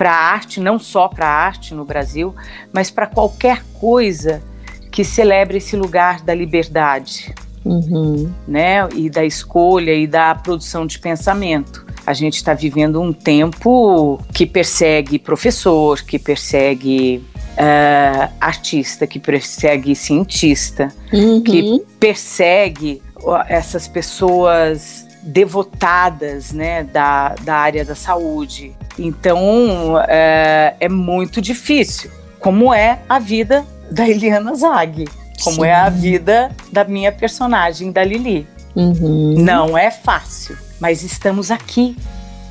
a 0.00 0.10
arte, 0.10 0.60
não 0.60 0.78
só 0.78 1.08
para 1.08 1.26
a 1.26 1.30
arte 1.30 1.74
no 1.74 1.84
Brasil, 1.84 2.34
mas 2.72 2.90
para 2.90 3.06
qualquer 3.06 3.62
coisa 3.74 4.42
que 4.90 5.04
celebre 5.04 5.58
esse 5.58 5.76
lugar 5.76 6.22
da 6.22 6.34
liberdade, 6.34 7.34
uhum. 7.64 8.32
né? 8.46 8.88
E 8.94 9.10
da 9.10 9.24
escolha 9.24 9.92
e 9.92 10.06
da 10.06 10.34
produção 10.34 10.86
de 10.86 10.98
pensamento. 10.98 11.84
A 12.06 12.12
gente 12.12 12.36
está 12.36 12.54
vivendo 12.54 13.00
um 13.00 13.12
tempo 13.12 14.20
que 14.32 14.46
persegue 14.46 15.18
professor, 15.18 16.00
que 16.02 16.18
persegue 16.18 17.24
uh, 17.54 18.32
artista, 18.40 19.06
que 19.06 19.18
persegue 19.18 19.96
cientista, 19.96 20.88
uhum. 21.12 21.42
que 21.42 21.82
persegue 21.98 23.02
essas 23.48 23.88
pessoas 23.88 25.06
devotadas 25.22 26.52
né, 26.52 26.84
da, 26.84 27.34
da 27.42 27.56
área 27.56 27.84
da 27.84 27.94
saúde. 27.94 28.76
Então 28.98 29.98
é, 30.06 30.74
é 30.78 30.88
muito 30.88 31.40
difícil, 31.40 32.10
como 32.38 32.72
é 32.72 32.98
a 33.08 33.18
vida 33.18 33.64
da 33.90 34.08
Eliana 34.08 34.54
Zag, 34.54 35.06
como 35.42 35.62
Sim. 35.62 35.66
é 35.66 35.74
a 35.74 35.88
vida 35.88 36.50
da 36.70 36.84
minha 36.84 37.10
personagem, 37.10 37.90
da 37.90 38.04
Lili. 38.04 38.46
Uhum. 38.76 39.36
Não 39.38 39.78
é 39.78 39.90
fácil, 39.90 40.56
mas 40.80 41.02
estamos 41.02 41.50
aqui, 41.50 41.96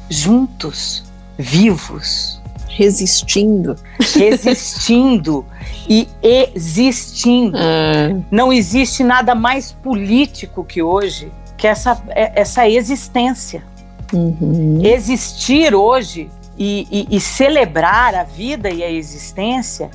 juntos, 0.09 1.03
vivos. 1.37 2.41
Resistindo. 2.75 3.75
Resistindo 4.15 5.45
e 5.87 6.07
existindo. 6.21 7.57
É. 7.57 8.15
Não 8.31 8.51
existe 8.51 9.03
nada 9.03 9.35
mais 9.35 9.71
político 9.71 10.63
que 10.63 10.81
hoje 10.81 11.31
que 11.63 11.67
essa, 11.67 12.01
é, 12.09 12.41
essa 12.41 12.67
existência. 12.67 13.63
Uhum. 14.11 14.81
Existir 14.83 15.73
hoje 15.73 16.29
e, 16.57 17.07
e, 17.09 17.15
e 17.15 17.21
celebrar 17.21 18.13
a 18.15 18.23
vida 18.23 18.69
e 18.69 18.83
a 18.83 18.91
existência 18.91 19.89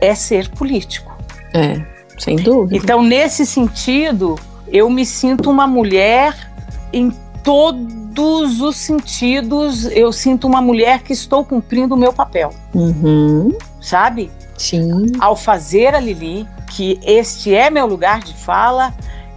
é 0.00 0.12
ser 0.14 0.48
político. 0.50 1.16
É, 1.54 1.80
sem 2.18 2.34
dúvida. 2.34 2.76
Então, 2.76 3.00
nesse 3.00 3.46
sentido, 3.46 4.36
eu 4.66 4.90
me 4.90 5.06
sinto 5.06 5.48
uma 5.48 5.68
mulher 5.68 6.34
em 6.92 7.12
todos 8.14 8.60
os 8.60 8.76
sentidos. 8.76 9.86
Eu 9.86 10.12
sinto 10.12 10.46
uma 10.46 10.62
mulher 10.62 11.02
que 11.02 11.12
estou 11.12 11.44
cumprindo 11.44 11.94
o 11.94 11.98
meu 11.98 12.12
papel. 12.12 12.54
Uhum. 12.72 13.56
Sabe? 13.80 14.30
Sim. 14.56 15.12
Ao 15.18 15.36
fazer 15.36 15.94
a 15.94 16.00
Lili, 16.00 16.46
que 16.70 16.98
este 17.02 17.54
é 17.54 17.70
meu 17.70 17.86
lugar 17.86 18.20
de 18.20 18.34
fala 18.34 18.94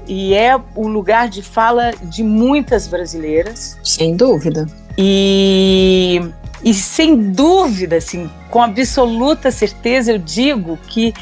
e 0.08 0.34
é 0.34 0.60
o 0.76 0.88
lugar 0.88 1.28
de 1.28 1.42
fala 1.42 1.92
de 2.04 2.24
muitas 2.24 2.88
brasileiras. 2.88 3.78
Sem 3.84 4.16
dúvida. 4.16 4.68
E 4.98 6.22
e 6.64 6.74
sem 6.74 7.32
dúvida, 7.32 7.98
assim, 7.98 8.30
com 8.50 8.62
absoluta 8.62 9.52
certeza, 9.52 10.12
eu 10.12 10.18
digo 10.18 10.78
que 10.88 11.14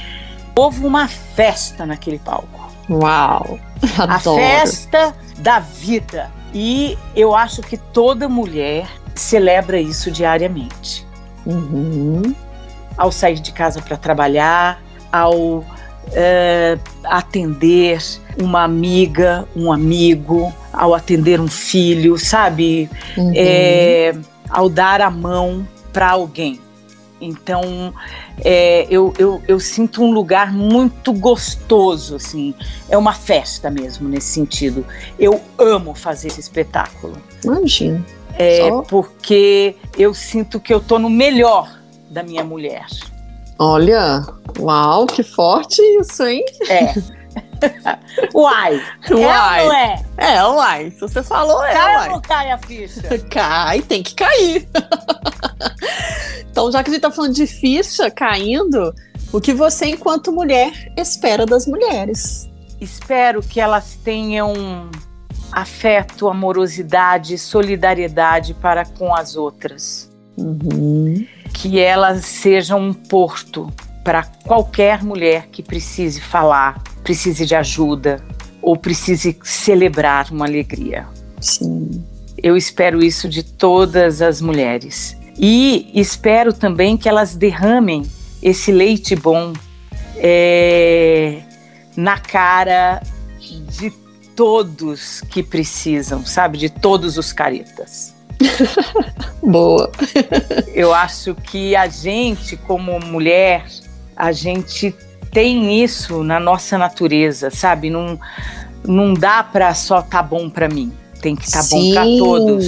houve 0.56 0.86
uma 0.86 1.08
festa 1.08 1.86
naquele 1.86 2.20
palco. 2.20 2.72
Uau! 2.90 3.60
Adoro. 3.98 4.42
A 4.42 4.46
festa 4.46 5.14
da 5.38 5.60
vida. 5.60 6.32
E 6.58 6.98
eu 7.14 7.36
acho 7.36 7.62
que 7.62 7.76
toda 7.76 8.30
mulher 8.30 8.88
celebra 9.14 9.78
isso 9.78 10.10
diariamente. 10.10 11.06
Uhum. 11.46 12.34
Ao 12.98 13.12
sair 13.12 13.40
de 13.40 13.52
casa 13.52 13.82
para 13.82 13.98
trabalhar, 13.98 14.82
ao 15.12 15.66
é, 16.14 16.78
atender 17.04 18.02
uma 18.42 18.64
amiga, 18.64 19.46
um 19.54 19.70
amigo, 19.70 20.54
ao 20.72 20.94
atender 20.94 21.42
um 21.42 21.48
filho, 21.48 22.18
sabe? 22.18 22.90
Uhum. 23.18 23.34
É, 23.36 24.16
ao 24.50 24.70
dar 24.70 25.02
a 25.02 25.10
mão 25.10 25.68
para 25.92 26.10
alguém. 26.10 26.62
Então, 27.26 27.94
é, 28.44 28.86
eu, 28.90 29.14
eu, 29.18 29.42
eu, 29.48 29.60
sinto 29.60 30.04
um 30.04 30.12
lugar 30.12 30.54
muito 30.54 31.12
gostoso, 31.12 32.16
assim. 32.16 32.54
É 32.90 32.98
uma 32.98 33.14
festa 33.14 33.70
mesmo, 33.70 34.08
nesse 34.08 34.28
sentido. 34.28 34.86
Eu 35.18 35.42
amo 35.58 35.94
fazer 35.94 36.28
esse 36.28 36.40
espetáculo. 36.40 37.18
Imagina. 37.44 38.06
É, 38.38 38.70
Só... 38.70 38.82
Porque 38.84 39.76
eu 39.98 40.14
sinto 40.14 40.60
que 40.60 40.74
eu 40.74 40.80
tô 40.80 41.00
no 41.00 41.10
melhor 41.10 41.80
da 42.10 42.22
minha 42.22 42.44
mulher. 42.44 42.86
Olha, 43.58 44.26
uau, 44.60 45.06
que 45.06 45.24
forte 45.24 45.82
isso, 46.00 46.24
hein? 46.24 46.44
É. 46.68 46.94
uai. 48.34 48.82
Uai. 49.12 49.60
É 49.60 49.64
ou 49.64 49.74
é? 49.74 50.06
É, 50.18 50.44
uai. 50.44 50.92
Se 50.92 51.02
você 51.02 51.24
falou, 51.24 51.64
é. 51.64 51.74
Cai 51.74 51.96
uai. 51.96 52.08
ou 52.08 52.14
não 52.14 52.22
cai 52.22 52.52
a 52.52 52.58
ficha? 52.58 53.02
Cai, 53.30 53.82
tem 53.82 54.04
que 54.04 54.14
cair. 54.16 54.68
então, 56.50 56.72
já 56.72 56.84
que 56.84 56.90
a 56.90 56.94
gente 56.94 57.02
tá 57.02 57.12
falando 57.12 57.34
de 57.34 57.48
ficha 57.48 58.10
caindo, 58.12 58.94
o 59.32 59.42
que 59.42 59.54
você, 59.54 59.88
enquanto 59.88 60.32
mulher, 60.32 60.94
espera 60.98 61.46
das 61.46 61.66
mulheres? 61.66 62.50
Espero 62.80 63.42
que 63.42 63.60
elas 63.60 63.96
tenham 64.04 64.90
afeto, 65.52 66.28
amorosidade, 66.28 67.38
solidariedade 67.38 68.54
para 68.54 68.86
com 68.86 69.16
as 69.16 69.36
outras. 69.36 70.12
Uhum. 70.38 71.26
Que 71.54 71.80
elas 71.80 72.26
sejam 72.26 72.80
um 72.80 72.94
porto 72.94 73.72
para 74.06 74.24
qualquer 74.24 75.04
mulher 75.04 75.48
que 75.52 75.64
precise 75.64 76.22
falar, 76.22 76.80
precise 77.04 77.44
de 77.44 77.56
ajuda 77.56 78.24
ou 78.62 78.78
precise 78.78 79.36
celebrar 79.44 80.32
uma 80.32 80.46
alegria. 80.46 81.08
Sim. 81.42 82.06
Eu 82.38 82.56
espero 82.56 83.04
isso 83.04 83.28
de 83.28 83.42
todas 83.42 84.22
as 84.22 84.40
mulheres. 84.40 85.18
E 85.40 85.90
espero 86.00 86.54
também 86.54 86.96
que 86.96 87.10
elas 87.10 87.36
derramem 87.36 88.04
esse 88.44 88.72
leite 88.72 89.16
bom 89.16 89.54
é, 90.18 91.42
na 91.98 92.20
cara 92.20 93.02
de 93.40 93.90
todos 94.36 95.22
que 95.32 95.42
precisam, 95.42 96.24
sabe? 96.24 96.60
De 96.60 96.70
todos 96.70 97.18
os 97.18 97.34
caretas. 97.34 98.14
Boa. 99.42 99.92
Eu 100.76 100.94
acho 100.94 101.34
que 101.34 101.76
a 101.76 101.88
gente, 101.88 102.56
como 102.56 103.00
mulher, 103.00 103.66
a 104.16 104.32
gente 104.32 104.96
tem 105.32 105.84
isso 105.84 106.24
na 106.24 106.40
nossa 106.40 106.78
natureza, 106.78 107.50
sabe? 107.50 107.90
Não, 107.90 108.20
não 108.88 109.14
dá 109.14 109.44
para 109.44 109.74
só 109.74 110.02
tá 110.02 110.24
bom 110.24 110.50
para 110.50 110.70
mim, 110.70 110.92
tem 111.22 111.36
que 111.36 111.52
tá 111.52 111.62
bom 111.64 111.94
para 111.94 112.04
todos. 112.04 112.66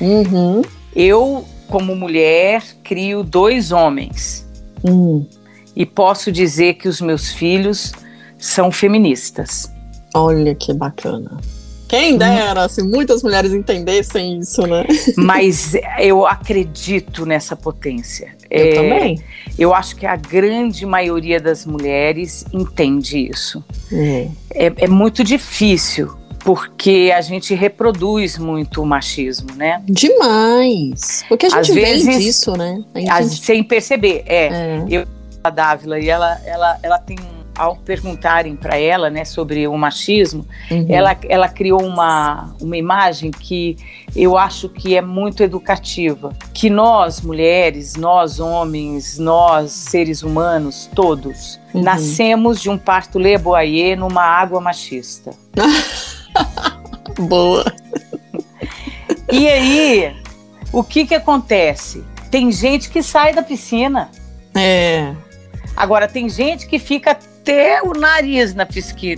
Uhum. 0.00 0.62
Eu, 0.94 1.44
como 1.68 1.96
mulher, 1.96 2.62
crio 2.82 3.22
dois 3.22 3.72
homens. 3.72 4.46
Uhum. 4.84 5.26
E 5.74 5.86
posso 5.86 6.30
dizer 6.30 6.74
que 6.74 6.88
os 6.88 7.00
meus 7.00 7.30
filhos 7.30 7.92
são 8.38 8.70
feministas. 8.70 9.72
Olha 10.14 10.54
que 10.54 10.74
bacana. 10.74 11.40
Quem 11.92 12.16
dera 12.16 12.70
se 12.70 12.82
muitas 12.82 13.22
mulheres 13.22 13.52
entendessem 13.52 14.38
isso, 14.38 14.62
né? 14.66 14.82
Mas 15.14 15.74
eu 15.98 16.26
acredito 16.26 17.26
nessa 17.26 17.54
potência. 17.54 18.34
Eu 18.50 18.66
é, 18.66 18.72
também. 18.72 19.22
Eu 19.58 19.74
acho 19.74 19.94
que 19.96 20.06
a 20.06 20.16
grande 20.16 20.86
maioria 20.86 21.38
das 21.38 21.66
mulheres 21.66 22.46
entende 22.50 23.28
isso. 23.30 23.62
É, 23.92 24.28
é, 24.54 24.72
é 24.74 24.88
muito 24.88 25.22
difícil 25.22 26.16
porque 26.42 27.12
a 27.14 27.20
gente 27.20 27.54
reproduz 27.54 28.38
muito 28.38 28.80
o 28.80 28.86
machismo, 28.86 29.54
né? 29.54 29.82
Demais. 29.84 31.26
Porque 31.28 31.44
a 31.44 31.50
gente 31.50 31.60
Às 31.60 31.68
vê 31.68 31.82
vezes, 31.82 32.18
disso, 32.18 32.56
né? 32.56 32.82
Gente... 32.96 33.44
Sem 33.44 33.62
perceber, 33.62 34.22
é. 34.26 34.46
é. 34.46 34.84
Eu 34.88 35.06
a 35.44 35.50
Dávila 35.50 35.98
e 35.98 36.08
ela, 36.08 36.40
ela, 36.46 36.78
ela 36.82 36.98
tem 36.98 37.18
ao 37.56 37.76
perguntarem 37.76 38.56
para 38.56 38.76
ela, 38.78 39.10
né, 39.10 39.24
sobre 39.24 39.66
o 39.66 39.76
machismo, 39.76 40.46
uhum. 40.70 40.86
ela, 40.88 41.16
ela 41.28 41.48
criou 41.48 41.82
uma, 41.82 42.54
uma 42.60 42.76
imagem 42.76 43.30
que 43.30 43.76
eu 44.16 44.36
acho 44.36 44.68
que 44.68 44.96
é 44.96 45.02
muito 45.02 45.42
educativa, 45.42 46.34
que 46.52 46.70
nós 46.70 47.20
mulheres, 47.20 47.94
nós 47.94 48.40
homens, 48.40 49.18
nós 49.18 49.72
seres 49.72 50.22
humanos, 50.22 50.88
todos, 50.94 51.60
uhum. 51.74 51.82
nascemos 51.82 52.60
de 52.60 52.70
um 52.70 52.78
parto 52.78 53.18
leboyer 53.18 53.98
numa 53.98 54.22
água 54.22 54.60
machista. 54.60 55.32
Boa. 57.18 57.64
E 59.30 59.48
aí, 59.48 60.16
o 60.72 60.82
que 60.82 61.06
que 61.06 61.14
acontece? 61.14 62.04
Tem 62.30 62.50
gente 62.50 62.90
que 62.90 63.02
sai 63.02 63.34
da 63.34 63.42
piscina. 63.42 64.10
É. 64.54 65.14
Agora, 65.76 66.06
tem 66.06 66.28
gente 66.28 66.66
que 66.66 66.78
fica 66.78 67.18
até 67.42 67.82
o 67.82 67.92
nariz 67.92 68.54
na, 68.54 68.66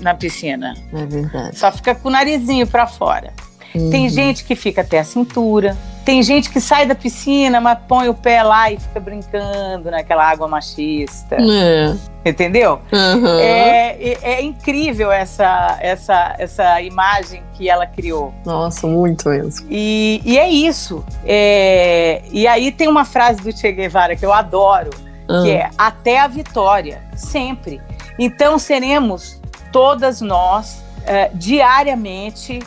na 0.01 0.15
piscina. 0.15 0.75
É 0.93 1.07
verdade. 1.07 1.59
Só 1.59 1.71
fica 1.71 1.95
com 1.95 2.09
o 2.09 2.11
narizinho 2.11 2.67
para 2.67 2.87
fora. 2.87 3.33
Uhum. 3.75 3.91
Tem 3.91 4.09
gente 4.09 4.45
que 4.45 4.57
fica 4.57 4.81
até 4.81 5.01
a 5.01 5.05
cintura. 5.05 5.77
Tem 6.05 6.23
gente 6.23 6.51
que 6.51 6.61
sai 6.61 6.87
da 6.87 6.95
piscina, 6.95 7.61
mas 7.61 7.79
põe 7.89 8.09
o 8.09 8.15
pé 8.15 8.43
lá 8.43 8.71
e 8.71 8.79
fica 8.79 9.01
brincando 9.01 9.91
naquela 9.91 10.25
água 10.25 10.47
machista. 10.47 11.37
É. 11.37 11.95
Entendeu? 12.25 12.81
Uhum. 12.93 13.39
É, 13.39 13.97
é, 14.01 14.19
é, 14.23 14.43
incrível 14.43 15.11
essa, 15.11 15.79
essa, 15.81 16.35
essa 16.39 16.81
imagem 16.81 17.43
que 17.55 17.69
ela 17.69 17.87
criou. 17.87 18.33
Nossa, 18.45 18.87
muito 18.87 19.29
mesmo. 19.29 19.67
E, 19.69 20.21
e 20.25 20.39
é 20.39 20.49
isso. 20.49 21.05
É, 21.25 22.23
e 22.31 22.47
aí 22.47 22.71
tem 22.71 22.87
uma 22.87 23.05
frase 23.05 23.41
do 23.43 23.51
Che 23.51 23.73
Guevara 23.73 24.15
que 24.15 24.25
eu 24.25 24.33
adoro, 24.33 24.91
uhum. 25.29 25.43
que 25.43 25.51
é 25.51 25.71
até 25.77 26.21
a 26.21 26.29
vitória, 26.29 27.03
sempre. 27.17 27.81
Então 28.19 28.59
seremos 28.59 29.41
todas 29.73 30.21
nós 30.21 30.83
é, 31.07 31.31
diariamente 31.35 32.61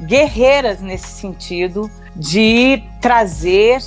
guerreiras 0.00 0.80
nesse 0.80 1.08
sentido 1.08 1.90
de 2.14 2.82
trazer 3.00 3.82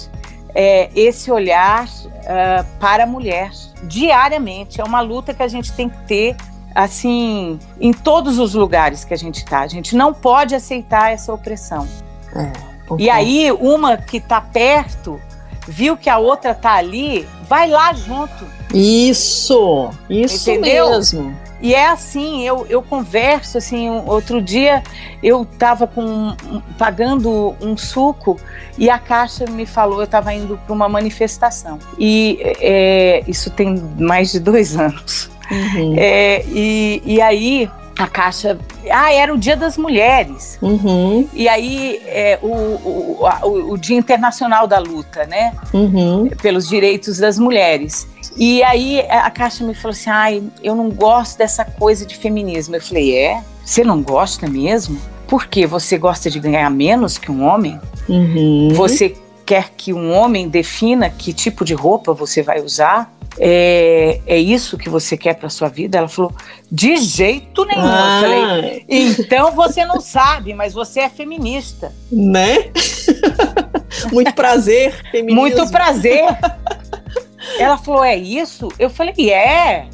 é, 0.53 0.89
esse 0.95 1.29
olhar 1.29 1.85
uh, 1.85 2.65
para 2.79 3.03
a 3.03 3.07
mulher 3.07 3.51
diariamente. 3.83 4.79
É 4.79 4.83
uma 4.83 5.01
luta 5.01 5.33
que 5.33 5.43
a 5.43 5.47
gente 5.47 5.73
tem 5.73 5.89
que 5.89 5.97
ter 6.05 6.35
assim 6.73 7.59
em 7.79 7.93
todos 7.93 8.39
os 8.39 8.53
lugares 8.53 9.03
que 9.03 9.13
a 9.13 9.17
gente 9.17 9.37
está. 9.37 9.61
A 9.61 9.67
gente 9.67 9.95
não 9.95 10.13
pode 10.13 10.55
aceitar 10.55 11.11
essa 11.11 11.33
opressão. 11.33 11.87
É, 12.33 12.51
e 12.97 13.09
aí 13.09 13.51
uma 13.51 13.97
que 13.97 14.17
está 14.17 14.39
perto 14.39 15.19
viu 15.67 15.97
que 15.97 16.09
a 16.09 16.17
outra 16.17 16.51
está 16.51 16.73
ali, 16.73 17.27
vai 17.47 17.69
lá 17.69 17.93
junto. 17.93 18.45
Isso, 18.73 19.89
isso 20.09 20.51
Entendeu? 20.51 20.89
mesmo. 20.89 21.35
E 21.61 21.73
é 21.73 21.87
assim, 21.87 22.45
eu, 22.45 22.65
eu 22.69 22.81
converso, 22.83 23.57
assim, 23.57 23.89
um, 23.89 24.07
outro 24.07 24.41
dia 24.41 24.83
eu 25.23 25.43
estava 25.43 25.87
com, 25.87 26.35
pagando 26.77 27.55
um 27.61 27.77
suco 27.77 28.37
e 28.77 28.89
a 28.89 28.99
caixa 28.99 29.45
me 29.47 29.65
falou, 29.65 29.99
eu 29.99 30.03
estava 30.03 30.33
indo 30.33 30.59
para 30.65 30.73
uma 30.73 30.89
manifestação. 30.89 31.79
E 31.97 32.37
é, 32.41 33.23
isso 33.27 33.49
tem 33.49 33.81
mais 33.97 34.31
de 34.31 34.39
dois 34.39 34.75
anos. 34.77 35.31
Uhum. 35.49 35.95
É, 35.97 36.43
e, 36.47 37.01
e 37.05 37.21
aí 37.21 37.69
a 37.97 38.07
caixa. 38.07 38.57
Ah, 38.91 39.13
era 39.13 39.33
o 39.33 39.37
Dia 39.37 39.55
das 39.55 39.77
Mulheres. 39.77 40.57
Uhum. 40.61 41.27
E 41.33 41.47
aí 41.47 42.01
é, 42.05 42.37
o, 42.41 42.47
o, 42.47 43.19
o, 43.43 43.73
o, 43.73 43.77
Dia 43.77 43.97
Internacional 43.97 44.67
da 44.67 44.79
Luta, 44.79 45.25
né? 45.25 45.53
Uhum. 45.73 46.29
Pelos 46.41 46.67
direitos 46.67 47.17
das 47.17 47.39
mulheres. 47.39 48.07
E 48.37 48.61
aí 48.63 49.01
a 49.09 49.29
Caixa 49.31 49.63
me 49.63 49.73
falou 49.73 49.91
assim: 49.91 50.09
ai, 50.09 50.43
eu 50.61 50.75
não 50.75 50.89
gosto 50.89 51.37
dessa 51.37 51.63
coisa 51.63 52.05
de 52.05 52.15
feminismo. 52.15 52.75
Eu 52.75 52.81
falei: 52.81 53.15
é? 53.15 53.41
Você 53.63 53.83
não 53.83 54.01
gosta 54.01 54.47
mesmo? 54.47 54.99
Por 55.27 55.47
quê? 55.47 55.65
Você 55.65 55.97
gosta 55.97 56.29
de 56.29 56.39
ganhar 56.39 56.69
menos 56.69 57.17
que 57.17 57.31
um 57.31 57.43
homem? 57.43 57.79
Uhum. 58.07 58.69
Você 58.73 59.15
quer 59.45 59.71
que 59.77 59.93
um 59.93 60.11
homem 60.11 60.49
defina 60.49 61.09
que 61.09 61.31
tipo 61.31 61.63
de 61.63 61.73
roupa 61.73 62.13
você 62.13 62.41
vai 62.41 62.61
usar? 62.61 63.14
É, 63.39 64.21
é 64.25 64.37
isso 64.37 64.77
que 64.77 64.89
você 64.89 65.17
quer 65.17 65.35
para 65.35 65.49
sua 65.49 65.67
vida? 65.67 65.97
Ela 65.97 66.07
falou, 66.07 66.33
de 66.71 66.97
jeito 66.97 67.65
nenhum. 67.65 67.81
Ah. 67.83 68.21
Eu 68.21 68.21
falei, 68.21 68.85
então 68.89 69.51
você 69.51 69.85
não 69.85 69.99
sabe, 69.99 70.53
mas 70.53 70.73
você 70.73 71.01
é 71.01 71.09
feminista. 71.09 71.93
Né? 72.11 72.71
Muito 74.11 74.33
prazer, 74.33 74.93
feminismo. 75.11 75.41
Muito 75.41 75.69
prazer. 75.69 76.23
Ela 77.59 77.77
falou: 77.77 78.03
é 78.03 78.15
isso? 78.15 78.69
Eu 78.77 78.89
falei: 78.89 79.13
é, 79.31 79.87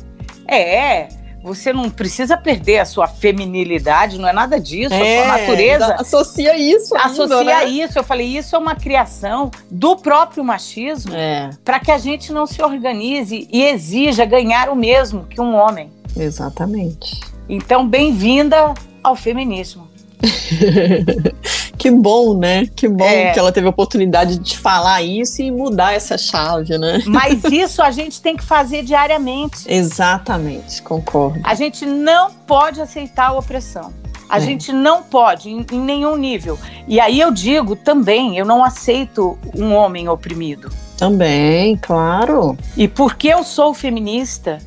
é. 0.48 1.08
Você 1.44 1.74
não 1.74 1.90
precisa 1.90 2.38
perder 2.38 2.80
a 2.80 2.86
sua 2.86 3.08
feminilidade, 3.08 4.20
não 4.20 4.28
é 4.30 4.34
nada 4.34 4.60
disso, 4.60 4.94
é, 4.94 5.20
a 5.20 5.24
sua 5.24 5.38
natureza. 5.38 5.96
Associa 5.96 6.58
isso. 6.58 6.96
Associa 6.96 7.38
ainda, 7.38 7.56
né? 7.56 7.66
isso. 7.66 7.98
Eu 7.98 8.04
falei, 8.04 8.28
isso 8.38 8.56
é 8.56 8.60
uma 8.60 8.76
criação 8.76 9.50
do 9.70 9.96
próprio 9.96 10.44
machismo 10.44 11.14
é. 11.16 11.50
para 11.66 11.80
que 11.80 11.92
a 11.92 11.98
gente 11.98 12.32
não 12.32 12.46
se 12.46 12.62
organize 12.62 13.48
e 13.52 13.64
exija 13.64 14.24
ganhar 14.24 14.70
o 14.70 14.76
mesmo 14.76 15.26
que 15.26 15.42
um 15.42 15.56
homem. 15.56 15.92
Exatamente. 16.16 17.20
Então, 17.50 17.88
bem-vinda 17.88 18.74
ao 19.04 19.16
feminismo. 19.16 19.91
que 21.78 21.90
bom, 21.90 22.38
né? 22.38 22.66
Que 22.76 22.88
bom 22.88 23.06
é. 23.06 23.32
que 23.32 23.40
ela 23.40 23.52
teve 23.52 23.68
a 23.68 23.70
oportunidade 23.70 24.38
de 24.38 24.58
falar 24.58 25.02
isso 25.02 25.42
e 25.42 25.52
mudar 25.52 25.94
essa 25.94 26.18
chave, 26.18 26.78
né? 26.78 27.02
Mas 27.08 27.44
isso 27.46 27.82
a 27.82 27.92
gente 27.92 28.22
tem 28.22 28.36
que 28.36 28.44
fazer 28.44 28.84
diariamente. 28.84 29.66
Exatamente, 29.68 30.82
concordo. 30.82 31.40
A 31.44 31.56
gente 31.56 31.86
não 31.86 32.32
pode 32.32 32.82
aceitar 32.82 33.30
a 33.30 33.34
opressão. 33.34 33.94
A 34.30 34.38
é. 34.38 34.42
gente 34.42 34.72
não 34.72 35.04
pode, 35.04 35.50
em, 35.50 35.66
em 35.72 35.80
nenhum 35.80 36.16
nível. 36.16 36.58
E 36.88 37.00
aí 37.00 37.20
eu 37.20 37.32
digo 37.32 37.76
também, 37.76 38.38
eu 38.38 38.46
não 38.46 38.64
aceito 38.64 39.38
um 39.54 39.74
homem 39.74 40.08
oprimido. 40.08 40.72
Também, 40.98 41.76
claro. 41.78 42.58
E 42.78 42.88
porque 42.88 43.28
eu 43.28 43.44
sou 43.44 43.74
feminista, 43.74 44.60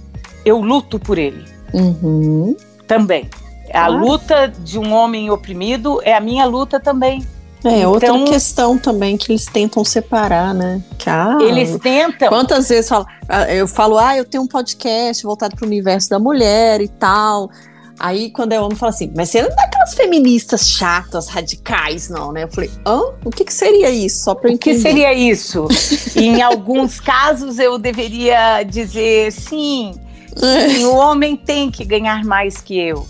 eu 0.44 0.60
luto 0.60 0.98
por 0.98 1.16
ele. 1.16 1.44
Uhum. 1.72 2.54
Também. 2.86 3.30
A 3.74 3.88
luta 3.88 4.48
de 4.48 4.78
um 4.78 4.92
homem 4.92 5.30
oprimido 5.30 6.00
é 6.04 6.14
a 6.14 6.20
minha 6.20 6.44
luta 6.46 6.78
também. 6.78 7.26
É, 7.64 7.78
então, 7.78 7.92
outra 7.92 8.32
questão 8.32 8.76
também 8.76 9.16
que 9.16 9.32
eles 9.32 9.46
tentam 9.46 9.82
separar, 9.84 10.52
né? 10.52 10.82
Que, 10.98 11.08
ah, 11.08 11.38
eles 11.40 11.78
tentam. 11.78 12.28
Quantas 12.28 12.68
vezes 12.68 12.88
falo, 12.88 13.06
ah, 13.26 13.50
eu 13.52 13.66
falo, 13.66 13.98
ah, 13.98 14.16
eu 14.16 14.24
tenho 14.24 14.42
um 14.42 14.46
podcast 14.46 15.22
voltado 15.22 15.56
para 15.56 15.64
o 15.64 15.66
universo 15.66 16.10
da 16.10 16.18
mulher 16.18 16.82
e 16.82 16.88
tal. 16.88 17.50
Aí, 17.98 18.30
quando 18.30 18.52
é 18.52 18.60
homem, 18.60 18.76
fala 18.76 18.90
assim, 18.90 19.10
mas 19.16 19.30
você 19.30 19.40
não 19.40 19.48
é 19.48 19.54
daquelas 19.54 19.94
feministas 19.94 20.68
chatas, 20.68 21.28
radicais, 21.28 22.10
não, 22.10 22.32
né? 22.32 22.42
Eu 22.42 22.48
falei, 22.48 22.70
hã? 22.86 23.00
O 23.24 23.30
que, 23.30 23.44
que 23.44 23.54
seria 23.54 23.88
isso? 23.88 24.24
Só 24.24 24.34
para 24.34 24.50
O 24.50 24.58
que 24.58 24.78
seria 24.78 25.14
isso? 25.14 25.66
em 26.16 26.42
alguns 26.42 27.00
casos, 27.00 27.58
eu 27.58 27.78
deveria 27.78 28.62
dizer, 28.64 29.32
sim, 29.32 29.94
Sim, 30.36 30.84
o 30.86 30.94
homem 30.94 31.36
tem 31.36 31.70
que 31.70 31.84
ganhar 31.84 32.24
mais 32.24 32.60
que 32.60 32.78
eu. 32.78 33.06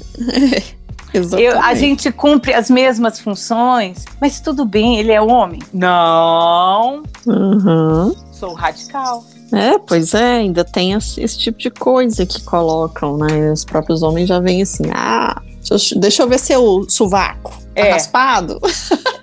Eu, 1.39 1.63
a 1.63 1.75
gente 1.77 2.11
cumpre 2.11 2.53
as 2.53 2.69
mesmas 2.69 3.21
funções, 3.21 4.05
mas 4.21 4.41
tudo 4.41 4.65
bem, 4.65 4.99
ele 4.99 5.13
é 5.13 5.23
homem. 5.23 5.61
Não. 5.73 7.05
Uhum. 7.25 8.13
Sou 8.33 8.53
radical. 8.53 9.25
É, 9.53 9.79
pois 9.79 10.13
é, 10.13 10.39
ainda 10.39 10.65
tem 10.65 10.93
esse, 10.93 11.23
esse, 11.23 11.39
tipo 11.39 11.59
de 11.59 11.71
coisa 11.71 12.27
que 12.27 12.43
colocam, 12.43 13.17
né? 13.17 13.53
Os 13.53 13.65
próprios 13.65 14.03
homens 14.03 14.29
já 14.29 14.41
vêm 14.41 14.63
assim, 14.63 14.85
ah, 14.93 15.41
deixa 15.69 15.95
eu, 15.95 16.01
deixa 16.01 16.23
eu 16.25 16.29
ver 16.29 16.39
seu 16.41 16.85
sovaco. 16.89 17.64
Tá 17.75 17.81
é. 17.81 17.91
raspado? 17.93 18.61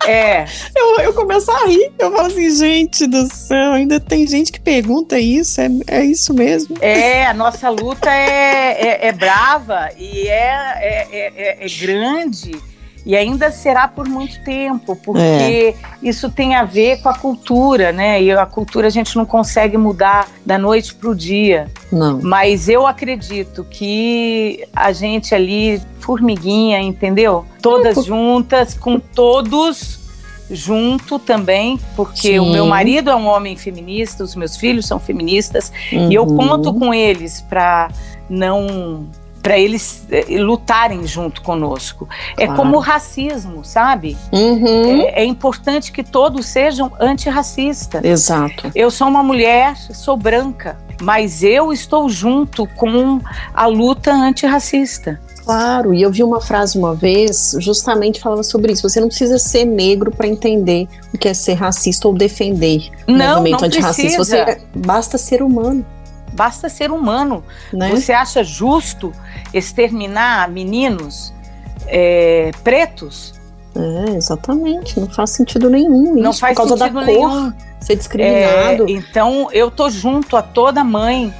É. 0.05 0.45
eu, 0.75 0.99
eu 0.99 1.13
começo 1.13 1.49
a 1.51 1.65
rir. 1.65 1.91
Eu 1.97 2.11
falo 2.11 2.27
assim, 2.27 2.49
gente 2.49 3.07
do 3.07 3.25
céu, 3.33 3.73
ainda 3.73 3.99
tem 3.99 4.27
gente 4.27 4.51
que 4.51 4.59
pergunta 4.59 5.19
isso. 5.19 5.61
É, 5.61 5.69
é 5.87 6.05
isso 6.05 6.33
mesmo? 6.33 6.77
É, 6.81 7.25
a 7.25 7.33
nossa 7.33 7.69
luta 7.69 8.09
é, 8.09 9.05
é, 9.05 9.07
é 9.07 9.11
brava 9.11 9.89
e 9.97 10.27
é, 10.27 11.07
é, 11.11 11.61
é, 11.61 11.65
é 11.65 11.67
grande 11.79 12.70
e 13.05 13.15
ainda 13.15 13.51
será 13.51 13.87
por 13.87 14.07
muito 14.07 14.43
tempo, 14.43 14.95
porque 14.95 15.75
é. 15.75 15.75
isso 16.01 16.29
tem 16.29 16.55
a 16.55 16.63
ver 16.63 17.01
com 17.01 17.09
a 17.09 17.17
cultura, 17.17 17.91
né? 17.91 18.21
E 18.21 18.31
a 18.31 18.45
cultura 18.45 18.87
a 18.87 18.91
gente 18.91 19.15
não 19.15 19.25
consegue 19.25 19.77
mudar 19.77 20.27
da 20.45 20.57
noite 20.57 20.93
para 20.93 21.09
o 21.09 21.15
dia. 21.15 21.67
Não. 21.91 22.19
Mas 22.21 22.69
eu 22.69 22.85
acredito 22.85 23.65
que 23.69 24.63
a 24.75 24.91
gente 24.91 25.33
ali 25.33 25.81
formiguinha, 25.99 26.79
entendeu? 26.79 27.45
Todas 27.61 27.97
é, 27.97 28.01
juntas, 28.03 28.75
com 28.75 28.99
todos 28.99 29.99
junto 30.51 31.17
também, 31.17 31.79
porque 31.95 32.33
Sim. 32.33 32.39
o 32.39 32.51
meu 32.51 32.65
marido 32.65 33.09
é 33.09 33.15
um 33.15 33.25
homem 33.25 33.55
feminista, 33.55 34.23
os 34.23 34.35
meus 34.35 34.57
filhos 34.57 34.85
são 34.85 34.99
feministas, 34.99 35.71
uhum. 35.91 36.11
e 36.11 36.15
eu 36.15 36.23
uhum. 36.23 36.35
conto 36.35 36.73
com 36.73 36.93
eles 36.93 37.39
para 37.41 37.89
não 38.29 39.07
para 39.41 39.57
eles 39.57 40.05
eh, 40.11 40.25
lutarem 40.39 41.05
junto 41.05 41.41
conosco. 41.41 42.07
É 42.37 42.45
claro. 42.45 42.61
Como 42.61 42.77
o 42.77 42.79
racismo, 42.79 43.65
sabe? 43.65 44.17
Uhum. 44.31 45.01
É, 45.01 45.21
é, 45.21 45.25
importante 45.25 45.91
que 45.91 46.03
todos 46.03 46.45
sejam 46.45 46.91
antirracistas. 46.99 48.03
Exato. 48.03 48.71
Eu 48.75 48.91
sou 48.91 49.07
uma 49.07 49.23
mulher, 49.23 49.75
sou 49.75 50.15
branca, 50.15 50.77
mas 51.01 51.43
eu 51.43 51.73
estou 51.73 52.07
junto 52.09 52.67
com 52.67 53.19
a 53.53 53.65
luta 53.65 54.11
antirracista. 54.11 55.19
Claro, 55.43 55.93
e 55.93 56.01
eu 56.03 56.11
vi 56.11 56.23
uma 56.23 56.39
frase 56.39 56.77
uma 56.77 56.93
vez, 56.93 57.55
justamente 57.59 58.21
falava 58.21 58.43
sobre 58.43 58.73
isso. 58.73 58.87
Você 58.87 59.01
não 59.01 59.07
precisa 59.07 59.39
ser 59.39 59.65
negro 59.65 60.11
para 60.11 60.27
entender 60.27 60.87
o 61.13 61.17
que 61.17 61.27
é 61.27 61.33
ser 61.33 61.53
racista 61.53 62.07
ou 62.07 62.13
defender 62.13 62.91
não, 63.07 63.15
o 63.15 63.37
movimento 63.37 63.61
não 63.61 63.67
antirracista. 63.67 64.17
Precisa. 64.17 64.45
Você 64.45 64.61
basta 64.75 65.17
ser 65.17 65.41
humano. 65.41 65.83
Basta 66.33 66.69
ser 66.69 66.91
humano. 66.91 67.43
Né? 67.73 67.89
Você 67.89 68.13
acha 68.13 68.43
justo 68.43 69.13
exterminar 69.53 70.49
meninos 70.49 71.33
é, 71.87 72.51
pretos? 72.63 73.33
É, 73.75 74.15
exatamente. 74.15 74.99
Não 74.99 75.09
faz 75.09 75.31
sentido 75.31 75.69
nenhum. 75.69 76.15
Não 76.15 76.33
faz 76.33 76.53
por 76.57 76.67
causa 76.67 76.77
sentido 76.77 76.99
da 76.99 77.05
nenhum. 77.05 77.51
cor, 77.51 77.53
ser 77.79 77.95
discriminado. 77.95 78.85
É, 78.87 78.91
então 78.91 79.49
eu 79.51 79.71
tô 79.71 79.89
junto 79.89 80.35
a 80.35 80.41
toda 80.41 80.83
mãe 80.83 81.33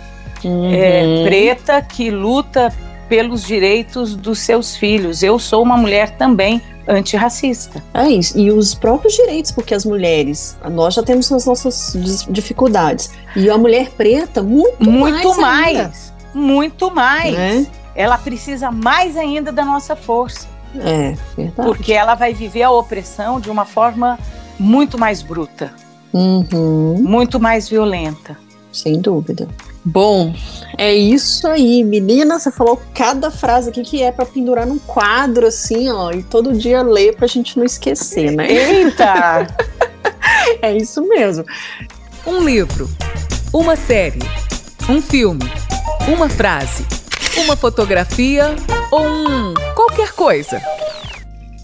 uhum. 0.43 0.71
é, 0.73 1.23
preta 1.25 1.81
que 1.81 2.09
luta 2.09 2.73
pelos 3.09 3.43
direitos 3.43 4.15
dos 4.15 4.39
seus 4.39 4.75
filhos. 4.75 5.21
Eu 5.21 5.37
sou 5.37 5.61
uma 5.61 5.75
mulher 5.75 6.11
também 6.11 6.61
antirracista. 6.87 7.83
É 7.93 8.07
isso. 8.09 8.37
E 8.37 8.51
os 8.51 8.73
próprios 8.73 9.13
direitos, 9.13 9.51
porque 9.51 9.73
as 9.73 9.85
mulheres, 9.85 10.57
nós 10.71 10.93
já 10.93 11.03
temos 11.03 11.31
as 11.31 11.45
nossas 11.45 11.95
dificuldades. 12.29 13.11
E 13.35 13.49
a 13.49 13.57
mulher 13.57 13.89
preta, 13.91 14.41
muito, 14.41 14.83
muito 14.83 15.39
mais. 15.39 15.77
mais 15.77 16.11
muito 16.33 16.93
mais. 16.93 17.33
Né? 17.33 17.67
Ela 17.95 18.17
precisa 18.17 18.71
mais 18.71 19.17
ainda 19.17 19.51
da 19.51 19.65
nossa 19.65 19.95
força. 19.95 20.47
É, 20.75 21.15
verdade. 21.35 21.67
Porque 21.67 21.91
ela 21.93 22.15
vai 22.15 22.33
viver 22.33 22.63
a 22.63 22.71
opressão 22.71 23.39
de 23.39 23.49
uma 23.49 23.65
forma 23.65 24.17
muito 24.57 24.97
mais 24.97 25.21
bruta. 25.21 25.73
Uhum. 26.13 26.97
Muito 27.01 27.39
mais 27.39 27.67
violenta. 27.67 28.37
Sem 28.71 28.99
dúvida. 29.01 29.47
Bom, 29.83 30.33
é 30.77 30.93
isso 30.93 31.47
aí, 31.47 31.83
menina. 31.83 32.37
Você 32.37 32.51
falou 32.51 32.79
cada 32.93 33.31
frase 33.31 33.69
aqui 33.69 33.81
que 33.81 34.03
é 34.03 34.11
para 34.11 34.25
pendurar 34.25 34.67
num 34.67 34.77
quadro, 34.77 35.47
assim, 35.47 35.89
ó, 35.89 36.11
e 36.11 36.21
todo 36.21 36.53
dia 36.53 36.83
ler 36.83 37.15
pra 37.15 37.25
gente 37.25 37.57
não 37.57 37.65
esquecer, 37.65 38.31
né? 38.31 38.51
Eita! 38.51 39.47
é 40.61 40.77
isso 40.77 41.01
mesmo. 41.07 41.43
Um 42.25 42.43
livro, 42.43 42.87
uma 43.51 43.75
série, 43.75 44.19
um 44.87 45.01
filme, 45.01 45.51
uma 46.07 46.29
frase, 46.29 46.85
uma 47.37 47.55
fotografia 47.57 48.55
ou 48.91 49.01
um 49.01 49.53
qualquer 49.73 50.13
coisa. 50.13 50.61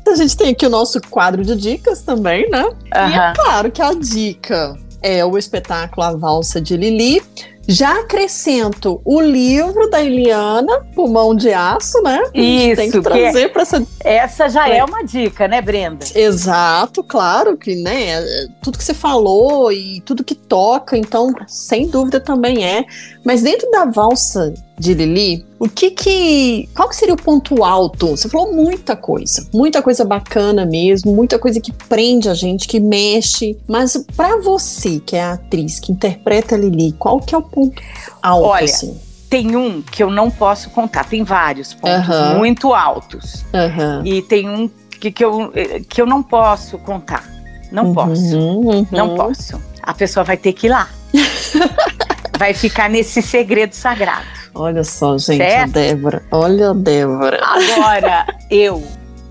A 0.08 0.16
gente 0.16 0.38
tem 0.38 0.52
aqui 0.52 0.66
o 0.66 0.70
nosso 0.70 1.02
quadro 1.10 1.44
de 1.44 1.56
dicas 1.56 2.02
também, 2.02 2.50
né? 2.50 2.64
Uhum. 2.64 3.10
E 3.10 3.14
é 3.14 3.34
claro 3.36 3.70
que 3.70 3.82
a 3.82 3.94
dica 3.94 4.76
é 5.02 5.24
o 5.24 5.38
espetáculo 5.38 6.02
A 6.02 6.16
Valsa 6.16 6.62
de 6.62 6.78
Lili 6.78 7.22
já 7.68 8.00
acrescento 8.00 9.02
o 9.04 9.20
livro 9.20 9.90
da 9.90 10.02
Eliana, 10.02 10.86
Pulmão 10.96 11.36
de 11.36 11.52
Aço, 11.52 12.02
né? 12.02 12.24
Isso. 12.34 12.76
Tem 12.78 12.92
que 12.92 13.02
trazer 13.02 13.32
que 13.32 13.38
é, 13.40 13.48
para 13.50 13.62
essa. 13.62 13.88
Essa 14.00 14.50
já 14.50 14.70
é. 14.70 14.78
é. 14.78 14.86
uma 14.86 15.04
dica, 15.04 15.48
né, 15.48 15.62
Brenda? 15.62 16.06
Exato, 16.16 17.04
claro 17.04 17.58
que, 17.58 17.76
né? 17.76 18.22
Tudo 18.62 18.78
que 18.78 18.84
você 18.84 18.94
falou 18.94 19.72
e 19.72 20.02
tudo 20.02 20.24
que 20.24 20.36
toca, 20.36 20.98
então, 20.98 21.34
sem 21.46 21.88
dúvida 21.88 22.20
também 22.20 22.66
é. 22.66 22.86
Mas 23.24 23.42
dentro 23.42 23.70
da 23.70 23.86
valsa 23.86 24.54
de 24.80 24.94
Lili, 24.94 25.46
o 25.60 25.68
que 25.68 25.90
que. 25.90 26.70
Qual 26.76 26.88
que 26.88 26.96
seria 26.96 27.16
o 27.16 27.22
ponto 27.22 27.64
alto? 27.64 28.10
Você 28.10 28.30
falou 28.30 28.54
muita 28.54 28.96
coisa, 28.96 29.48
muita 29.52 29.82
coisa 29.82 30.06
bacana 30.06 30.66
mesmo, 30.66 31.16
muita 31.16 31.40
coisa 31.40 31.60
que 31.60 31.72
prende 31.72 32.30
a 32.30 32.36
gente, 32.36 32.68
que 32.68 32.80
mexe. 32.80 33.58
Mas 33.68 33.98
para 34.16 34.40
você, 34.40 35.00
que 35.00 35.16
é 35.16 35.24
a 35.24 35.34
atriz 35.34 35.80
que 35.80 35.92
interpreta 35.92 36.56
a 36.56 36.58
Lili, 36.58 36.92
qual 36.94 37.20
que 37.20 37.34
é 37.34 37.38
o 37.38 37.42
ponto 37.42 37.82
alto? 38.22 38.46
Olha, 38.46 38.66
assim? 38.66 39.00
tem 39.30 39.56
um 39.56 39.82
que 39.82 40.04
eu 40.04 40.12
não 40.12 40.30
posso 40.30 40.70
contar, 40.70 41.06
tem 41.06 41.24
vários 41.24 41.74
pontos 41.74 42.16
uhum. 42.16 42.38
muito 42.38 42.74
altos. 42.74 43.46
Uhum. 43.54 44.06
E 44.06 44.22
tem 44.22 44.48
um 44.48 44.70
que, 45.00 45.12
que, 45.12 45.26
eu, 45.26 45.52
que 45.90 46.02
eu 46.02 46.06
não 46.06 46.22
posso 46.22 46.78
contar. 46.78 47.28
Não 47.72 47.88
uhum, 47.88 47.94
posso. 47.94 48.38
Uhum. 48.38 48.88
Não 48.92 49.16
posso. 49.16 49.62
A 49.82 49.94
pessoa 49.94 50.24
vai 50.24 50.38
ter 50.38 50.54
que 50.54 50.68
ir 50.68 50.70
lá. 50.70 50.88
vai 52.38 52.54
ficar 52.54 52.90
nesse 52.90 53.22
segredo 53.22 53.74
sagrado. 53.74 54.26
Olha 54.58 54.84
só, 54.84 55.18
gente, 55.20 55.38
certo? 55.38 55.78
a 55.78 55.82
Débora. 55.82 56.24
Olha 56.32 56.72
a 56.72 56.74
Débora. 56.74 57.40
Agora, 57.44 58.26
eu 58.50 58.84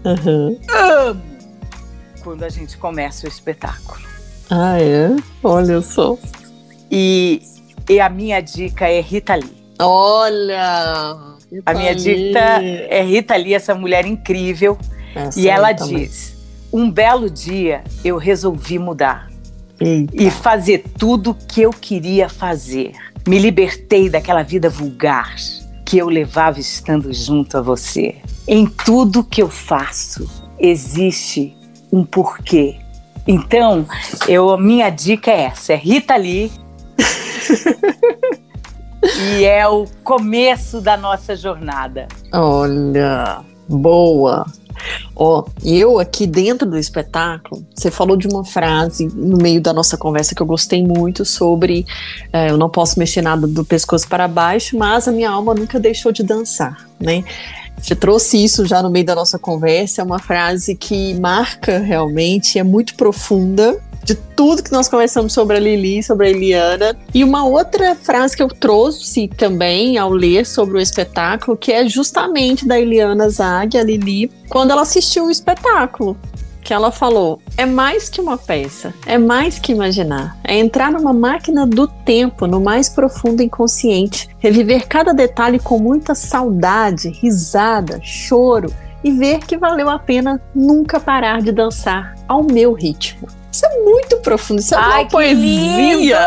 uhum. 0.04 0.58
amo 0.72 1.22
quando 2.22 2.44
a 2.44 2.48
gente 2.48 2.76
começa 2.76 3.26
o 3.26 3.28
espetáculo. 3.28 4.00
Ah, 4.48 4.80
é? 4.80 5.10
Olha 5.42 5.80
só. 5.80 6.16
E, 6.90 7.42
e 7.88 7.98
a 7.98 8.08
minha 8.08 8.40
dica 8.40 8.88
é 8.88 9.00
Rita 9.00 9.34
Lee. 9.34 9.56
Olha! 9.80 11.16
Rita 11.50 11.70
a 11.70 11.74
minha 11.74 11.92
Lee. 11.92 12.00
dica 12.00 12.62
é 12.62 13.02
Rita 13.02 13.36
Lee, 13.36 13.54
essa 13.54 13.74
mulher 13.74 14.06
incrível. 14.06 14.78
Essa 15.14 15.40
e 15.40 15.48
ela 15.48 15.72
diz: 15.72 16.36
Um 16.72 16.88
belo 16.88 17.28
dia 17.28 17.82
eu 18.04 18.16
resolvi 18.16 18.78
mudar 18.78 19.28
Eita. 19.80 20.12
e 20.14 20.30
fazer 20.30 20.84
tudo 20.96 21.34
que 21.34 21.62
eu 21.62 21.70
queria 21.70 22.28
fazer. 22.28 22.92
Me 23.26 23.38
libertei 23.38 24.08
daquela 24.08 24.42
vida 24.42 24.70
vulgar 24.70 25.34
que 25.84 25.98
eu 25.98 26.08
levava 26.08 26.60
estando 26.60 27.12
junto 27.12 27.58
a 27.58 27.60
você. 27.60 28.16
Em 28.46 28.66
tudo 28.66 29.24
que 29.24 29.42
eu 29.42 29.48
faço 29.48 30.28
existe 30.58 31.56
um 31.92 32.04
porquê. 32.04 32.76
Então, 33.26 33.86
eu, 34.28 34.56
minha 34.56 34.90
dica 34.90 35.30
é 35.30 35.44
essa: 35.44 35.72
é 35.72 35.76
Rita 35.76 36.16
Lee. 36.16 36.52
e 39.32 39.44
é 39.44 39.66
o 39.66 39.86
começo 40.04 40.80
da 40.80 40.96
nossa 40.96 41.34
jornada. 41.34 42.06
Olha, 42.32 43.40
boa. 43.68 44.46
Ó, 45.14 45.44
eu 45.64 45.98
aqui 45.98 46.26
dentro 46.26 46.68
do 46.68 46.78
espetáculo, 46.78 47.64
você 47.74 47.90
falou 47.90 48.16
de 48.16 48.28
uma 48.28 48.44
frase 48.44 49.06
no 49.14 49.38
meio 49.38 49.60
da 49.60 49.72
nossa 49.72 49.96
conversa 49.96 50.34
que 50.34 50.42
eu 50.42 50.46
gostei 50.46 50.82
muito 50.82 51.24
sobre 51.24 51.86
é, 52.32 52.50
eu 52.50 52.56
não 52.56 52.68
posso 52.68 52.98
mexer 52.98 53.22
nada 53.22 53.46
do 53.46 53.64
pescoço 53.64 54.08
para 54.08 54.28
baixo, 54.28 54.76
mas 54.76 55.08
a 55.08 55.12
minha 55.12 55.30
alma 55.30 55.54
nunca 55.54 55.80
deixou 55.80 56.12
de 56.12 56.22
dançar, 56.22 56.88
né? 57.00 57.24
Você 57.80 57.94
trouxe 57.94 58.42
isso 58.42 58.64
já 58.64 58.82
no 58.82 58.90
meio 58.90 59.04
da 59.04 59.14
nossa 59.14 59.38
conversa, 59.38 60.00
é 60.00 60.04
uma 60.04 60.18
frase 60.18 60.74
que 60.74 61.14
marca 61.20 61.78
realmente, 61.78 62.58
é 62.58 62.62
muito 62.64 62.94
profunda 62.94 63.78
de 64.06 64.14
tudo 64.14 64.62
que 64.62 64.70
nós 64.70 64.88
conversamos 64.88 65.32
sobre 65.32 65.56
a 65.56 65.60
Lili, 65.60 66.00
sobre 66.00 66.28
a 66.28 66.30
Eliana. 66.30 66.96
E 67.12 67.24
uma 67.24 67.44
outra 67.44 67.96
frase 67.96 68.36
que 68.36 68.42
eu 68.42 68.48
trouxe 68.48 69.26
também 69.36 69.98
ao 69.98 70.10
ler 70.10 70.46
sobre 70.46 70.78
o 70.78 70.80
espetáculo, 70.80 71.56
que 71.56 71.72
é 71.72 71.88
justamente 71.88 72.66
da 72.66 72.78
Eliana 72.78 73.28
Zag, 73.28 73.76
a 73.76 73.82
Lili, 73.82 74.30
quando 74.48 74.70
ela 74.70 74.82
assistiu 74.82 75.26
o 75.26 75.30
espetáculo. 75.30 76.16
Que 76.62 76.72
ela 76.72 76.92
falou: 76.92 77.40
é 77.56 77.66
mais 77.66 78.08
que 78.08 78.20
uma 78.20 78.38
peça, 78.38 78.94
é 79.04 79.18
mais 79.18 79.58
que 79.58 79.72
imaginar, 79.72 80.36
é 80.44 80.56
entrar 80.56 80.90
numa 80.90 81.12
máquina 81.12 81.66
do 81.66 81.86
tempo, 81.86 82.46
no 82.46 82.60
mais 82.60 82.88
profundo 82.88 83.42
inconsciente, 83.42 84.28
reviver 84.38 84.86
cada 84.86 85.12
detalhe 85.12 85.58
com 85.58 85.78
muita 85.78 86.14
saudade, 86.14 87.08
risada, 87.08 88.00
choro 88.02 88.72
e 89.02 89.12
ver 89.12 89.38
que 89.38 89.56
valeu 89.56 89.88
a 89.88 89.98
pena 89.98 90.40
nunca 90.52 90.98
parar 90.98 91.40
de 91.40 91.52
dançar 91.52 92.16
ao 92.26 92.42
meu 92.42 92.72
ritmo. 92.72 93.28
Isso 93.56 93.64
é 93.64 93.84
muito 93.84 94.18
profundo, 94.18 94.60
isso 94.60 94.74
é 94.74 94.78
Ai, 94.78 95.02
uma 95.04 95.08
poesia. 95.08 96.18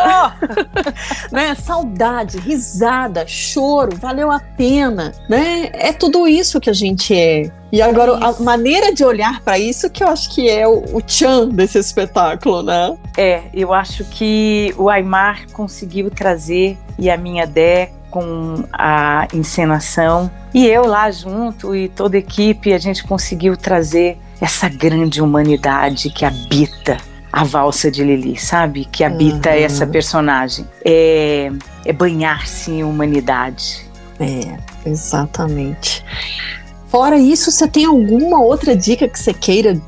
né? 1.32 1.54
Saudade, 1.54 2.40
risada, 2.40 3.24
choro, 3.28 3.96
valeu 3.96 4.32
a 4.32 4.40
pena, 4.40 5.12
né? 5.30 5.70
É 5.74 5.94
tudo 5.94 6.28
isso 6.28 6.60
que 6.60 6.72
a 6.72 6.74
gente 6.74 7.14
é. 7.14 7.52
E 7.72 7.84
agora, 7.84 8.14
é 8.14 8.26
a 8.26 8.44
maneira 8.44 8.92
de 8.92 9.06
olhar 9.06 9.42
para 9.42 9.60
isso 9.60 9.92
que 9.92 10.04
eu 10.04 10.08
acho 10.08 10.34
que 10.34 10.50
é 10.50 10.68
o, 10.68 10.84
o 10.92 11.04
tchan 11.04 11.50
desse 11.50 11.78
espetáculo, 11.78 12.64
né? 12.64 12.98
É, 13.16 13.44
eu 13.54 13.76
acho 13.76 14.04
que 14.06 14.74
o 14.76 14.90
Aymar 14.90 15.46
conseguiu 15.54 16.10
trazer, 16.10 16.80
e 16.98 17.12
a 17.12 17.18
minha 17.18 17.46
Dé 17.46 17.92
com 18.10 18.64
a 18.74 19.28
encenação, 19.32 20.32
e 20.52 20.66
eu 20.66 20.88
lá 20.88 21.12
junto, 21.12 21.76
e 21.76 21.90
toda 21.90 22.18
a 22.18 22.20
equipe, 22.20 22.74
a 22.74 22.80
gente 22.80 23.04
conseguiu 23.04 23.56
trazer 23.56 24.18
essa 24.42 24.68
grande 24.68 25.22
humanidade 25.22 26.10
que 26.10 26.26
habita 26.26 26.98
a 27.32 27.44
valsa 27.44 27.92
de 27.92 28.04
Lili, 28.04 28.38
sabe? 28.38 28.86
Que 28.86 29.04
habita 29.04 29.50
uhum. 29.50 29.56
essa 29.56 29.86
personagem. 29.86 30.66
É, 30.84 31.52
é 31.86 31.94
banhar-se 31.94 32.72
em 32.72 32.84
humanidade. 32.84 33.86
É, 34.20 34.58
exatamente. 34.90 36.04
Fora 36.88 37.18
isso, 37.18 37.52
você 37.52 37.68
tem 37.68 37.86
alguma 37.86 38.42
outra 38.42 38.76
dica 38.76 39.08
que 39.08 39.20
você 39.20 39.34
queira 39.34 39.80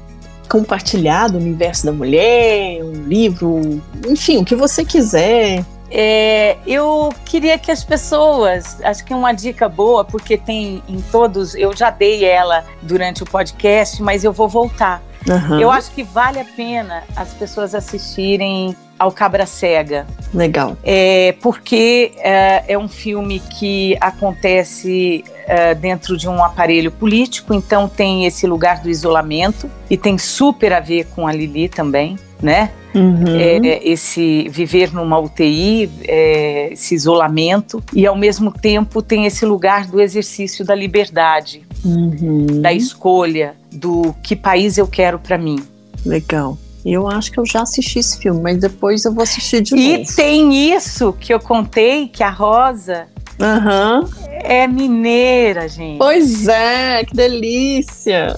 compartilhar 0.48 1.30
do 1.30 1.38
universo 1.38 1.86
da 1.86 1.92
mulher, 1.92 2.84
um 2.84 3.08
livro, 3.08 3.82
enfim, 4.08 4.38
o 4.38 4.46
que 4.46 4.56
você 4.56 4.84
quiser? 4.84 5.66
É, 5.90 6.58
eu 6.66 7.10
queria 7.26 7.58
que 7.58 7.72
as 7.72 7.84
pessoas, 7.84 8.78
acho 8.82 9.04
que 9.04 9.14
uma 9.14 9.34
dica 9.34 9.68
boa, 9.68 10.06
porque 10.06 10.38
tem 10.38 10.82
em 10.88 11.02
todos, 11.02 11.56
eu 11.56 11.76
já 11.76 11.90
dei 11.90 12.24
ela 12.24 12.66
durante 12.82 13.24
o 13.24 13.26
podcast, 13.26 14.02
mas 14.02 14.24
eu 14.24 14.32
vou 14.32 14.48
voltar. 14.48 15.02
Uhum. 15.28 15.60
Eu 15.60 15.72
acho 15.72 15.92
que 15.92 16.04
vale 16.04 16.40
a 16.40 16.46
pena 16.46 17.04
as 17.16 17.34
pessoas 17.34 17.76
assistirem 17.76 18.76
ao 19.02 19.12
Cabra 19.12 19.48
Cega. 19.48 20.06
Legal. 20.32 20.78
É, 20.84 21.36
porque 21.42 22.12
é, 22.18 22.64
é 22.68 22.78
um 22.78 22.88
filme 22.88 23.40
que 23.40 23.98
acontece 24.00 25.24
é, 25.48 25.74
dentro 25.74 26.16
de 26.16 26.30
um 26.30 26.44
aparelho 26.44 26.92
político, 26.92 27.54
então 27.54 27.90
tem 27.90 28.26
esse 28.26 28.46
lugar 28.46 28.80
do 28.80 28.90
isolamento 28.90 29.70
e 29.90 29.98
tem 29.98 30.18
super 30.20 30.72
a 30.72 30.80
ver 30.80 31.08
com 31.08 31.28
a 31.28 31.34
Lili 31.34 31.68
também, 31.68 32.16
né? 32.42 32.70
Uhum. 32.94 33.24
É, 33.28 33.80
esse 33.84 34.48
viver 34.50 34.94
numa 34.94 35.18
UTI, 35.18 35.90
é, 36.08 36.74
esse 36.74 36.94
isolamento, 36.94 37.82
e 37.94 38.06
ao 38.06 38.16
mesmo 38.16 38.52
tempo 38.52 39.02
tem 39.02 39.26
esse 39.26 39.46
lugar 39.46 39.88
do 39.88 40.00
exercício 40.00 40.64
da 40.64 40.76
liberdade, 40.76 41.64
uhum. 41.84 42.62
da 42.62 42.72
escolha, 42.72 43.56
do 43.72 44.14
que 44.22 44.36
país 44.36 44.78
eu 44.78 44.88
quero 44.88 45.20
para 45.20 45.38
mim. 45.38 45.64
Legal. 46.06 46.58
Eu 46.86 47.08
acho 47.08 47.32
que 47.32 47.40
eu 47.40 47.46
já 47.46 47.62
assisti 47.62 48.00
esse 48.00 48.18
filme, 48.18 48.42
mas 48.42 48.58
depois 48.58 49.06
eu 49.06 49.14
vou 49.14 49.24
assistir 49.24 49.62
de 49.62 49.76
e 49.76 49.98
novo. 49.98 50.12
E 50.12 50.16
tem 50.16 50.74
isso 50.74 51.14
que 51.14 51.34
eu 51.34 51.40
contei, 51.40 52.08
que 52.08 52.24
a 52.24 52.30
Rosa 52.30 53.08
uhum. 53.40 54.10
é 54.44 54.68
mineira, 54.68 55.68
gente. 55.68 56.00
Pois 56.00 56.48
é, 56.48 57.06
que 57.06 57.16
delícia. 57.16 58.36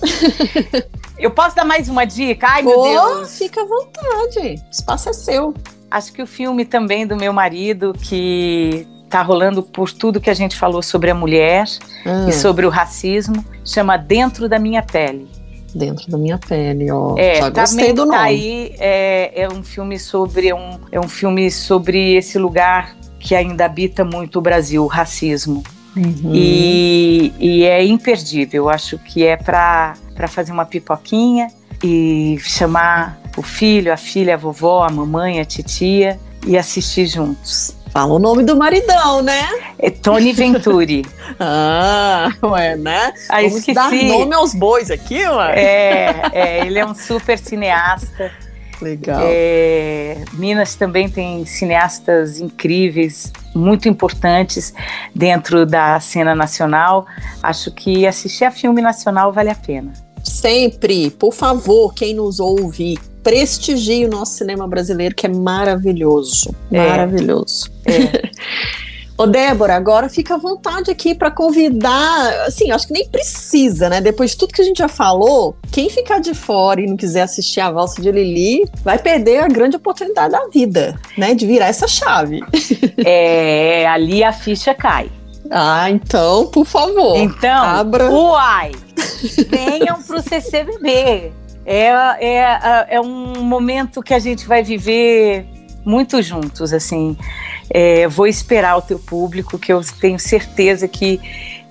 Eu 1.18 1.32
posso 1.32 1.56
dar 1.56 1.64
mais 1.64 1.88
uma 1.88 2.04
dica? 2.04 2.48
Ai, 2.50 2.64
meu 2.64 2.78
oh, 2.78 2.84
Deus. 2.84 3.38
Fica 3.38 3.62
à 3.62 3.66
vontade. 3.66 4.56
O 4.68 4.70
espaço 4.70 5.10
é 5.10 5.14
seu. 5.14 5.54
Acho 5.90 6.12
que 6.12 6.22
o 6.22 6.28
filme 6.28 6.66
também 6.66 7.08
do 7.08 7.16
meu 7.16 7.32
marido, 7.32 7.94
que 7.94 8.86
tá 9.14 9.22
rolando 9.22 9.62
por 9.62 9.92
tudo 9.92 10.20
que 10.20 10.32
a 10.32 10.34
gente 10.34 10.56
falou 10.56 10.82
sobre 10.82 11.12
a 11.12 11.14
mulher 11.14 11.66
hum. 12.04 12.28
e 12.28 12.34
sobre 12.34 12.66
o 12.66 12.70
racismo, 12.70 13.46
chama 13.64 13.96
Dentro 13.96 14.50
da 14.50 14.58
Minha 14.58 14.82
Pele. 14.82 15.28
Dentro 15.76 16.10
da 16.10 16.18
minha 16.18 16.38
pele, 16.38 16.92
ó. 16.92 17.16
É, 17.18 17.36
Já 17.38 17.50
gostei 17.50 17.94
do 17.94 18.06
tá 18.06 18.06
nome. 18.06 18.18
Tá 18.18 18.24
aí 18.24 18.76
é, 18.78 19.42
é 19.42 19.50
um 19.50 19.64
filme 19.64 19.98
sobre 19.98 20.54
um, 20.54 20.80
é 20.92 21.00
um 21.00 21.08
filme 21.08 21.50
sobre 21.50 22.16
esse 22.16 22.38
lugar 22.38 22.96
que 23.20 23.34
ainda 23.34 23.66
habita 23.66 24.04
muito 24.04 24.38
o 24.38 24.42
Brasil, 24.42 24.84
o 24.84 24.88
racismo. 24.88 25.64
Uhum. 25.96 26.32
E, 26.32 27.34
e, 27.40 27.64
é 27.66 27.84
imperdível. 27.84 28.70
Acho 28.70 29.00
que 29.00 29.24
é 29.26 29.36
para 29.36 29.96
fazer 30.28 30.52
uma 30.52 30.66
pipoquinha 30.66 31.48
e 31.84 32.38
chamar 32.40 33.20
o 33.36 33.42
filho, 33.42 33.92
a 33.92 33.98
filha, 33.98 34.36
a 34.36 34.38
vovó, 34.38 34.84
a 34.84 34.92
mamãe, 34.92 35.40
a 35.40 35.46
titia 35.46 36.20
e 36.46 36.56
assistir 36.56 37.08
juntos. 37.08 37.76
Fala 37.94 38.16
o 38.16 38.18
nome 38.18 38.42
do 38.42 38.56
maridão, 38.56 39.22
né? 39.22 39.48
É 39.78 39.92
Tony 39.92 40.34
Venturi. 40.34 41.06
ah, 41.40 42.28
ué, 42.42 42.76
né? 42.76 43.14
Ah, 43.30 43.36
Vamos 43.36 43.58
esqueci. 43.58 43.76
dar 43.76 43.92
nome 43.92 44.34
aos 44.34 44.56
bois 44.56 44.90
aqui, 44.90 45.24
ué. 45.24 45.60
É, 45.60 46.22
é, 46.34 46.66
ele 46.66 46.80
é 46.80 46.86
um 46.86 46.96
super 46.96 47.38
cineasta. 47.38 48.32
Legal. 48.82 49.22
É, 49.24 50.18
Minas 50.34 50.74
também 50.74 51.08
tem 51.08 51.46
cineastas 51.46 52.40
incríveis, 52.40 53.32
muito 53.54 53.88
importantes 53.88 54.74
dentro 55.14 55.64
da 55.64 56.00
cena 56.00 56.34
nacional. 56.34 57.06
Acho 57.44 57.72
que 57.72 58.08
assistir 58.08 58.46
a 58.46 58.50
filme 58.52 58.82
nacional 58.82 59.32
vale 59.32 59.52
a 59.52 59.56
pena. 59.56 59.94
Sempre, 60.24 61.12
por 61.12 61.32
favor, 61.32 61.94
quem 61.94 62.16
nos 62.16 62.40
ouve, 62.40 62.98
prestigie 63.24 64.06
o 64.06 64.10
nosso 64.10 64.34
cinema 64.34 64.68
brasileiro, 64.68 65.16
que 65.16 65.26
é 65.26 65.30
maravilhoso. 65.30 66.54
É. 66.72 66.88
Maravilhoso. 66.88 67.72
É. 67.86 68.30
Ô, 69.16 69.28
Débora, 69.28 69.76
agora 69.76 70.10
fica 70.10 70.34
à 70.34 70.38
vontade 70.38 70.90
aqui 70.90 71.14
para 71.14 71.30
convidar. 71.30 72.46
Assim, 72.48 72.72
acho 72.72 72.88
que 72.88 72.94
nem 72.94 73.08
precisa, 73.08 73.88
né? 73.88 74.02
Depois 74.02 74.32
de 74.32 74.38
tudo 74.38 74.54
que 74.54 74.62
a 74.62 74.66
gente 74.66 74.80
já 74.80 74.88
falou, 74.88 75.56
quem 75.72 75.88
ficar 75.90 76.20
de 76.20 76.34
fora 76.34 76.82
e 76.82 76.88
não 76.88 76.98
quiser 76.98 77.22
assistir 77.22 77.60
a 77.60 77.70
valsa 77.70 78.02
de 78.02 78.12
Lili 78.12 78.68
vai 78.84 78.98
perder 78.98 79.44
a 79.44 79.48
grande 79.48 79.76
oportunidade 79.76 80.32
da 80.32 80.48
vida, 80.48 81.00
né? 81.16 81.36
De 81.36 81.46
virar 81.46 81.68
essa 81.68 81.88
chave. 81.88 82.42
É, 83.06 83.86
ali 83.88 84.24
a 84.24 84.32
ficha 84.32 84.74
cai. 84.74 85.10
Ah, 85.50 85.90
então, 85.90 86.48
por 86.48 86.66
favor. 86.66 87.18
Então, 87.18 87.64
abra. 87.64 88.10
Uai! 88.10 88.72
Venham 89.50 90.02
pro 90.02 90.22
CCBB. 90.22 91.32
É, 91.66 91.88
é, 92.20 92.96
é 92.96 93.02
um 93.02 93.44
momento 93.44 94.02
que 94.02 94.14
a 94.14 94.20
gente 94.20 94.48
vai 94.48 94.64
viver 94.64 95.46
muito 95.86 96.22
juntos, 96.22 96.74
assim. 96.74 97.18
É, 97.70 98.08
vou 98.08 98.28
esperar 98.28 98.78
o 98.78 98.82
teu 98.82 99.00
público, 99.00 99.58
que 99.58 99.72
eu 99.72 99.82
tenho 100.00 100.20
certeza 100.20 100.88
que 100.88 101.20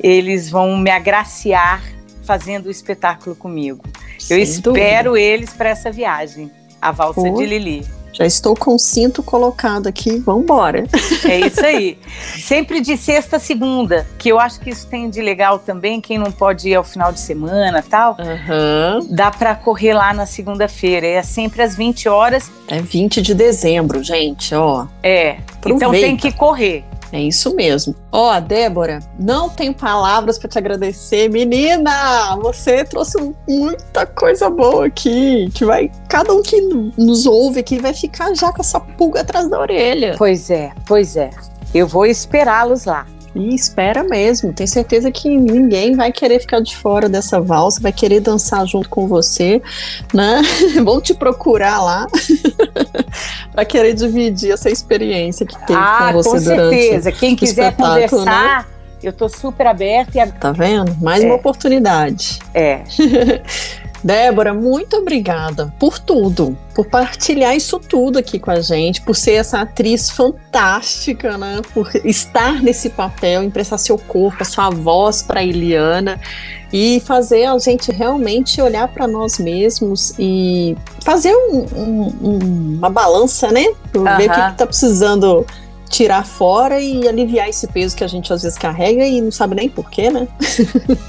eles 0.01 0.51
vão 0.51 0.76
me 0.76 0.90
agraciar 0.90 1.82
fazendo 2.24 2.66
o 2.66 2.70
espetáculo 2.70 3.34
comigo. 3.36 3.82
Sem 4.18 4.36
eu 4.36 4.43
espero 4.43 5.11
dúvida. 5.11 5.20
eles 5.20 5.53
para 5.53 5.70
essa 5.70 5.90
viagem, 5.90 6.51
a 6.80 6.93
valsa 6.93 7.20
Pô. 7.20 7.36
de 7.36 7.47
Lili. 7.47 7.86
Já 8.13 8.27
estou 8.27 8.55
com 8.55 8.75
o 8.75 8.79
cinto 8.79 9.23
colocado 9.23 9.87
aqui, 9.87 10.19
vamos 10.19 10.45
embora. 10.45 10.85
É 11.25 11.41
isso 11.41 11.65
aí. 11.65 11.99
Sempre 12.39 12.81
de 12.81 12.97
sexta 12.97 13.37
a 13.37 13.41
segunda, 13.41 14.07
que 14.19 14.29
eu 14.29 14.39
acho 14.39 14.61
que 14.61 14.71
isso 14.71 14.87
tem 14.87 15.09
de 15.09 15.23
legal 15.23 15.59
também, 15.59 16.01
quem 16.01 16.19
não 16.19 16.31
pode 16.31 16.69
ir 16.69 16.75
ao 16.75 16.85
final 16.85 17.13
de 17.13 17.21
semana 17.21 17.83
tal, 17.83 18.17
uhum. 18.19 19.07
dá 19.11 19.31
para 19.31 19.55
correr 19.55 19.95
lá 19.95 20.13
na 20.13 20.27
segunda-feira. 20.27 21.07
É 21.07 21.23
sempre 21.23 21.63
às 21.63 21.75
20 21.75 22.09
horas. 22.09 22.51
É 22.69 22.81
20 22.81 23.23
de 23.23 23.35
dezembro, 23.35 24.03
gente, 24.03 24.55
ó. 24.55 24.87
É, 25.03 25.39
Aproveita. 25.57 25.71
então 25.75 25.91
tem 25.93 26.17
que 26.17 26.33
correr. 26.33 26.85
É 27.13 27.21
isso 27.21 27.55
mesmo. 27.55 27.95
Ó, 28.11 28.35
oh, 28.35 28.41
Débora, 28.41 29.01
não 29.19 29.51
tenho 29.51 29.75
palavras 29.75 30.39
para 30.39 30.49
te 30.49 30.59
agradecer. 30.59 31.29
Menina, 31.29 32.37
você 32.41 32.85
trouxe 32.85 33.19
muita 33.47 34.07
coisa 34.07 34.49
boa 34.49 34.87
aqui. 34.87 35.51
Que 35.55 35.65
vai, 35.65 35.93
cada 36.09 36.33
um 36.33 36.43
que 36.43 36.59
nos 36.97 37.27
ouve 37.27 37.61
aqui 37.61 37.79
vai 37.79 37.93
ficar 37.93 38.35
já 38.35 38.51
com 38.51 38.63
essa 38.63 38.81
pulga 38.81 39.21
atrás 39.21 39.49
da 39.51 39.61
orelha. 39.61 40.15
Pois 40.17 40.49
é, 40.49 40.73
pois 40.87 41.17
é. 41.17 41.31
Eu 41.75 41.87
vou 41.87 42.07
esperá-los 42.07 42.87
lá. 42.87 43.07
E 43.35 43.55
espera 43.55 44.05
mesmo. 44.05 44.53
Tenho 44.53 44.68
certeza 44.68 45.11
que 45.11 45.28
ninguém 45.28 45.97
vai 45.97 46.12
querer 46.12 46.39
ficar 46.41 46.61
de 46.61 46.76
fora 46.76 47.09
dessa 47.09 47.41
valsa, 47.41 47.80
vai 47.80 47.93
querer 47.93 48.20
dançar 48.20 48.66
junto 48.66 48.89
com 48.89 49.07
você, 49.07 49.62
né? 50.12 50.43
Vão 50.85 51.01
te 51.01 51.14
procurar 51.14 51.83
lá 51.83 52.07
para 53.51 53.64
querer 53.64 53.95
dividir 53.95 54.53
essa 54.53 54.70
experiência 54.70 55.47
que 55.47 55.59
teve 55.66 55.78
ah, 55.78 56.11
com 56.12 56.22
você 56.22 56.30
com 56.30 56.41
certeza. 56.41 57.12
Quem 57.12 57.35
quiser 57.35 57.70
né? 57.70 57.72
conversar, 57.72 58.59
né? 58.59 58.64
eu 59.03 59.12
tô 59.12 59.28
super 59.28 59.66
aberta. 59.66 60.18
E... 60.18 60.33
Tá 60.33 60.53
vendo? 60.53 60.95
Mais 61.01 61.22
é. 61.22 61.26
uma 61.26 61.37
oportunidade. 61.37 62.39
É. 62.53 62.83
Débora, 64.03 64.53
muito 64.53 64.96
obrigada 64.96 65.72
por 65.78 65.98
tudo, 65.98 66.57
por 66.74 66.86
partilhar 66.86 67.55
isso 67.55 67.78
tudo 67.78 68.18
aqui 68.18 68.38
com 68.38 68.50
a 68.50 68.61
gente, 68.61 69.00
por 69.03 69.14
ser 69.14 69.34
essa 69.34 69.61
atriz 69.61 70.11
fantástica, 70.11 71.38
né? 71.38 71.61
Por 71.72 71.90
estar 72.05 72.61
nesse 72.62 72.90
papel, 72.90 73.44
emprestar 73.44 73.78
seu 73.78 73.96
corpo, 73.96 74.42
a 74.42 74.44
sua 74.44 74.70
voz 74.70 75.22
para 75.22 75.42
Eliana 75.42 76.20
e 76.72 77.00
fazer 77.05 77.44
a 77.44 77.57
gente 77.59 77.92
realmente 77.92 78.61
olhar 78.61 78.88
para 78.88 79.07
nós 79.07 79.38
mesmos 79.38 80.14
e 80.18 80.76
fazer 81.05 81.34
um, 81.34 81.66
um, 81.74 82.76
uma 82.78 82.90
balança, 82.90 83.53
né? 83.53 83.66
Uhum. 83.94 84.05
Ver 84.16 84.30
o 84.30 84.34
que 84.34 84.40
está 84.40 84.66
precisando 84.66 85.46
tirar 85.88 86.24
fora 86.24 86.80
e 86.80 87.07
aliviar 87.07 87.48
esse 87.50 87.66
peso 87.66 87.94
que 87.94 88.03
a 88.03 88.07
gente 88.07 88.32
às 88.32 88.42
vezes 88.42 88.57
carrega 88.57 89.05
e 89.05 89.20
não 89.20 89.30
sabe 89.30 89.55
nem 89.55 89.68
porquê, 89.68 90.11
né? 90.11 90.26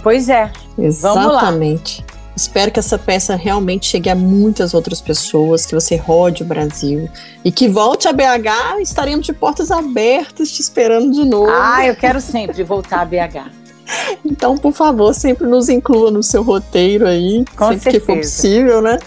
Pois 0.03 0.27
é. 0.27 0.51
Exatamente. 0.77 2.03
Espero 2.35 2.71
que 2.71 2.79
essa 2.79 2.97
peça 2.97 3.35
realmente 3.35 3.85
chegue 3.85 4.09
a 4.09 4.15
muitas 4.15 4.73
outras 4.73 4.99
pessoas, 4.99 5.65
que 5.65 5.75
você 5.75 5.95
rode 5.95 6.43
o 6.43 6.45
Brasil 6.45 7.09
e 7.45 7.51
que 7.51 7.67
volte 7.67 8.07
a 8.07 8.13
BH. 8.13 8.81
Estaremos 8.81 9.25
de 9.25 9.33
portas 9.33 9.69
abertas 9.69 10.51
te 10.51 10.61
esperando 10.61 11.11
de 11.11 11.25
novo. 11.25 11.51
Ah, 11.51 11.85
eu 11.85 11.95
quero 11.95 12.19
sempre 12.19 12.63
voltar 12.63 13.01
a 13.01 13.05
BH. 13.05 13.63
Então, 14.25 14.57
por 14.57 14.71
favor, 14.71 15.13
sempre 15.13 15.45
nos 15.45 15.69
inclua 15.69 16.09
no 16.09 16.23
seu 16.23 16.41
roteiro 16.41 17.05
aí, 17.05 17.43
Com 17.55 17.67
sempre 17.67 17.83
certeza. 17.83 17.99
que 17.99 18.05
for 18.05 18.17
possível, 18.17 18.81
né? 18.81 18.97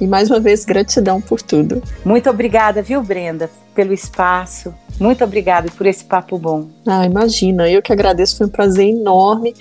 E 0.00 0.06
mais 0.06 0.28
uma 0.28 0.40
vez, 0.40 0.64
gratidão 0.64 1.20
por 1.20 1.40
tudo. 1.40 1.82
Muito 2.04 2.28
obrigada, 2.28 2.82
viu, 2.82 3.00
Brenda, 3.02 3.48
pelo 3.74 3.92
espaço. 3.92 4.74
Muito 4.98 5.24
obrigada 5.24 5.70
por 5.76 5.86
esse 5.86 6.04
papo 6.04 6.38
bom. 6.38 6.66
Ah, 6.86 7.04
imagina, 7.04 7.68
eu 7.70 7.80
que 7.82 7.92
agradeço, 7.92 8.36
foi 8.36 8.46
um 8.46 8.50
prazer 8.50 8.88
enorme. 8.88 9.54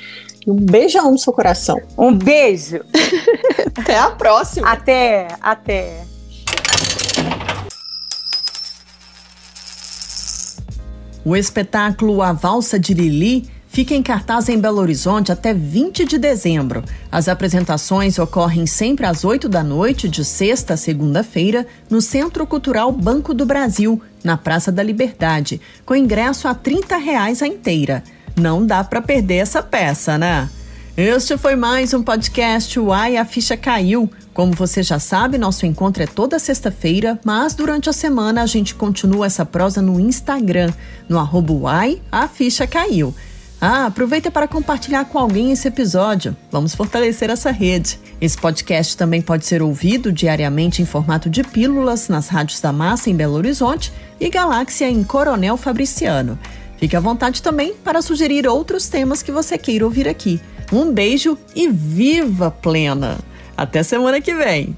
E 0.46 0.52
um 0.52 0.56
beijão 0.56 1.12
no 1.12 1.18
seu 1.18 1.32
coração. 1.32 1.82
Um 1.98 2.14
beijo. 2.14 2.82
até 3.76 3.98
a 3.98 4.12
próxima. 4.12 4.70
Até, 4.70 5.28
até. 5.42 6.06
O 11.26 11.38
espetáculo 11.38 12.22
A 12.22 12.34
Valsa 12.34 12.78
de 12.78 12.94
Lili 12.94 13.50
fica 13.74 13.96
em 13.96 14.04
cartaz 14.04 14.50
em 14.50 14.60
Belo 14.60 14.82
Horizonte 14.82 15.32
até 15.32 15.54
20 15.54 16.06
de 16.06 16.18
dezembro. 16.18 16.84
As 17.10 17.30
apresentações 17.30 18.20
ocorrem 18.20 18.68
sempre 18.68 19.06
às 19.06 19.24
8 19.24 19.48
da 19.48 19.64
noite, 19.64 20.10
de 20.10 20.26
sexta 20.26 20.74
a 20.74 20.78
segunda-feira, 20.78 21.66
no 21.90 22.02
Centro 22.02 22.46
Cultural 22.46 22.92
Banco 22.92 23.34
do 23.34 23.46
Brasil, 23.46 24.02
na 24.24 24.38
Praça 24.38 24.72
da 24.72 24.84
Liberdade, 24.84 25.62
com 25.86 25.96
ingresso 25.96 26.48
a 26.48 26.54
30 26.54 26.98
reais 26.98 27.42
a 27.42 27.48
inteira. 27.48 28.04
Não 28.36 28.66
dá 28.66 28.84
para 28.84 29.02
perder 29.02 29.36
essa 29.36 29.62
peça, 29.62 30.18
né? 30.18 30.50
Este 30.98 31.38
foi 31.38 31.56
mais 31.56 31.94
um 31.94 32.04
podcast 32.04 32.80
Uai, 32.80 33.18
a 33.18 33.26
ficha 33.26 33.56
caiu. 33.56 34.10
Como 34.34 34.54
você 34.54 34.82
já 34.82 35.00
sabe, 35.00 35.38
nosso 35.38 35.66
encontro 35.66 36.02
é 36.02 36.08
toda 36.08 36.40
sexta-feira, 36.40 37.20
mas 37.24 37.54
durante 37.54 37.90
a 37.90 37.94
semana 37.94 38.42
a 38.42 38.46
gente 38.46 38.74
continua 38.74 39.28
essa 39.28 39.46
prosa 39.46 39.82
no 39.82 40.00
Instagram, 40.00 40.72
no 41.08 41.20
arroba 41.20 41.54
Uai, 41.54 42.02
a 42.12 42.28
ficha 42.28 42.66
caiu. 42.66 43.14
Ah, 43.62 43.86
aproveita 43.86 44.30
para 44.30 44.48
compartilhar 44.48 45.06
com 45.06 45.18
alguém 45.18 45.52
esse 45.52 45.68
episódio. 45.68 46.36
Vamos 46.52 46.76
fortalecer 46.76 47.30
essa 47.30 47.50
rede. 47.50 47.98
Esse 48.20 48.38
podcast 48.38 48.98
também 48.98 49.22
pode 49.22 49.46
ser 49.46 49.62
ouvido 49.62 50.12
diariamente 50.12 50.82
em 50.82 50.86
formato 50.86 51.30
de 51.30 51.44
pílulas 51.44 52.10
nas 52.10 52.28
rádios 52.28 52.60
da 52.60 52.74
Massa 52.74 53.10
em 53.10 53.16
Belo 53.16 53.36
Horizonte 53.36 53.94
e 54.20 54.30
Galáxia 54.30 54.90
em 54.90 55.04
Coronel 55.04 55.56
Fabriciano. 55.56 56.38
Fique 56.84 56.98
à 56.98 57.00
vontade 57.00 57.42
também 57.42 57.74
para 57.76 58.02
sugerir 58.02 58.46
outros 58.46 58.90
temas 58.90 59.24
que 59.24 59.32
você 59.32 59.58
queira 59.58 59.86
ouvir 59.86 60.06
aqui. 60.06 60.42
Um 60.70 60.92
beijo 60.92 61.38
e 61.56 61.70
viva 61.70 62.52
plena! 62.52 63.20
Até 63.56 63.82
semana 63.84 64.20
que 64.20 64.34
vem! 64.34 64.76